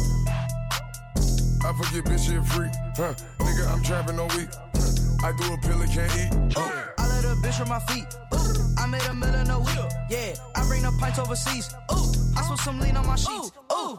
I 1.64 1.72
forget 1.72 2.04
bitch 2.04 2.26
shit 2.28 2.44
free. 2.52 2.68
Huh? 2.96 3.14
Nigga, 3.38 3.72
I'm 3.72 3.82
trapping 3.82 4.16
no 4.16 4.26
week. 4.36 4.48
Huh? 4.74 5.26
I 5.26 5.32
do 5.38 5.54
a 5.54 5.56
pill 5.56 5.80
and 5.80 5.90
can't 5.90 6.12
eat. 6.18 6.52
Oh. 6.56 6.90
Huh? 6.98 7.03
A 7.24 7.34
bitch 7.36 7.54
from 7.54 7.68
my 7.70 7.78
feet. 7.80 8.04
Ooh, 8.34 8.38
I 8.78 8.86
made 8.86 9.02
a 9.08 9.14
million 9.14 9.50
a 9.50 9.58
week. 9.58 9.78
Yeah, 10.10 10.34
I 10.54 10.66
bring 10.68 10.82
the 10.82 10.92
pints 11.00 11.18
overseas. 11.18 11.74
Ooh, 11.90 12.12
I 12.36 12.42
saw 12.42 12.54
some 12.54 12.78
lean 12.80 12.96
on 12.96 13.06
my 13.06 13.16
sheets. 13.16 13.50
Ooh, 13.72 13.98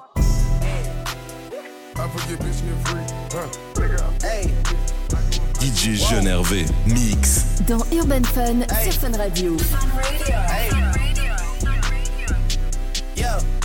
I 1.98 2.08
forget 2.10 2.40
bitch 2.40 2.60
shit 2.60 2.88
free. 2.88 3.06
Huh? 3.32 3.48
Nigga, 3.74 4.00
I'm 4.04 4.14
hey. 4.22 4.54
DJ 5.60 5.98
Jeune 5.98 6.28
Hervé, 6.28 6.66
mix. 6.86 7.46
Dans 7.68 7.84
Urban 7.92 8.24
Fun 8.24 8.68
sur 8.84 8.94
Fun 8.94 9.18
Radio. 9.18 9.58
Fun 9.58 9.90
Radio. 9.96 10.36
Hey. 10.48 10.70
Yo. 13.16 13.65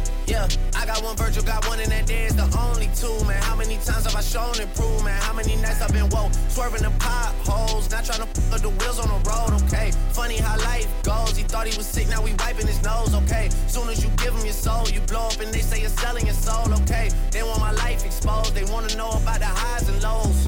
Yeah, 0.27 0.47
I 0.75 0.85
got 0.85 1.03
one 1.03 1.15
Virgil, 1.17 1.43
got 1.43 1.67
one, 1.67 1.79
and 1.79 1.91
that 1.91 2.05
day 2.05 2.25
is 2.25 2.35
the 2.35 2.47
only 2.57 2.89
two, 2.95 3.13
man. 3.25 3.41
How 3.43 3.55
many 3.55 3.75
times 3.77 4.05
have 4.05 4.15
I 4.15 4.21
shown 4.21 4.59
improvement? 4.61 5.17
How 5.23 5.33
many 5.33 5.55
nights 5.57 5.81
I've 5.81 5.91
been 5.91 6.09
woke, 6.09 6.31
swerving 6.49 6.83
the 6.83 6.91
potholes, 6.99 7.89
not 7.91 8.05
trying 8.05 8.19
to 8.19 8.23
up 8.23 8.61
the 8.61 8.69
wheels 8.69 8.99
on 8.99 9.07
the 9.09 9.29
road, 9.29 9.61
okay? 9.63 9.91
Funny 10.11 10.37
how 10.37 10.57
life 10.59 10.87
goes. 11.03 11.35
He 11.35 11.43
thought 11.43 11.67
he 11.67 11.75
was 11.77 11.87
sick, 11.87 12.07
now 12.07 12.21
we 12.21 12.33
wiping 12.33 12.67
his 12.67 12.81
nose, 12.83 13.13
okay? 13.13 13.49
Soon 13.67 13.89
as 13.89 14.03
you 14.03 14.09
give 14.17 14.33
him 14.33 14.45
your 14.45 14.53
soul, 14.53 14.87
you 14.89 15.01
blow 15.01 15.27
up 15.27 15.39
and 15.39 15.53
they 15.53 15.61
say 15.61 15.81
you're 15.81 15.89
selling 15.89 16.25
your 16.25 16.35
soul, 16.35 16.73
okay? 16.81 17.09
They 17.31 17.43
want 17.43 17.59
my 17.59 17.71
life 17.71 18.05
exposed, 18.05 18.55
they 18.55 18.65
wanna 18.65 18.95
know 18.95 19.09
about 19.09 19.39
the 19.39 19.45
highs 19.45 19.89
and 19.89 20.01
lows. 20.01 20.47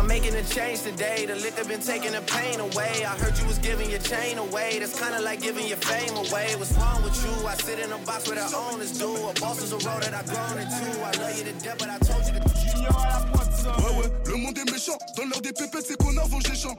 I'm 0.00 0.06
making 0.06 0.34
a 0.34 0.42
change 0.42 0.80
today. 0.80 1.26
The 1.26 1.36
liquor 1.36 1.62
been 1.68 1.82
taking 1.82 2.12
the 2.12 2.22
pain 2.22 2.58
away. 2.58 3.04
I 3.04 3.12
heard 3.20 3.36
you 3.38 3.44
was 3.44 3.58
giving 3.58 3.90
your 3.90 4.00
chain 4.00 4.38
away. 4.38 4.78
That's 4.78 4.98
kinda 4.98 5.20
like 5.20 5.42
giving 5.42 5.66
your 5.66 5.76
fame 5.76 6.16
away. 6.16 6.56
What's 6.56 6.72
wrong 6.72 7.02
with 7.04 7.16
you? 7.22 7.46
I 7.46 7.54
sit 7.56 7.78
in 7.78 7.92
a 7.92 7.98
box 7.98 8.26
where 8.26 8.36
the 8.40 8.48
owners 8.56 8.96
do. 8.96 9.12
A 9.28 9.34
boss 9.34 9.60
is 9.62 9.72
a 9.72 9.76
role 9.76 10.00
that 10.00 10.14
I've 10.14 10.24
grown 10.24 10.56
into. 10.56 10.86
I 11.04 11.12
love 11.20 11.36
you 11.36 11.44
to 11.44 11.52
death, 11.60 11.78
but 11.78 11.90
I 11.90 11.98
told 11.98 12.24
you 12.24 12.32
to. 12.32 12.50
Ouais, 12.80 13.94
ouais, 13.98 14.10
le 14.24 14.36
monde 14.36 14.56
est 14.56 14.70
méchant. 14.72 14.96
Dans 15.16 15.24
l'heure 15.24 15.42
des 15.42 15.52
pépettes, 15.52 15.84
c'est 15.86 15.96
qu'on 15.96 16.16
avance 16.16 16.48
les 16.48 16.56
champs. 16.56 16.76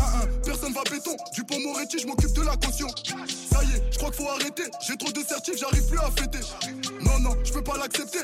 Ah, 0.00 0.22
ah, 0.22 0.26
personne 0.42 0.72
va 0.72 0.82
béton. 0.90 1.14
Du 1.34 1.44
pont 1.44 1.60
Moretti, 1.60 1.98
je 1.98 2.06
m'occupe 2.06 2.32
de 2.32 2.42
la 2.42 2.56
caution. 2.56 2.88
Ça 2.88 3.62
y 3.62 3.76
est, 3.76 3.82
je 3.90 3.98
crois 3.98 4.10
qu'il 4.10 4.24
faut 4.24 4.30
arrêter. 4.30 4.64
J'ai 4.86 4.96
trop 4.96 5.12
de 5.12 5.20
certifs, 5.22 5.58
j'arrive 5.58 5.86
plus 5.86 5.98
à 5.98 6.10
fêter. 6.10 6.40
Non, 7.04 7.18
non, 7.20 7.36
je 7.44 7.52
peux 7.52 7.62
pas 7.62 7.76
l'accepter. 7.76 8.20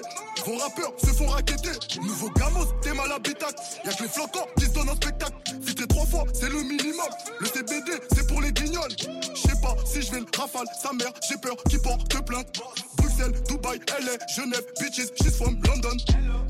Vos 0.47 0.57
rappeurs 0.57 0.93
se 0.99 1.12
font 1.12 1.26
raqueter. 1.26 1.72
Nouveau 2.03 2.31
gamos, 2.31 2.66
t'es 2.83 2.95
mal 2.95 3.11
habitacle. 3.12 3.55
Y'a 3.85 3.93
que 3.93 4.03
les 4.03 4.09
flocons 4.09 4.47
qui 4.59 4.64
se 4.64 4.70
donnent 4.70 4.89
un 4.89 4.95
spectacle. 4.95 5.33
Filtré 5.64 5.87
trois 5.87 6.07
fois, 6.07 6.24
c'est 6.33 6.49
le 6.49 6.62
minimum. 6.62 7.09
Le 7.41 7.47
CBD, 7.47 7.93
c'est 8.14 8.26
pour 8.26 8.41
les 8.41 8.53
guignols. 8.53 8.91
Je 8.99 9.41
sais 9.41 9.61
pas 9.61 9.76
si 9.85 10.03
je 10.03 10.12
vais 10.12 10.20
le 10.20 10.26
rafale. 10.37 10.66
Sa 10.81 10.93
mère, 10.93 11.12
j'ai 11.28 11.37
peur 11.37 11.57
qu'il 11.68 11.81
porte 11.81 12.24
plainte. 12.24 12.61
Bruxelles, 12.97 13.33
Dubaï, 13.49 13.81
LA, 14.01 14.26
Genève, 14.35 14.64
bitches, 14.81 15.11
she's 15.22 15.37
from 15.37 15.61
London. 15.66 15.97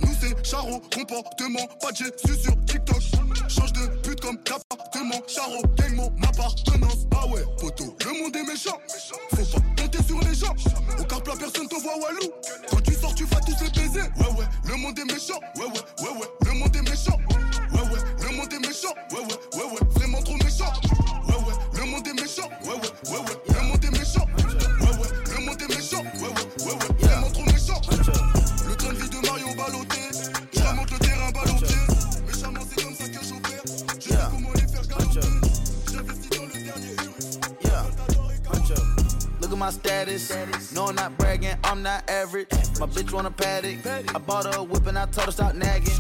Nous 0.00 0.14
c'est 0.20 0.46
Charo, 0.46 0.80
comportement, 0.94 1.66
pas 1.80 1.92
de 1.92 1.96
sur 1.96 2.64
TikTok. 2.66 3.02
Change 3.48 3.72
de 3.72 3.99
comme 4.30 4.38
d'appartement, 4.44 5.22
Charo, 5.26 5.62
gang 5.76 5.94
mon 5.94 6.12
appartenance. 6.22 7.06
Ah 7.16 7.26
ouais, 7.28 7.42
poteau, 7.58 7.96
le 8.04 8.22
monde 8.22 8.36
est 8.36 8.44
méchant. 8.44 8.78
Faut 9.30 9.36
pas 9.36 9.82
compter 9.82 10.02
sur 10.06 10.20
les 10.20 10.34
gens. 10.34 10.54
Au 10.98 11.04
carpe 11.04 11.26
la 11.26 11.36
personne 11.36 11.68
te 11.68 11.74
voit 11.76 11.96
walou. 11.98 12.30
Quand 12.70 12.80
tu 12.82 12.94
sors, 12.94 13.14
tu 13.14 13.24
vas 13.24 13.40
tous 13.40 13.56
les 13.62 13.70
baiser. 13.70 14.00
Ouais, 14.00 14.30
ouais, 14.38 14.46
le 14.68 14.76
monde 14.76 14.98
est 14.98 15.12
méchant. 15.12 15.40
Ouais, 15.56 15.64
ouais, 15.64 16.04
ouais, 16.04 16.20
ouais, 16.20 16.28
le 16.46 16.52
monde 16.52 16.76
est 16.76 16.82
méchant. 16.82 17.18
Ouais, 17.72 17.80
ouais, 17.80 18.00
le 18.22 18.36
monde 18.36 18.52
est 18.52 18.66
méchant. 18.66 18.94
Ouais, 19.10 19.18
ouais, 19.18 19.58
ouais, 19.58 19.72
ouais, 19.72 19.79
my 39.60 39.70
status. 39.70 40.72
No, 40.72 40.86
I'm 40.86 40.94
not 40.94 41.16
bragging, 41.18 41.54
I'm 41.64 41.82
not 41.82 42.08
average. 42.08 42.48
My 42.80 42.86
bitch 42.86 43.12
want 43.12 43.26
a 43.26 43.30
paddock. 43.30 43.86
I 43.86 44.18
bought 44.18 44.46
her 44.46 44.60
a 44.60 44.64
whip 44.64 44.86
and 44.86 44.98
I 44.98 45.04
told 45.04 45.26
her 45.26 45.32
stop 45.32 45.54
nagging. 45.54 45.94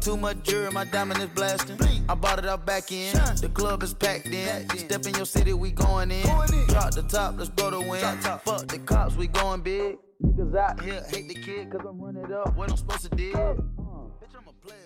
Too 0.00 0.16
much 0.16 0.42
jury, 0.42 0.70
my 0.72 0.84
diamond 0.86 1.20
is 1.20 1.28
blasting. 1.28 1.78
I 2.08 2.14
bought 2.14 2.38
it 2.38 2.46
out 2.46 2.64
back 2.64 2.90
in. 2.90 3.12
The 3.12 3.50
club 3.52 3.82
is 3.82 3.92
packed 3.92 4.26
in. 4.26 4.66
Step 4.78 5.06
in 5.06 5.14
your 5.14 5.26
city, 5.26 5.52
we 5.52 5.70
going 5.72 6.10
in. 6.10 6.22
Drop 6.68 6.94
the 6.94 7.04
top, 7.06 7.34
let's 7.36 7.50
blow 7.50 7.70
the 7.70 7.80
wind. 7.80 8.02
Fuck 8.24 8.66
the 8.68 8.78
cops, 8.78 9.14
we 9.14 9.26
going 9.26 9.60
big. 9.60 9.98
Niggas 10.24 10.56
out 10.56 10.80
here 10.82 11.04
hate 11.10 11.28
the 11.28 11.34
kid, 11.34 11.70
cause 11.70 11.82
I'm 11.86 12.00
running 12.00 12.32
up 12.32 12.56
what 12.56 12.70
I'm 12.70 12.76
supposed 12.78 13.10
to 13.10 13.14
do. 13.14 13.32
Bitch, 13.32 14.34
I'm 14.34 14.48
a 14.48 14.52
player. 14.64 14.76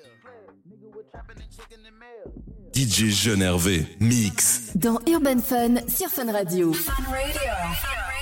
Nigga, 0.69 0.93
we're 0.93 1.03
trapping 1.13 1.37
and 1.41 1.51
chicken 1.57 1.87
and 1.87 1.97
mail. 1.97 2.33
DJ 2.73 3.13
Jeune 3.13 3.41
RV, 3.41 4.01
mix. 4.01 4.73
Dans 4.75 4.99
Urban 5.07 5.39
Fun 5.41 5.89
sur 5.89 6.09
Fun 6.09 6.33
Radio. 6.33 6.73
Fun 6.73 7.13
Radio. 7.13 8.16